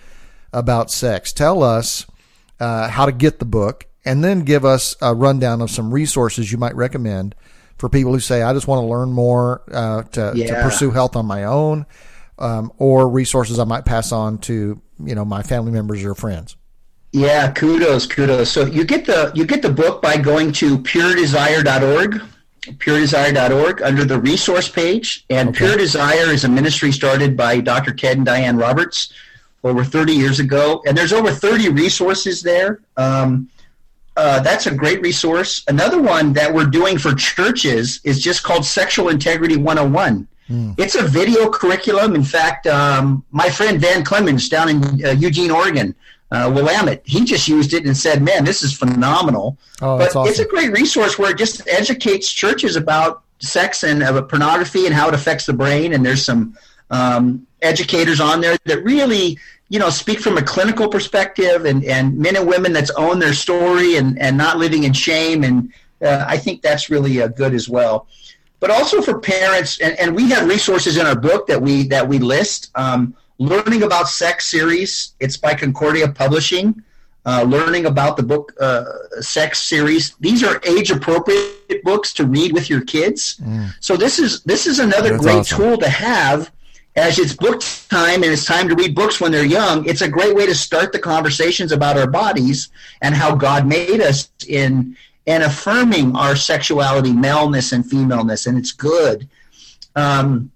About 0.51 0.89
Sex." 0.89 1.31
Tell 1.31 1.61
us 1.61 2.07
uh, 2.59 2.87
how 2.89 3.05
to 3.05 3.11
get 3.11 3.39
the 3.39 3.45
book, 3.45 3.85
and 4.03 4.23
then 4.23 4.41
give 4.41 4.65
us 4.65 4.95
a 5.01 5.13
rundown 5.13 5.61
of 5.61 5.69
some 5.69 5.93
resources 5.93 6.51
you 6.51 6.57
might 6.57 6.75
recommend 6.75 7.35
for 7.77 7.87
people 7.87 8.13
who 8.13 8.19
say, 8.19 8.41
"I 8.41 8.53
just 8.53 8.67
want 8.67 8.81
to 8.81 8.87
learn 8.87 9.11
more 9.11 9.61
uh, 9.71 10.03
to, 10.03 10.33
yeah. 10.35 10.47
to 10.47 10.63
pursue 10.63 10.89
health 10.89 11.15
on 11.15 11.27
my 11.27 11.43
own," 11.43 11.85
um, 12.39 12.71
or 12.77 13.09
resources 13.09 13.59
I 13.59 13.63
might 13.63 13.85
pass 13.85 14.11
on 14.11 14.37
to 14.39 14.81
you 15.03 15.15
know 15.15 15.25
my 15.25 15.43
family 15.43 15.71
members 15.71 16.03
or 16.03 16.15
friends. 16.15 16.55
Yeah, 17.11 17.51
kudos, 17.51 18.07
kudos. 18.07 18.51
So 18.51 18.65
you 18.65 18.83
get 18.83 19.05
the 19.05 19.31
you 19.35 19.45
get 19.45 19.61
the 19.61 19.71
book 19.71 20.01
by 20.01 20.17
going 20.17 20.51
to 20.53 20.77
puredesire.org 20.79 22.21
puredesire.org 22.73 23.81
under 23.81 24.05
the 24.05 24.19
resource 24.19 24.69
page. 24.69 25.25
And 25.29 25.49
okay. 25.49 25.59
Pure 25.59 25.77
Desire 25.77 26.31
is 26.31 26.43
a 26.43 26.49
ministry 26.49 26.91
started 26.91 27.37
by 27.37 27.59
Dr. 27.59 27.93
Ted 27.93 28.17
and 28.17 28.25
Diane 28.25 28.57
Roberts 28.57 29.13
over 29.63 29.83
30 29.83 30.13
years 30.13 30.39
ago. 30.39 30.81
And 30.87 30.97
there's 30.97 31.13
over 31.13 31.31
30 31.31 31.69
resources 31.69 32.41
there. 32.41 32.81
Um, 32.97 33.49
uh, 34.17 34.39
that's 34.39 34.65
a 34.65 34.73
great 34.73 35.01
resource. 35.01 35.63
Another 35.67 36.01
one 36.01 36.31
that 36.33 36.53
we're 36.53 36.65
doing 36.65 36.97
for 36.97 37.13
churches 37.13 37.99
is 38.03 38.21
just 38.21 38.43
called 38.43 38.65
Sexual 38.65 39.09
Integrity 39.09 39.57
101. 39.57 40.27
Mm. 40.49 40.79
It's 40.79 40.95
a 40.95 41.03
video 41.03 41.49
curriculum. 41.49 42.15
In 42.15 42.23
fact, 42.23 42.67
um, 42.67 43.23
my 43.31 43.49
friend 43.49 43.79
Van 43.79 44.03
Clemens 44.03 44.47
down 44.47 44.69
in 44.69 45.05
uh, 45.05 45.11
Eugene, 45.11 45.51
Oregon, 45.51 45.95
uh, 46.31 46.51
Willamette, 46.53 47.01
he 47.05 47.25
just 47.25 47.47
used 47.47 47.73
it 47.73 47.85
and 47.85 47.95
said, 47.95 48.21
"Man, 48.21 48.43
this 48.43 48.61
is 48.61 48.77
phenomenal." 48.77 49.57
Oh, 49.81 49.97
but 49.97 50.15
awesome. 50.15 50.27
it's 50.27 50.39
a 50.39 50.45
great 50.45 50.71
resource 50.71 51.17
where 51.17 51.31
it 51.31 51.37
just 51.37 51.67
educates 51.67 52.31
churches 52.31 52.75
about 52.75 53.23
sex 53.39 53.83
and 53.83 54.03
uh, 54.03 54.21
pornography 54.23 54.85
and 54.85 54.93
how 54.93 55.07
it 55.07 55.13
affects 55.13 55.45
the 55.45 55.53
brain. 55.53 55.93
And 55.93 56.05
there's 56.05 56.23
some 56.23 56.57
um, 56.89 57.45
educators 57.61 58.19
on 58.19 58.41
there 58.41 58.57
that 58.65 58.83
really, 58.83 59.37
you 59.69 59.79
know, 59.79 59.89
speak 59.89 60.19
from 60.19 60.37
a 60.37 60.41
clinical 60.41 60.87
perspective 60.87 61.65
and, 61.65 61.83
and 61.83 62.17
men 62.17 62.35
and 62.35 62.47
women 62.47 62.73
that's 62.73 62.91
own 62.91 63.19
their 63.19 63.33
story 63.33 63.97
and, 63.97 64.19
and 64.19 64.37
not 64.37 64.57
living 64.57 64.83
in 64.83 64.93
shame. 64.93 65.43
And 65.43 65.73
uh, 66.01 66.25
I 66.27 66.37
think 66.37 66.61
that's 66.61 66.89
really 66.89 67.21
uh, 67.21 67.27
good 67.27 67.53
as 67.53 67.67
well. 67.67 68.07
But 68.65 68.73
also 68.73 68.99
for 68.99 69.19
parents, 69.19 69.79
and, 69.79 69.95
and 69.99 70.15
we 70.15 70.27
have 70.31 70.47
resources 70.47 70.97
in 70.97 71.05
our 71.05 71.15
book 71.15 71.45
that 71.45 71.61
we 71.61 71.87
that 71.89 72.07
we 72.07 72.17
list. 72.17 72.71
Um, 72.73 73.15
Learning 73.37 73.83
About 73.83 74.09
Sex 74.09 74.47
series. 74.47 75.13
It's 75.19 75.37
by 75.37 75.53
Concordia 75.53 76.07
Publishing. 76.07 76.81
Uh, 77.27 77.43
learning 77.43 77.85
about 77.85 78.17
the 78.17 78.23
book 78.23 78.53
uh, 78.59 78.85
sex 79.21 79.61
series. 79.61 80.15
These 80.19 80.43
are 80.43 80.59
age 80.65 80.89
appropriate 80.89 81.83
books 81.83 82.11
to 82.13 82.25
read 82.25 82.53
with 82.53 82.67
your 82.67 82.81
kids. 82.81 83.37
Mm. 83.37 83.69
So 83.81 83.95
this 83.95 84.17
is 84.17 84.41
this 84.41 84.65
is 84.65 84.79
another 84.79 85.11
That's 85.11 85.23
great 85.23 85.35
awesome. 85.35 85.57
tool 85.57 85.77
to 85.77 85.89
have 85.89 86.51
as 86.95 87.19
it's 87.19 87.33
book 87.35 87.61
time 87.89 88.23
and 88.23 88.31
it's 88.33 88.45
time 88.45 88.67
to 88.69 88.73
read 88.73 88.95
books 88.95 89.21
when 89.21 89.31
they're 89.31 89.45
young. 89.45 89.85
It's 89.85 90.01
a 90.01 90.09
great 90.09 90.35
way 90.35 90.47
to 90.47 90.55
start 90.55 90.91
the 90.91 90.97
conversations 90.97 91.71
about 91.71 91.99
our 91.99 92.09
bodies 92.09 92.69
and 93.03 93.13
how 93.13 93.35
God 93.35 93.67
made 93.67 94.01
us 94.01 94.27
in 94.47 94.97
and 95.27 95.43
affirming 95.43 96.15
our 96.15 96.35
sexuality, 96.35 97.13
maleness 97.13 97.71
and 97.71 97.89
femaleness, 97.89 98.45
and 98.45 98.57
it's 98.57 98.71
good. 98.71 99.27
Um, 99.95 100.51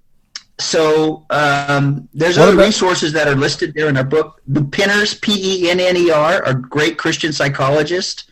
so 0.59 1.25
um, 1.29 2.09
there's 2.13 2.37
what 2.37 2.49
other 2.49 2.53
about- 2.53 2.65
resources 2.65 3.13
that 3.13 3.27
are 3.27 3.35
listed 3.35 3.73
there 3.73 3.87
in 3.87 3.97
our 3.97 4.03
book. 4.03 4.41
The 4.47 4.61
Penners, 4.61 5.19
P 5.21 5.65
E 5.65 5.69
N 5.69 5.79
N 5.79 5.97
E 5.97 6.11
R, 6.11 6.43
are 6.45 6.53
great 6.53 6.97
Christian 6.97 7.31
psychologists 7.31 8.25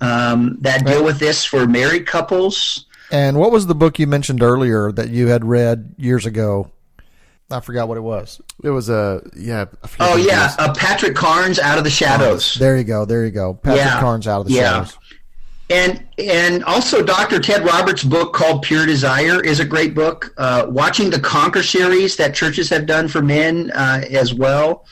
um, 0.00 0.58
that 0.60 0.82
right. 0.82 0.94
deal 0.94 1.04
with 1.04 1.18
this 1.18 1.44
for 1.44 1.66
married 1.66 2.06
couples. 2.06 2.86
And 3.10 3.38
what 3.38 3.52
was 3.52 3.66
the 3.66 3.74
book 3.74 3.98
you 3.98 4.06
mentioned 4.06 4.42
earlier 4.42 4.90
that 4.92 5.10
you 5.10 5.28
had 5.28 5.44
read 5.44 5.94
years 5.98 6.26
ago? 6.26 6.70
I 7.50 7.60
forgot 7.60 7.86
what 7.86 7.98
it 7.98 8.02
was. 8.02 8.40
It 8.62 8.70
was 8.70 8.88
a 8.88 8.94
uh, 8.94 9.20
yeah. 9.36 9.66
Oh 10.00 10.16
yeah, 10.16 10.54
uh, 10.58 10.72
Patrick 10.74 11.14
Carnes, 11.14 11.58
Out 11.58 11.76
of 11.76 11.84
the 11.84 11.90
Shadows. 11.90 12.54
There 12.54 12.76
you 12.78 12.84
go. 12.84 13.04
There 13.04 13.24
you 13.24 13.30
go. 13.30 13.54
Patrick 13.54 13.84
yeah. 13.84 14.00
Carnes, 14.00 14.26
Out 14.26 14.42
of 14.42 14.46
the 14.46 14.54
yeah. 14.54 14.84
Shadows. 14.84 14.98
And 15.72 16.06
and 16.18 16.62
also 16.64 17.02
Dr. 17.02 17.40
Ted 17.40 17.64
Roberts' 17.64 18.04
book 18.04 18.34
called 18.34 18.60
Pure 18.60 18.84
Desire 18.84 19.42
is 19.42 19.58
a 19.58 19.64
great 19.64 19.94
book. 19.94 20.34
Uh, 20.36 20.66
watching 20.68 21.08
the 21.08 21.18
Conquer 21.18 21.62
series 21.62 22.14
that 22.16 22.34
churches 22.34 22.68
have 22.68 22.84
done 22.84 23.08
for 23.08 23.22
men 23.22 23.70
uh, 23.70 24.02
as 24.10 24.34
well. 24.34 24.84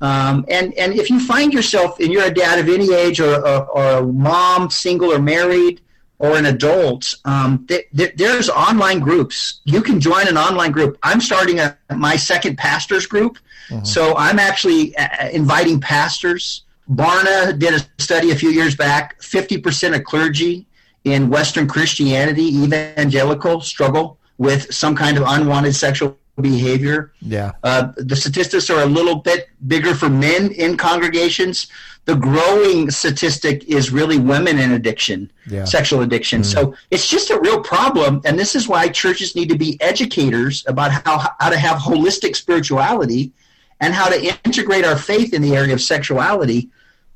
Um, 0.00 0.44
and 0.48 0.72
and 0.74 0.94
if 0.94 1.10
you 1.10 1.18
find 1.18 1.52
yourself 1.52 1.98
and 1.98 2.12
you're 2.12 2.26
a 2.26 2.32
dad 2.32 2.60
of 2.60 2.68
any 2.68 2.94
age 2.94 3.18
or, 3.18 3.44
or, 3.44 3.66
or 3.70 3.84
a 3.98 4.06
mom, 4.06 4.70
single 4.70 5.12
or 5.12 5.18
married, 5.18 5.80
or 6.20 6.36
an 6.36 6.46
adult, 6.46 7.12
um, 7.24 7.66
th- 7.66 7.88
th- 7.96 8.14
there's 8.14 8.48
online 8.48 9.00
groups. 9.00 9.62
You 9.64 9.82
can 9.82 9.98
join 9.98 10.28
an 10.28 10.38
online 10.38 10.70
group. 10.70 10.96
I'm 11.02 11.20
starting 11.20 11.58
a, 11.58 11.76
my 11.96 12.14
second 12.14 12.56
pastors 12.56 13.04
group, 13.04 13.38
mm-hmm. 13.68 13.84
so 13.84 14.14
I'm 14.16 14.38
actually 14.38 14.96
uh, 14.96 15.28
inviting 15.30 15.80
pastors 15.80 16.62
Barna 16.90 17.56
did 17.56 17.74
a 17.74 18.02
study 18.02 18.32
a 18.32 18.34
few 18.34 18.50
years 18.50 18.74
back 18.74 19.20
50% 19.20 19.96
of 19.96 20.04
clergy 20.04 20.66
in 21.04 21.30
Western 21.30 21.68
Christianity, 21.68 22.42
evangelical, 22.42 23.60
struggle 23.60 24.18
with 24.38 24.74
some 24.74 24.96
kind 24.96 25.16
of 25.16 25.24
unwanted 25.26 25.74
sexual 25.74 26.18
behavior. 26.40 27.12
Yeah. 27.20 27.52
Uh, 27.62 27.92
the 27.96 28.16
statistics 28.16 28.70
are 28.70 28.82
a 28.82 28.86
little 28.86 29.16
bit 29.16 29.50
bigger 29.68 29.94
for 29.94 30.08
men 30.08 30.50
in 30.52 30.76
congregations. 30.76 31.68
The 32.06 32.16
growing 32.16 32.90
statistic 32.90 33.64
is 33.64 33.92
really 33.92 34.18
women 34.18 34.58
in 34.58 34.72
addiction, 34.72 35.30
yeah. 35.46 35.64
sexual 35.64 36.00
addiction. 36.02 36.40
Mm. 36.40 36.46
So 36.46 36.74
it's 36.90 37.08
just 37.08 37.30
a 37.30 37.38
real 37.38 37.62
problem. 37.62 38.22
And 38.24 38.38
this 38.38 38.56
is 38.56 38.66
why 38.66 38.88
churches 38.88 39.36
need 39.36 39.48
to 39.50 39.58
be 39.58 39.78
educators 39.80 40.64
about 40.66 40.90
how, 40.90 41.34
how 41.38 41.50
to 41.50 41.58
have 41.58 41.78
holistic 41.78 42.34
spirituality 42.34 43.32
and 43.80 43.94
how 43.94 44.08
to 44.08 44.38
integrate 44.44 44.84
our 44.84 44.96
faith 44.96 45.34
in 45.34 45.42
the 45.42 45.54
area 45.54 45.74
of 45.74 45.80
sexuality 45.80 46.70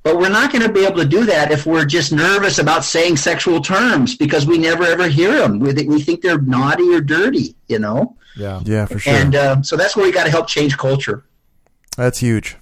but 0.05 0.19
we're 0.19 0.29
not 0.29 0.53
going 0.53 0.63
to 0.63 0.73
be 0.73 0.85
able 0.85 0.99
to 0.99 1.07
do 1.07 1.25
that 1.25 1.51
if 1.51 1.67
we're 1.67 1.87
just 1.87 2.13
nervous 2.13 2.59
about 2.59 2.85
saying 2.85 3.17
sexual 3.17 3.61
terms 3.61 4.15
because 4.15 4.47
we 4.47 4.59
never 4.59 4.85
ever 4.85 5.09
hear 5.09 5.33
them. 5.33 5.59
We, 5.59 5.73
we 5.73 6.01
think 6.01 6.21
they're 6.21 6.41
naughty 6.41 6.95
or 6.95 7.01
dirty, 7.01 7.57
you 7.69 7.79
know? 7.79 8.17
Yeah. 8.37 8.61
Yeah, 8.65 8.85
for 8.85 8.99
sure. 8.99 9.15
And 9.15 9.35
uh, 9.35 9.63
so 9.63 9.77
that's 9.77 9.97
where 9.97 10.05
we 10.05 10.13
got 10.13 10.25
to 10.25 10.31
help 10.31 10.47
change 10.47 10.77
culture. 10.77 11.25
That's 11.97 12.19
huge. 12.19 12.57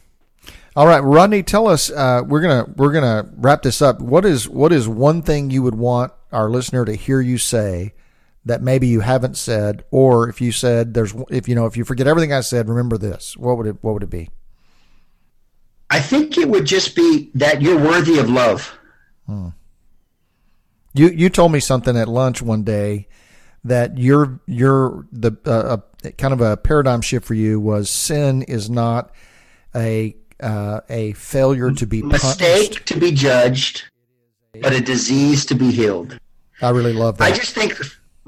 All 0.75 0.87
right, 0.87 1.01
Rodney, 1.01 1.43
tell 1.43 1.69
us. 1.69 1.91
Uh, 1.91 2.23
we're 2.27 2.41
gonna 2.41 2.65
we're 2.77 2.93
gonna 2.93 3.29
wrap 3.37 3.61
this 3.61 3.83
up. 3.83 4.01
What 4.01 4.25
is 4.25 4.49
what 4.49 4.73
is 4.73 4.89
one 4.89 5.21
thing 5.21 5.51
you 5.51 5.63
would 5.63 5.75
want 5.75 6.13
our 6.31 6.49
listener 6.49 6.87
to 6.87 6.95
hear 6.95 7.21
you 7.21 7.37
say 7.37 7.93
that 8.47 8.63
maybe 8.63 8.87
you 8.87 9.01
haven't 9.01 9.37
said, 9.37 9.85
or 9.91 10.31
if 10.31 10.41
you 10.41 10.51
said 10.51 10.95
there's 10.95 11.15
if 11.29 11.47
you 11.47 11.55
know 11.55 11.67
if 11.67 11.77
you 11.77 11.85
forget 11.85 12.07
everything 12.07 12.33
I 12.33 12.41
said, 12.41 12.71
remember 12.71 12.97
this. 12.97 13.37
What 13.37 13.59
would 13.59 13.67
it 13.67 13.77
What 13.83 13.93
would 13.93 14.03
it 14.03 14.09
be? 14.09 14.31
I 15.93 16.01
think 16.01 16.39
it 16.39 16.49
would 16.49 16.65
just 16.65 16.97
be 16.97 17.31
that 17.35 17.61
you're 17.61 17.79
worthy 17.79 18.19
of 18.19 18.31
love. 18.31 18.79
Hmm. 19.27 19.49
You 20.95 21.09
you 21.11 21.29
told 21.29 21.53
me 21.53 21.61
something 21.61 21.99
at 21.99 22.09
lunch 22.09 22.41
one 22.41 22.63
day 22.63 23.09
that 23.65 23.99
you're 23.99 24.41
you're 24.47 25.07
the 25.13 25.33
uh, 25.45 25.77
a, 26.03 26.13
kind 26.13 26.33
of 26.33 26.41
a 26.41 26.57
paradigm 26.57 27.03
shift 27.03 27.27
for 27.27 27.35
you 27.35 27.61
was 27.61 27.91
sin 27.91 28.41
is 28.41 28.71
not 28.71 29.13
a 29.75 30.17
uh, 30.41 30.81
a 30.89 31.13
failure 31.13 31.71
to 31.73 31.87
be 31.87 32.01
mistake 32.01 32.71
punished. 32.71 32.87
to 32.87 32.99
be 32.99 33.13
judged, 33.13 33.85
but 34.63 34.73
a 34.73 34.81
disease 34.81 35.45
to 35.45 35.55
be 35.55 35.71
healed. 35.71 36.19
I 36.63 36.71
really 36.71 36.95
love 36.95 37.19
that. 37.19 37.25
I 37.25 37.37
just 37.37 37.55
think 37.55 37.79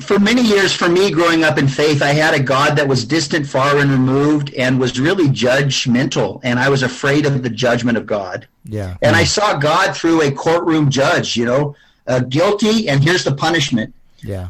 for 0.00 0.18
many 0.18 0.42
years, 0.42 0.72
for 0.72 0.88
me 0.88 1.10
growing 1.10 1.44
up 1.44 1.56
in 1.56 1.68
faith, 1.68 2.02
I 2.02 2.12
had 2.12 2.34
a 2.34 2.42
God 2.42 2.76
that 2.76 2.88
was 2.88 3.04
distant, 3.04 3.46
far, 3.46 3.78
and 3.78 3.90
removed, 3.90 4.52
and 4.54 4.80
was 4.80 4.98
really 4.98 5.28
judgmental. 5.28 6.40
And 6.42 6.58
I 6.58 6.68
was 6.68 6.82
afraid 6.82 7.26
of 7.26 7.42
the 7.42 7.50
judgment 7.50 7.96
of 7.96 8.04
God. 8.04 8.48
Yeah. 8.64 8.96
And 9.02 9.14
I 9.14 9.24
saw 9.24 9.56
God 9.56 9.96
through 9.96 10.22
a 10.22 10.32
courtroom 10.32 10.90
judge, 10.90 11.36
you 11.36 11.44
know, 11.44 11.76
uh, 12.08 12.20
guilty, 12.20 12.88
and 12.88 13.04
here's 13.04 13.24
the 13.24 13.34
punishment. 13.34 13.94
Yeah. 14.18 14.48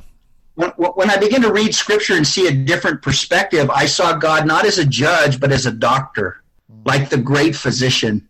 When, 0.54 0.70
when 0.70 1.10
I 1.10 1.18
began 1.18 1.42
to 1.42 1.52
read 1.52 1.74
scripture 1.74 2.14
and 2.14 2.26
see 2.26 2.46
a 2.46 2.52
different 2.52 3.02
perspective, 3.02 3.68
I 3.70 3.86
saw 3.86 4.16
God 4.16 4.46
not 4.46 4.64
as 4.64 4.78
a 4.78 4.84
judge, 4.84 5.40
but 5.40 5.52
as 5.52 5.66
a 5.66 5.72
doctor, 5.72 6.42
like 6.84 7.10
the 7.10 7.18
great 7.18 7.54
physician. 7.54 8.26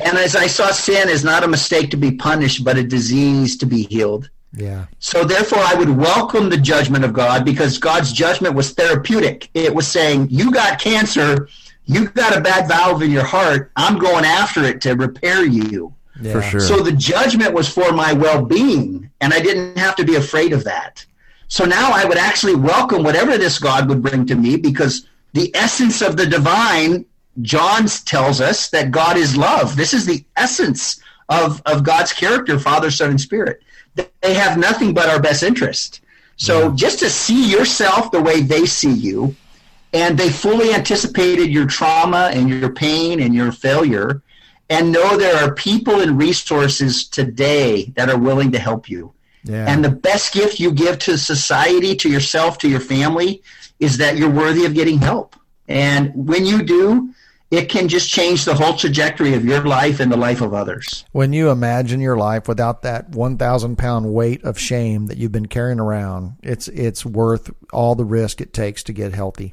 And 0.00 0.16
as 0.16 0.34
I 0.34 0.46
saw 0.46 0.70
sin 0.70 1.08
as 1.08 1.24
not 1.24 1.44
a 1.44 1.48
mistake 1.48 1.90
to 1.90 1.96
be 1.96 2.12
punished, 2.12 2.64
but 2.64 2.78
a 2.78 2.82
disease 2.82 3.56
to 3.58 3.66
be 3.66 3.82
healed. 3.82 4.30
Yeah. 4.54 4.86
So 4.98 5.24
therefore, 5.24 5.60
I 5.60 5.74
would 5.74 5.88
welcome 5.88 6.50
the 6.50 6.58
judgment 6.58 7.04
of 7.04 7.12
God 7.12 7.44
because 7.44 7.78
God's 7.78 8.12
judgment 8.12 8.54
was 8.54 8.72
therapeutic. 8.72 9.48
It 9.54 9.74
was 9.74 9.88
saying, 9.88 10.28
"You 10.30 10.50
got 10.50 10.78
cancer, 10.78 11.48
you 11.86 12.08
got 12.08 12.36
a 12.36 12.40
bad 12.40 12.68
valve 12.68 13.02
in 13.02 13.10
your 13.10 13.24
heart. 13.24 13.70
I'm 13.76 13.98
going 13.98 14.24
after 14.24 14.62
it 14.64 14.80
to 14.82 14.92
repair 14.92 15.44
you." 15.44 15.94
Yeah. 16.20 16.32
For 16.32 16.42
sure. 16.42 16.60
So 16.60 16.82
the 16.82 16.92
judgment 16.92 17.54
was 17.54 17.68
for 17.68 17.92
my 17.92 18.12
well-being, 18.12 19.10
and 19.20 19.32
I 19.32 19.40
didn't 19.40 19.78
have 19.78 19.96
to 19.96 20.04
be 20.04 20.16
afraid 20.16 20.52
of 20.52 20.64
that. 20.64 21.04
So 21.48 21.64
now 21.64 21.90
I 21.92 22.04
would 22.04 22.18
actually 22.18 22.54
welcome 22.54 23.02
whatever 23.02 23.38
this 23.38 23.58
God 23.58 23.88
would 23.88 24.02
bring 24.02 24.26
to 24.26 24.34
me 24.34 24.56
because 24.56 25.06
the 25.32 25.50
essence 25.54 26.02
of 26.02 26.16
the 26.16 26.26
divine, 26.26 27.06
John 27.40 27.86
tells 27.86 28.40
us 28.40 28.68
that 28.70 28.90
God 28.90 29.16
is 29.16 29.36
love. 29.36 29.76
This 29.76 29.94
is 29.94 30.04
the 30.04 30.24
essence 30.36 31.00
of, 31.28 31.62
of 31.64 31.82
God's 31.82 32.12
character, 32.12 32.58
Father, 32.58 32.90
Son, 32.90 33.10
and 33.10 33.20
Spirit 33.20 33.62
they 33.94 34.34
have 34.34 34.58
nothing 34.58 34.94
but 34.94 35.08
our 35.08 35.20
best 35.20 35.42
interest. 35.42 36.00
So 36.36 36.68
yeah. 36.68 36.74
just 36.74 36.98
to 37.00 37.10
see 37.10 37.50
yourself 37.50 38.10
the 38.10 38.20
way 38.20 38.40
they 38.40 38.66
see 38.66 38.92
you, 38.92 39.36
and 39.92 40.16
they 40.16 40.30
fully 40.30 40.72
anticipated 40.72 41.50
your 41.50 41.66
trauma 41.66 42.30
and 42.32 42.48
your 42.48 42.70
pain 42.70 43.20
and 43.20 43.34
your 43.34 43.52
failure, 43.52 44.22
and 44.70 44.90
know 44.90 45.16
there 45.16 45.36
are 45.36 45.54
people 45.54 46.00
and 46.00 46.18
resources 46.18 47.06
today 47.06 47.92
that 47.96 48.08
are 48.08 48.18
willing 48.18 48.52
to 48.52 48.58
help 48.58 48.88
you. 48.88 49.12
Yeah. 49.44 49.66
And 49.68 49.84
the 49.84 49.90
best 49.90 50.32
gift 50.32 50.60
you 50.60 50.72
give 50.72 50.98
to 51.00 51.18
society, 51.18 51.94
to 51.96 52.08
yourself, 52.08 52.58
to 52.58 52.68
your 52.68 52.80
family, 52.80 53.42
is 53.80 53.98
that 53.98 54.16
you're 54.16 54.30
worthy 54.30 54.64
of 54.64 54.74
getting 54.74 54.98
help. 54.98 55.36
And 55.68 56.12
when 56.14 56.46
you 56.46 56.62
do, 56.62 57.12
it 57.52 57.68
can 57.68 57.86
just 57.86 58.08
change 58.08 58.46
the 58.46 58.54
whole 58.54 58.74
trajectory 58.74 59.34
of 59.34 59.44
your 59.44 59.62
life 59.62 60.00
and 60.00 60.10
the 60.10 60.16
life 60.16 60.40
of 60.40 60.54
others. 60.54 61.04
When 61.12 61.34
you 61.34 61.50
imagine 61.50 62.00
your 62.00 62.16
life 62.16 62.48
without 62.48 62.80
that 62.80 63.10
1,000 63.10 63.76
pound 63.76 64.10
weight 64.14 64.42
of 64.42 64.58
shame 64.58 65.06
that 65.08 65.18
you've 65.18 65.32
been 65.32 65.46
carrying 65.46 65.78
around, 65.78 66.36
it's, 66.42 66.68
it's 66.68 67.04
worth 67.04 67.50
all 67.70 67.94
the 67.94 68.06
risk 68.06 68.40
it 68.40 68.54
takes 68.54 68.82
to 68.84 68.94
get 68.94 69.12
healthy. 69.12 69.52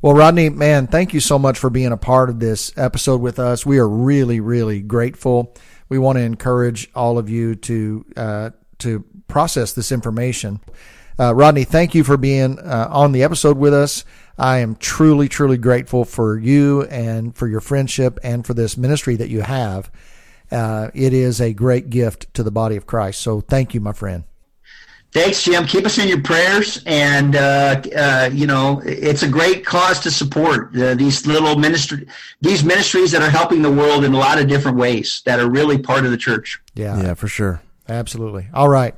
Well, 0.00 0.14
Rodney, 0.14 0.50
man, 0.50 0.86
thank 0.86 1.12
you 1.12 1.18
so 1.18 1.36
much 1.36 1.58
for 1.58 1.68
being 1.68 1.90
a 1.90 1.96
part 1.96 2.30
of 2.30 2.38
this 2.38 2.72
episode 2.78 3.20
with 3.20 3.40
us. 3.40 3.66
We 3.66 3.78
are 3.78 3.88
really, 3.88 4.38
really 4.38 4.80
grateful. 4.80 5.52
We 5.88 5.98
want 5.98 6.16
to 6.16 6.22
encourage 6.22 6.88
all 6.94 7.18
of 7.18 7.28
you 7.28 7.56
to, 7.56 8.04
uh, 8.16 8.50
to 8.78 9.04
process 9.26 9.72
this 9.72 9.90
information. 9.90 10.60
Uh, 11.18 11.34
Rodney, 11.34 11.64
thank 11.64 11.94
you 11.94 12.04
for 12.04 12.16
being 12.16 12.58
uh, 12.60 12.88
on 12.88 13.10
the 13.10 13.24
episode 13.24 13.58
with 13.58 13.74
us. 13.74 14.04
I 14.40 14.60
am 14.60 14.74
truly, 14.76 15.28
truly 15.28 15.58
grateful 15.58 16.06
for 16.06 16.38
you 16.38 16.84
and 16.84 17.36
for 17.36 17.46
your 17.46 17.60
friendship 17.60 18.18
and 18.24 18.46
for 18.46 18.54
this 18.54 18.78
ministry 18.78 19.16
that 19.16 19.28
you 19.28 19.42
have. 19.42 19.90
Uh, 20.50 20.90
it 20.94 21.12
is 21.12 21.42
a 21.42 21.52
great 21.52 21.90
gift 21.90 22.32
to 22.34 22.42
the 22.42 22.50
body 22.50 22.76
of 22.76 22.86
Christ. 22.86 23.20
So 23.20 23.42
thank 23.42 23.74
you, 23.74 23.82
my 23.82 23.92
friend. 23.92 24.24
Thanks, 25.12 25.42
Jim. 25.42 25.66
Keep 25.66 25.84
us 25.84 25.98
in 25.98 26.08
your 26.08 26.22
prayers, 26.22 26.82
and 26.86 27.34
uh, 27.34 27.82
uh, 27.96 28.30
you 28.32 28.46
know 28.46 28.80
it's 28.86 29.24
a 29.24 29.28
great 29.28 29.66
cause 29.66 29.98
to 30.00 30.10
support 30.10 30.74
uh, 30.76 30.94
these 30.94 31.26
little 31.26 31.56
ministry, 31.56 32.06
these 32.40 32.62
ministries 32.64 33.10
that 33.10 33.20
are 33.20 33.28
helping 33.28 33.60
the 33.60 33.72
world 33.72 34.04
in 34.04 34.14
a 34.14 34.16
lot 34.16 34.40
of 34.40 34.46
different 34.46 34.78
ways 34.78 35.20
that 35.24 35.40
are 35.40 35.50
really 35.50 35.78
part 35.78 36.04
of 36.04 36.12
the 36.12 36.16
church. 36.16 36.60
Yeah, 36.74 37.02
yeah, 37.02 37.14
for 37.14 37.26
sure, 37.26 37.60
absolutely. 37.88 38.46
All 38.54 38.68
right, 38.68 38.94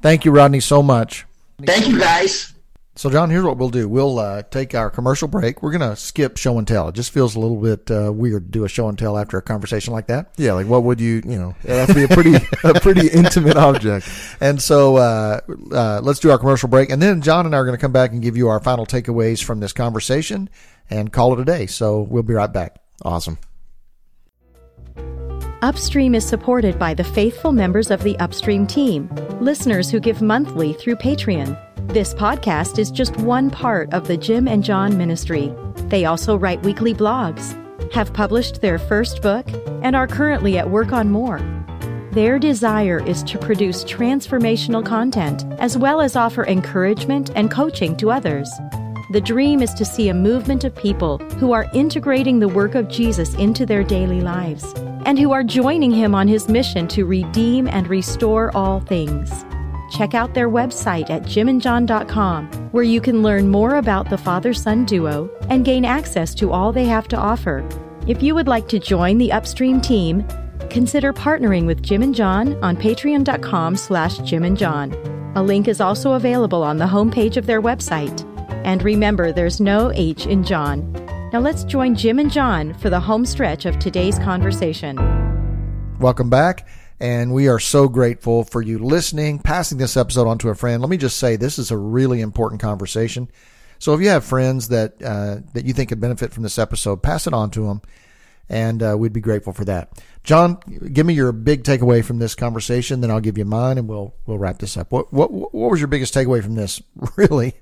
thank 0.00 0.24
you, 0.24 0.30
Rodney, 0.30 0.60
so 0.60 0.84
much. 0.84 1.26
Thank 1.64 1.88
you, 1.88 1.98
guys. 1.98 2.54
So, 2.96 3.10
John, 3.10 3.28
here's 3.28 3.44
what 3.44 3.58
we'll 3.58 3.68
do. 3.68 3.90
We'll 3.90 4.18
uh, 4.18 4.42
take 4.44 4.74
our 4.74 4.88
commercial 4.88 5.28
break. 5.28 5.62
We're 5.62 5.70
going 5.70 5.88
to 5.88 5.96
skip 5.96 6.38
show 6.38 6.56
and 6.56 6.66
tell. 6.66 6.88
It 6.88 6.94
just 6.94 7.10
feels 7.10 7.36
a 7.36 7.40
little 7.40 7.60
bit 7.60 7.90
uh, 7.90 8.10
weird 8.10 8.46
to 8.46 8.50
do 8.50 8.64
a 8.64 8.70
show 8.70 8.88
and 8.88 8.98
tell 8.98 9.18
after 9.18 9.36
a 9.36 9.42
conversation 9.42 9.92
like 9.92 10.06
that. 10.06 10.32
Yeah, 10.38 10.54
like 10.54 10.66
what 10.66 10.82
would 10.84 10.98
you, 10.98 11.16
you 11.26 11.38
know, 11.38 11.54
to 11.62 11.92
be 11.94 12.04
a 12.04 12.08
pretty, 12.08 12.36
a 12.64 12.80
pretty 12.80 13.08
intimate 13.08 13.56
object. 13.56 14.08
And 14.40 14.60
so, 14.60 14.96
uh, 14.96 15.40
uh, 15.72 16.00
let's 16.02 16.20
do 16.20 16.30
our 16.30 16.38
commercial 16.38 16.68
break, 16.68 16.90
and 16.90 17.00
then 17.00 17.22
John 17.22 17.46
and 17.46 17.54
I 17.54 17.58
are 17.58 17.64
going 17.64 17.76
to 17.76 17.80
come 17.80 17.92
back 17.92 18.12
and 18.12 18.20
give 18.22 18.36
you 18.36 18.48
our 18.48 18.60
final 18.60 18.86
takeaways 18.86 19.42
from 19.42 19.60
this 19.60 19.72
conversation 19.72 20.48
and 20.90 21.12
call 21.12 21.32
it 21.32 21.40
a 21.40 21.44
day. 21.44 21.66
So, 21.66 22.00
we'll 22.00 22.22
be 22.22 22.34
right 22.34 22.52
back. 22.52 22.76
Awesome. 23.02 23.38
Upstream 25.62 26.14
is 26.14 26.26
supported 26.26 26.78
by 26.78 26.92
the 26.92 27.02
faithful 27.02 27.50
members 27.50 27.90
of 27.90 28.02
the 28.02 28.18
Upstream 28.18 28.66
team, 28.66 29.08
listeners 29.40 29.90
who 29.90 29.98
give 29.98 30.20
monthly 30.20 30.74
through 30.74 30.96
Patreon. 30.96 31.58
This 31.88 32.12
podcast 32.12 32.78
is 32.78 32.90
just 32.90 33.16
one 33.16 33.50
part 33.50 33.90
of 33.94 34.06
the 34.06 34.18
Jim 34.18 34.46
and 34.46 34.62
John 34.62 34.98
ministry. 34.98 35.54
They 35.88 36.04
also 36.04 36.36
write 36.36 36.62
weekly 36.62 36.92
blogs, 36.92 37.54
have 37.90 38.12
published 38.12 38.60
their 38.60 38.78
first 38.78 39.22
book, 39.22 39.46
and 39.82 39.96
are 39.96 40.06
currently 40.06 40.58
at 40.58 40.70
work 40.70 40.92
on 40.92 41.10
more. 41.10 41.40
Their 42.12 42.38
desire 42.38 43.02
is 43.06 43.22
to 43.22 43.38
produce 43.38 43.82
transformational 43.82 44.84
content 44.84 45.46
as 45.58 45.78
well 45.78 46.02
as 46.02 46.16
offer 46.16 46.44
encouragement 46.44 47.30
and 47.34 47.50
coaching 47.50 47.96
to 47.96 48.10
others. 48.10 48.50
The 49.08 49.20
dream 49.20 49.62
is 49.62 49.72
to 49.74 49.84
see 49.84 50.08
a 50.08 50.14
movement 50.14 50.64
of 50.64 50.74
people 50.74 51.18
who 51.38 51.52
are 51.52 51.70
integrating 51.72 52.40
the 52.40 52.48
work 52.48 52.74
of 52.74 52.88
Jesus 52.88 53.34
into 53.34 53.64
their 53.64 53.84
daily 53.84 54.20
lives 54.20 54.74
and 55.04 55.16
who 55.16 55.30
are 55.30 55.44
joining 55.44 55.92
him 55.92 56.12
on 56.12 56.26
his 56.26 56.48
mission 56.48 56.88
to 56.88 57.06
redeem 57.06 57.68
and 57.68 57.86
restore 57.86 58.50
all 58.56 58.80
things. 58.80 59.30
Check 59.92 60.14
out 60.14 60.34
their 60.34 60.50
website 60.50 61.08
at 61.08 61.22
jimandjohn.com, 61.22 62.48
where 62.72 62.82
you 62.82 63.00
can 63.00 63.22
learn 63.22 63.48
more 63.48 63.76
about 63.76 64.10
the 64.10 64.18
father 64.18 64.52
son 64.52 64.84
duo 64.84 65.30
and 65.50 65.64
gain 65.64 65.84
access 65.84 66.34
to 66.34 66.50
all 66.50 66.72
they 66.72 66.86
have 66.86 67.06
to 67.06 67.16
offer. 67.16 67.64
If 68.08 68.24
you 68.24 68.34
would 68.34 68.48
like 68.48 68.66
to 68.68 68.80
join 68.80 69.18
the 69.18 69.30
Upstream 69.30 69.80
team, 69.80 70.26
consider 70.68 71.12
partnering 71.12 71.64
with 71.66 71.80
Jim 71.80 72.02
and 72.02 72.14
John 72.14 72.54
on 72.60 72.76
patreon.com 72.76 73.76
slash 73.76 74.18
Jim 74.18 74.42
and 74.42 74.58
John. 74.58 74.92
A 75.36 75.42
link 75.44 75.68
is 75.68 75.80
also 75.80 76.14
available 76.14 76.64
on 76.64 76.78
the 76.78 76.86
homepage 76.86 77.36
of 77.36 77.46
their 77.46 77.62
website. 77.62 78.26
And 78.66 78.82
remember, 78.82 79.30
there's 79.30 79.60
no 79.60 79.92
H 79.94 80.26
in 80.26 80.42
John. 80.42 80.92
Now 81.32 81.38
let's 81.38 81.62
join 81.62 81.94
Jim 81.94 82.18
and 82.18 82.32
John 82.32 82.74
for 82.74 82.90
the 82.90 82.98
home 82.98 83.24
stretch 83.24 83.64
of 83.64 83.78
today's 83.78 84.18
conversation. 84.18 84.96
Welcome 86.00 86.28
back. 86.28 86.66
And 86.98 87.32
we 87.32 87.46
are 87.46 87.60
so 87.60 87.86
grateful 87.86 88.42
for 88.42 88.60
you 88.60 88.80
listening, 88.80 89.38
passing 89.38 89.78
this 89.78 89.96
episode 89.96 90.26
on 90.26 90.38
to 90.38 90.48
a 90.48 90.56
friend. 90.56 90.82
Let 90.82 90.90
me 90.90 90.96
just 90.96 91.16
say 91.18 91.36
this 91.36 91.60
is 91.60 91.70
a 91.70 91.76
really 91.76 92.20
important 92.20 92.60
conversation. 92.60 93.30
So 93.78 93.94
if 93.94 94.00
you 94.00 94.08
have 94.08 94.24
friends 94.24 94.66
that 94.68 95.00
uh, 95.00 95.42
that 95.54 95.64
you 95.64 95.72
think 95.72 95.90
could 95.90 96.00
benefit 96.00 96.32
from 96.32 96.42
this 96.42 96.58
episode, 96.58 97.04
pass 97.04 97.28
it 97.28 97.34
on 97.34 97.50
to 97.50 97.68
them, 97.68 97.82
and 98.48 98.82
uh, 98.82 98.96
we'd 98.98 99.12
be 99.12 99.20
grateful 99.20 99.52
for 99.52 99.64
that. 99.66 99.92
John, 100.24 100.58
give 100.92 101.06
me 101.06 101.14
your 101.14 101.30
big 101.30 101.62
takeaway 101.62 102.04
from 102.04 102.18
this 102.18 102.34
conversation, 102.34 103.00
then 103.00 103.12
I'll 103.12 103.20
give 103.20 103.38
you 103.38 103.44
mine, 103.44 103.78
and 103.78 103.86
we'll 103.86 104.14
we'll 104.26 104.38
wrap 104.38 104.58
this 104.58 104.76
up. 104.76 104.90
What 104.90 105.12
what 105.12 105.30
what 105.30 105.70
was 105.70 105.78
your 105.78 105.86
biggest 105.86 106.14
takeaway 106.14 106.42
from 106.42 106.56
this? 106.56 106.82
Really, 107.16 107.54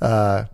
uh, 0.00 0.44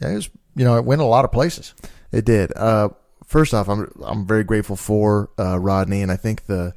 it 0.00 0.14
was, 0.14 0.30
you 0.54 0.64
know, 0.64 0.76
it 0.76 0.84
went 0.84 1.00
a 1.00 1.04
lot 1.04 1.24
of 1.24 1.32
places. 1.32 1.74
It 2.12 2.24
did. 2.24 2.52
Uh, 2.56 2.90
first 3.26 3.54
off, 3.54 3.68
I'm 3.68 3.90
I'm 4.02 4.26
very 4.26 4.44
grateful 4.44 4.76
for 4.76 5.30
uh, 5.38 5.58
Rodney, 5.58 6.02
and 6.02 6.10
I 6.10 6.16
think 6.16 6.46
the 6.46 6.74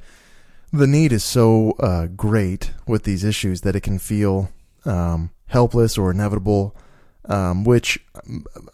the 0.72 0.86
need 0.86 1.12
is 1.12 1.24
so 1.24 1.72
uh, 1.80 2.06
great 2.06 2.72
with 2.86 3.04
these 3.04 3.24
issues 3.24 3.62
that 3.62 3.76
it 3.76 3.80
can 3.80 3.98
feel 3.98 4.50
um, 4.84 5.30
helpless 5.46 5.98
or 5.98 6.10
inevitable. 6.10 6.74
Um, 7.26 7.64
which 7.64 8.04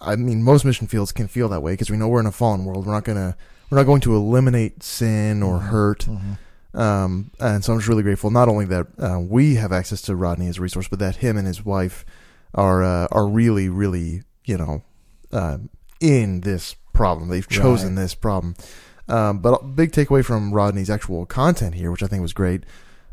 I 0.00 0.16
mean, 0.16 0.42
most 0.42 0.64
mission 0.64 0.88
fields 0.88 1.12
can 1.12 1.28
feel 1.28 1.48
that 1.50 1.60
way 1.60 1.74
because 1.74 1.88
we 1.88 1.96
know 1.96 2.08
we're 2.08 2.18
in 2.18 2.26
a 2.26 2.32
fallen 2.32 2.64
world. 2.64 2.84
We're 2.84 2.92
not 2.92 3.04
gonna 3.04 3.36
we're 3.70 3.78
not 3.78 3.86
going 3.86 4.00
to 4.02 4.16
eliminate 4.16 4.82
sin 4.82 5.42
or 5.42 5.58
mm-hmm. 5.58 5.68
hurt. 5.68 6.00
Mm-hmm. 6.00 6.32
Um, 6.78 7.30
and 7.40 7.64
so 7.64 7.72
I'm 7.72 7.78
just 7.78 7.88
really 7.88 8.02
grateful 8.02 8.30
not 8.30 8.48
only 8.48 8.64
that 8.66 8.86
uh, 8.98 9.20
we 9.20 9.56
have 9.56 9.72
access 9.72 10.02
to 10.02 10.16
Rodney 10.16 10.48
as 10.48 10.58
a 10.58 10.60
resource, 10.60 10.88
but 10.88 10.98
that 10.98 11.16
him 11.16 11.36
and 11.36 11.46
his 11.46 11.64
wife 11.64 12.04
are 12.54 12.82
uh, 12.82 13.06
are 13.10 13.26
really 13.26 13.68
really 13.68 14.22
you 14.44 14.58
know 14.58 14.82
uh, 15.32 15.58
in 16.00 16.40
this 16.40 16.76
problem. 16.92 17.28
They've 17.28 17.48
chosen 17.48 17.94
right. 17.94 18.02
this 18.02 18.14
problem. 18.14 18.54
Um, 19.08 19.40
but 19.40 19.54
a 19.54 19.64
big 19.64 19.90
takeaway 19.90 20.24
from 20.24 20.52
Rodney's 20.52 20.90
actual 20.90 21.26
content 21.26 21.74
here, 21.74 21.90
which 21.90 22.02
I 22.02 22.06
think 22.06 22.22
was 22.22 22.32
great, 22.32 22.62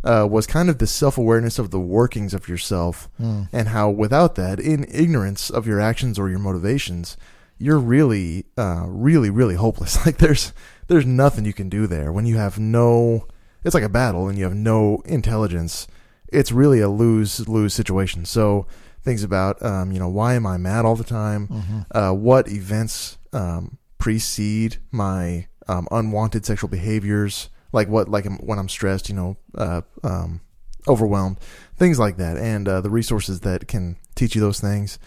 uh, 0.03 0.27
was 0.29 0.45
kind 0.45 0.69
of 0.69 0.77
the 0.77 0.87
self 0.87 1.17
awareness 1.17 1.57
of 1.57 1.71
the 1.71 1.79
workings 1.79 2.33
of 2.33 2.47
yourself 2.47 3.09
mm. 3.19 3.49
and 3.51 3.69
how 3.69 3.89
without 3.89 4.35
that, 4.35 4.59
in 4.59 4.85
ignorance 4.91 5.49
of 5.49 5.65
your 5.65 5.79
actions 5.79 6.19
or 6.19 6.29
your 6.29 6.39
motivations, 6.39 7.17
you're 7.57 7.79
really, 7.79 8.45
uh, 8.57 8.85
really, 8.87 9.29
really 9.29 9.55
hopeless. 9.55 9.97
Like 10.05 10.17
there's 10.17 10.53
there's 10.87 11.05
nothing 11.05 11.45
you 11.45 11.53
can 11.53 11.69
do 11.69 11.87
there 11.87 12.11
when 12.11 12.25
you 12.25 12.37
have 12.37 12.59
no. 12.59 13.27
It's 13.63 13.73
like 13.73 13.83
a 13.83 13.89
battle 13.89 14.29
and 14.29 14.37
you 14.37 14.43
have 14.45 14.55
no 14.55 15.01
intelligence. 15.05 15.87
It's 16.31 16.51
really 16.51 16.79
a 16.79 16.89
lose 16.89 17.47
lose 17.49 17.73
situation. 17.73 18.25
So 18.25 18.67
things 19.07 19.23
about 19.23 19.63
um, 19.65 19.91
you 19.91 19.99
know 19.99 20.09
why 20.09 20.35
am 20.35 20.45
I 20.45 20.57
mad 20.57 20.85
all 20.85 20.95
the 20.95 21.03
time? 21.03 21.47
Mm-hmm. 21.47 21.79
Uh, 21.91 22.13
what 22.13 22.49
events 22.49 23.17
um, 23.33 23.77
precede 23.97 24.77
my 24.91 25.47
um, 25.67 25.87
unwanted 25.91 26.45
sexual 26.45 26.69
behaviors, 26.69 27.49
like 27.71 27.87
what, 27.87 28.09
like 28.09 28.25
when 28.41 28.59
I'm 28.59 28.69
stressed, 28.69 29.09
you 29.09 29.15
know, 29.15 29.37
uh, 29.55 29.81
um, 30.03 30.41
overwhelmed, 30.87 31.39
things 31.75 31.99
like 31.99 32.17
that, 32.17 32.37
and 32.37 32.67
uh, 32.67 32.81
the 32.81 32.89
resources 32.89 33.41
that 33.41 33.67
can 33.67 33.97
teach 34.15 34.35
you 34.35 34.41
those 34.41 34.59
things. 34.59 34.99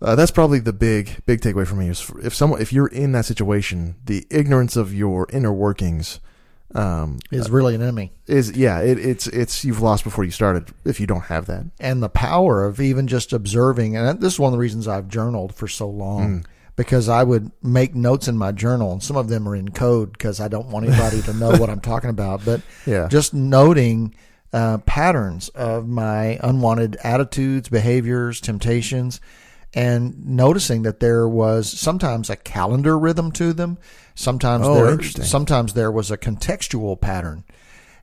Uh, 0.00 0.14
that's 0.14 0.30
probably 0.30 0.58
the 0.58 0.74
big, 0.74 1.24
big 1.24 1.40
takeaway 1.40 1.66
for 1.66 1.74
me. 1.74 1.88
Is 1.88 2.10
if 2.22 2.34
someone, 2.34 2.60
if 2.60 2.72
you're 2.72 2.88
in 2.88 3.12
that 3.12 3.24
situation, 3.24 3.96
the 4.04 4.26
ignorance 4.30 4.76
of 4.76 4.92
your 4.92 5.26
inner 5.32 5.52
workings 5.52 6.20
um, 6.76 7.18
is 7.30 7.50
really 7.50 7.74
an 7.74 7.82
enemy. 7.82 8.12
Is 8.26 8.56
yeah, 8.56 8.80
it, 8.80 8.98
it's 8.98 9.26
it's 9.28 9.64
you've 9.64 9.80
lost 9.80 10.04
before 10.04 10.24
you 10.24 10.30
started 10.30 10.70
if 10.84 11.00
you 11.00 11.06
don't 11.06 11.24
have 11.24 11.46
that. 11.46 11.64
And 11.80 12.02
the 12.02 12.08
power 12.08 12.64
of 12.64 12.80
even 12.80 13.06
just 13.06 13.32
observing, 13.32 13.96
and 13.96 14.20
this 14.20 14.34
is 14.34 14.38
one 14.38 14.48
of 14.48 14.52
the 14.52 14.58
reasons 14.60 14.86
I've 14.86 15.08
journaled 15.08 15.54
for 15.54 15.68
so 15.68 15.88
long. 15.88 16.42
Mm 16.42 16.46
because 16.76 17.08
I 17.08 17.24
would 17.24 17.50
make 17.62 17.94
notes 17.94 18.28
in 18.28 18.36
my 18.36 18.52
journal, 18.52 18.92
and 18.92 19.02
some 19.02 19.16
of 19.16 19.28
them 19.28 19.48
are 19.48 19.56
in 19.56 19.70
code 19.70 20.12
because 20.12 20.40
I 20.40 20.48
don't 20.48 20.68
want 20.68 20.86
anybody 20.86 21.22
to 21.22 21.32
know 21.32 21.56
what 21.56 21.70
I'm 21.70 21.80
talking 21.92 22.10
about. 22.10 22.44
But 22.44 22.60
yeah. 22.84 23.08
just 23.08 23.32
noting 23.32 24.14
uh, 24.52 24.78
patterns 24.78 25.48
of 25.50 25.88
my 25.88 26.38
unwanted 26.42 26.98
attitudes, 27.02 27.70
behaviors, 27.70 28.40
temptations, 28.42 29.20
and 29.76 30.26
noticing 30.26 30.82
that 30.82 31.00
there 31.00 31.28
was 31.28 31.68
sometimes 31.68 32.30
a 32.30 32.36
calendar 32.36 32.98
rhythm 32.98 33.30
to 33.32 33.52
them. 33.52 33.76
Sometimes 34.14 34.66
oh, 34.66 34.96
there, 34.96 35.02
sometimes 35.02 35.74
there 35.74 35.92
was 35.92 36.10
a 36.10 36.16
contextual 36.16 36.98
pattern, 36.98 37.44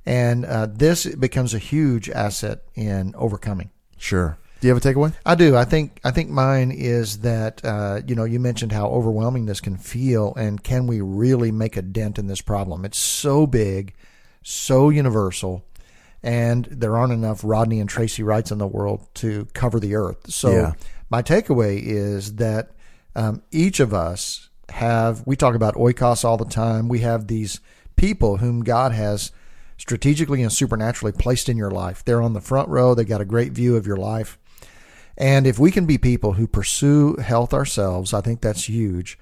and 0.06 0.46
uh, 0.46 0.68
this 0.68 1.08
becomes 1.16 1.56
a 1.56 1.58
huge 1.58 2.10
asset 2.12 2.62
in 2.76 3.16
overcoming. 3.18 3.72
Sure. 3.98 4.38
Do 4.62 4.68
you 4.68 4.74
have 4.74 4.86
a 4.86 4.88
takeaway? 4.88 5.14
I 5.26 5.34
do. 5.34 5.58
I 5.58 5.66
think 5.66 6.00
I 6.04 6.12
think 6.12 6.30
mine 6.30 6.72
is 6.72 7.20
that 7.20 7.66
uh, 7.66 8.02
you 8.08 8.14
know 8.14 8.24
you 8.24 8.40
mentioned 8.40 8.72
how 8.72 8.88
overwhelming 8.90 9.48
this 9.48 9.60
can 9.60 9.76
feel, 9.76 10.36
and 10.36 10.64
can 10.64 10.86
we 10.86 11.02
really 11.02 11.52
make 11.52 11.76
a 11.76 11.82
dent 11.82 12.20
in 12.20 12.28
this 12.28 12.42
problem? 12.42 12.86
It's 12.86 13.00
so 13.00 13.48
big, 13.48 13.96
so 14.44 14.90
universal, 14.90 15.66
and 16.22 16.66
there 16.66 16.96
aren't 16.96 17.14
enough 17.14 17.42
Rodney 17.44 17.80
and 17.80 17.90
Tracy 17.90 18.22
Wrights 18.22 18.52
in 18.52 18.60
the 18.60 18.68
world 18.68 19.08
to 19.16 19.48
cover 19.54 19.80
the 19.80 19.96
earth. 19.96 20.30
So 20.32 20.52
yeah. 20.52 20.74
My 21.14 21.22
takeaway 21.22 21.80
is 21.80 22.38
that 22.38 22.72
um, 23.16 23.44
each 23.52 23.80
of 23.80 23.94
us 23.94 24.50
have. 24.70 25.22
We 25.28 25.36
talk 25.36 25.54
about 25.54 25.76
oikos 25.76 26.26
all 26.26 26.38
the 26.38 26.46
time. 26.46 26.90
We 26.90 27.02
have 27.02 27.28
these 27.28 27.60
people 27.96 28.38
whom 28.38 28.64
God 28.64 28.94
has 28.94 29.32
strategically 29.78 30.42
and 30.42 30.52
supernaturally 30.52 31.12
placed 31.12 31.50
in 31.50 31.56
your 31.56 31.70
life. 31.70 32.04
They're 32.04 32.24
on 32.24 32.34
the 32.34 32.42
front 32.42 32.68
row. 32.68 32.96
they've 32.96 33.08
got 33.08 33.22
a 33.22 33.26
great 33.26 33.52
view 33.52 33.76
of 33.76 33.86
your 33.86 33.98
life. 33.98 34.40
And 35.16 35.46
if 35.46 35.60
we 35.60 35.70
can 35.70 35.86
be 35.86 36.00
people 36.00 36.34
who 36.34 36.48
pursue 36.48 37.18
health 37.18 37.54
ourselves, 37.54 38.12
I 38.12 38.22
think 38.22 38.42
that's 38.42 38.68
huge. 38.68 39.20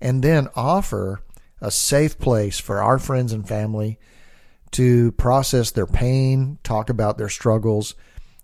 And 0.00 0.24
then 0.24 0.48
offer 0.56 1.20
a 1.60 1.70
safe 1.70 2.18
place 2.18 2.58
for 2.58 2.82
our 2.82 2.98
friends 2.98 3.34
and 3.34 3.46
family 3.46 3.98
to 4.70 5.12
process 5.12 5.70
their 5.70 5.86
pain, 5.86 6.58
talk 6.62 6.88
about 6.88 7.18
their 7.18 7.28
struggles, 7.28 7.94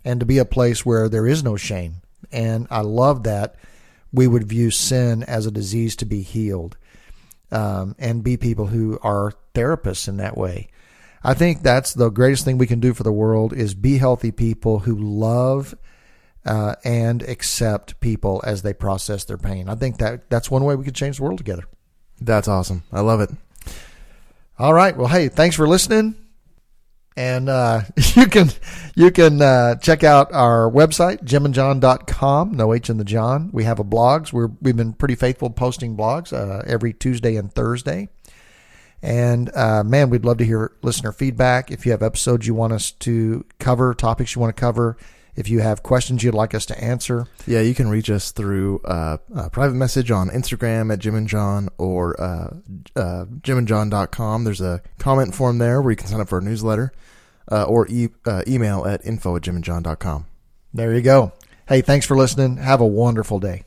and 0.05 0.21
to 0.21 0.27
be 0.27 0.37
a 0.37 0.45
place 0.45 0.85
where 0.85 1.09
there 1.09 1.27
is 1.27 1.43
no 1.43 1.57
shame. 1.57 2.03
And 2.33 2.67
I 2.71 2.81
love 2.81 3.25
that 3.25 3.57
we 4.13 4.27
would 4.27 4.45
view 4.45 4.71
sin 4.71 5.23
as 5.23 5.47
a 5.47 5.51
disease 5.51 5.97
to 5.97 6.05
be 6.05 6.23
healed 6.23 6.77
um, 7.51 7.95
and 7.99 8.25
be 8.25 8.37
people 8.37 8.67
who 8.67 8.99
are 9.03 9.33
therapists 9.55 10.09
in 10.09 10.17
that 10.19 10.37
way. 10.37 10.69
I 11.23 11.35
think 11.35 11.63
that's 11.63 11.93
the 11.93 12.09
greatest 12.09 12.45
thing 12.45 12.59
we 12.59 12.67
can 12.67 12.81
do 12.81 12.95
for 12.95 13.03
the 13.03 13.13
world 13.13 13.53
is 13.53 13.75
be 13.75 13.99
healthy 13.99 14.31
people 14.31 14.81
who 14.81 14.97
love 14.97 15.75
uh, 16.47 16.77
and 16.83 17.23
accept 17.23 18.01
people 18.01 18.41
as 18.45 18.63
they 18.63 18.73
process 18.73 19.25
their 19.25 19.37
pain. 19.37 19.69
I 19.69 19.75
think 19.75 19.99
that 19.99 20.31
that's 20.31 20.51
one 20.51 20.65
way 20.65 20.75
we 20.75 20.85
could 20.85 20.95
change 20.95 21.19
the 21.19 21.25
world 21.25 21.39
together. 21.39 21.65
That's 22.21 22.49
awesome. 22.49 22.85
I 22.93 23.01
love 23.01 23.21
it. 23.21 23.31
All 24.59 24.75
right. 24.75 24.97
Well, 24.97 25.09
hey, 25.09 25.29
thanks 25.29 25.57
for 25.57 25.69
listening. 25.69 26.20
And 27.17 27.49
uh, 27.49 27.83
you 28.15 28.27
can 28.27 28.51
you 28.95 29.11
can 29.11 29.43
uh, 29.43 29.77
check 29.77 30.05
out 30.05 30.33
our 30.33 30.71
website, 30.71 31.25
jimandjohn.com, 31.25 32.53
no 32.53 32.73
H 32.73 32.91
in 32.91 32.99
the 32.99 33.05
John. 33.05 33.51
We 33.53 33.65
have 33.65 33.79
a 33.79 33.85
blogs. 33.85 34.33
We're, 34.33 34.51
we've 34.61 34.77
been 34.77 34.93
pretty 34.93 35.17
faithful 35.17 35.51
posting 35.51 35.97
blogs 35.97 36.33
uh, 36.33 36.63
every 36.67 36.93
Tuesday 36.93 37.37
and 37.37 37.53
Thursday. 37.53 38.09
And 39.03 39.51
uh, 39.55 39.83
man, 39.83 40.11
we'd 40.11 40.25
love 40.25 40.39
to 40.39 40.45
hear 40.45 40.73
listener 40.83 41.13
feedback. 41.13 41.71
If 41.71 41.87
you 41.87 41.93
have 41.93 42.03
episodes 42.03 42.47
you 42.47 42.55
want 42.55 42.75
us 42.75 42.91
to 42.93 43.45
cover, 43.59 43.95
topics 43.95 44.35
you 44.35 44.41
want 44.41 44.55
to 44.55 44.61
cover, 44.61 44.99
if 45.37 45.49
you 45.49 45.61
have 45.61 45.83
questions 45.83 46.23
you'd 46.23 46.35
like 46.35 46.55
us 46.55 46.67
to 46.67 46.83
answer. 46.83 47.27
Yeah, 47.47 47.61
you 47.61 47.75
can 47.75 47.89
reach 47.89 48.11
us 48.11 48.31
through 48.33 48.81
uh, 48.85 49.19
a 49.35 49.51
private 49.51 49.75
message 49.75 50.11
on 50.11 50.29
Instagram 50.31 50.93
at 50.93 50.99
Jim 50.99 51.15
and 51.15 51.29
John 51.29 51.69
or 51.79 52.21
uh, 52.21 52.55
uh, 52.97 53.25
jimandjohn.com. 53.41 54.45
There's 54.45 54.61
a 54.61 54.83
comment 54.99 55.35
form 55.35 55.59
there 55.59 55.81
where 55.81 55.91
you 55.91 55.97
can 55.97 56.07
sign 56.09 56.21
up 56.21 56.29
for 56.29 56.39
a 56.39 56.43
newsletter 56.43 56.93
uh, 57.51 57.65
or 57.65 57.87
e- 57.89 58.09
uh, 58.27 58.43
email 58.47 58.87
at 58.87 59.05
info 59.05 59.37
at 59.37 59.43
jimandjohn.com. 59.43 60.27
There 60.73 60.95
you 60.95 61.03
go. 61.03 61.33
Hey, 61.69 61.81
thanks 61.83 62.07
for 62.07 62.17
listening. 62.17 62.57
Have 62.59 62.81
a 62.81 62.87
wonderful 62.87 63.39
day. 63.41 63.65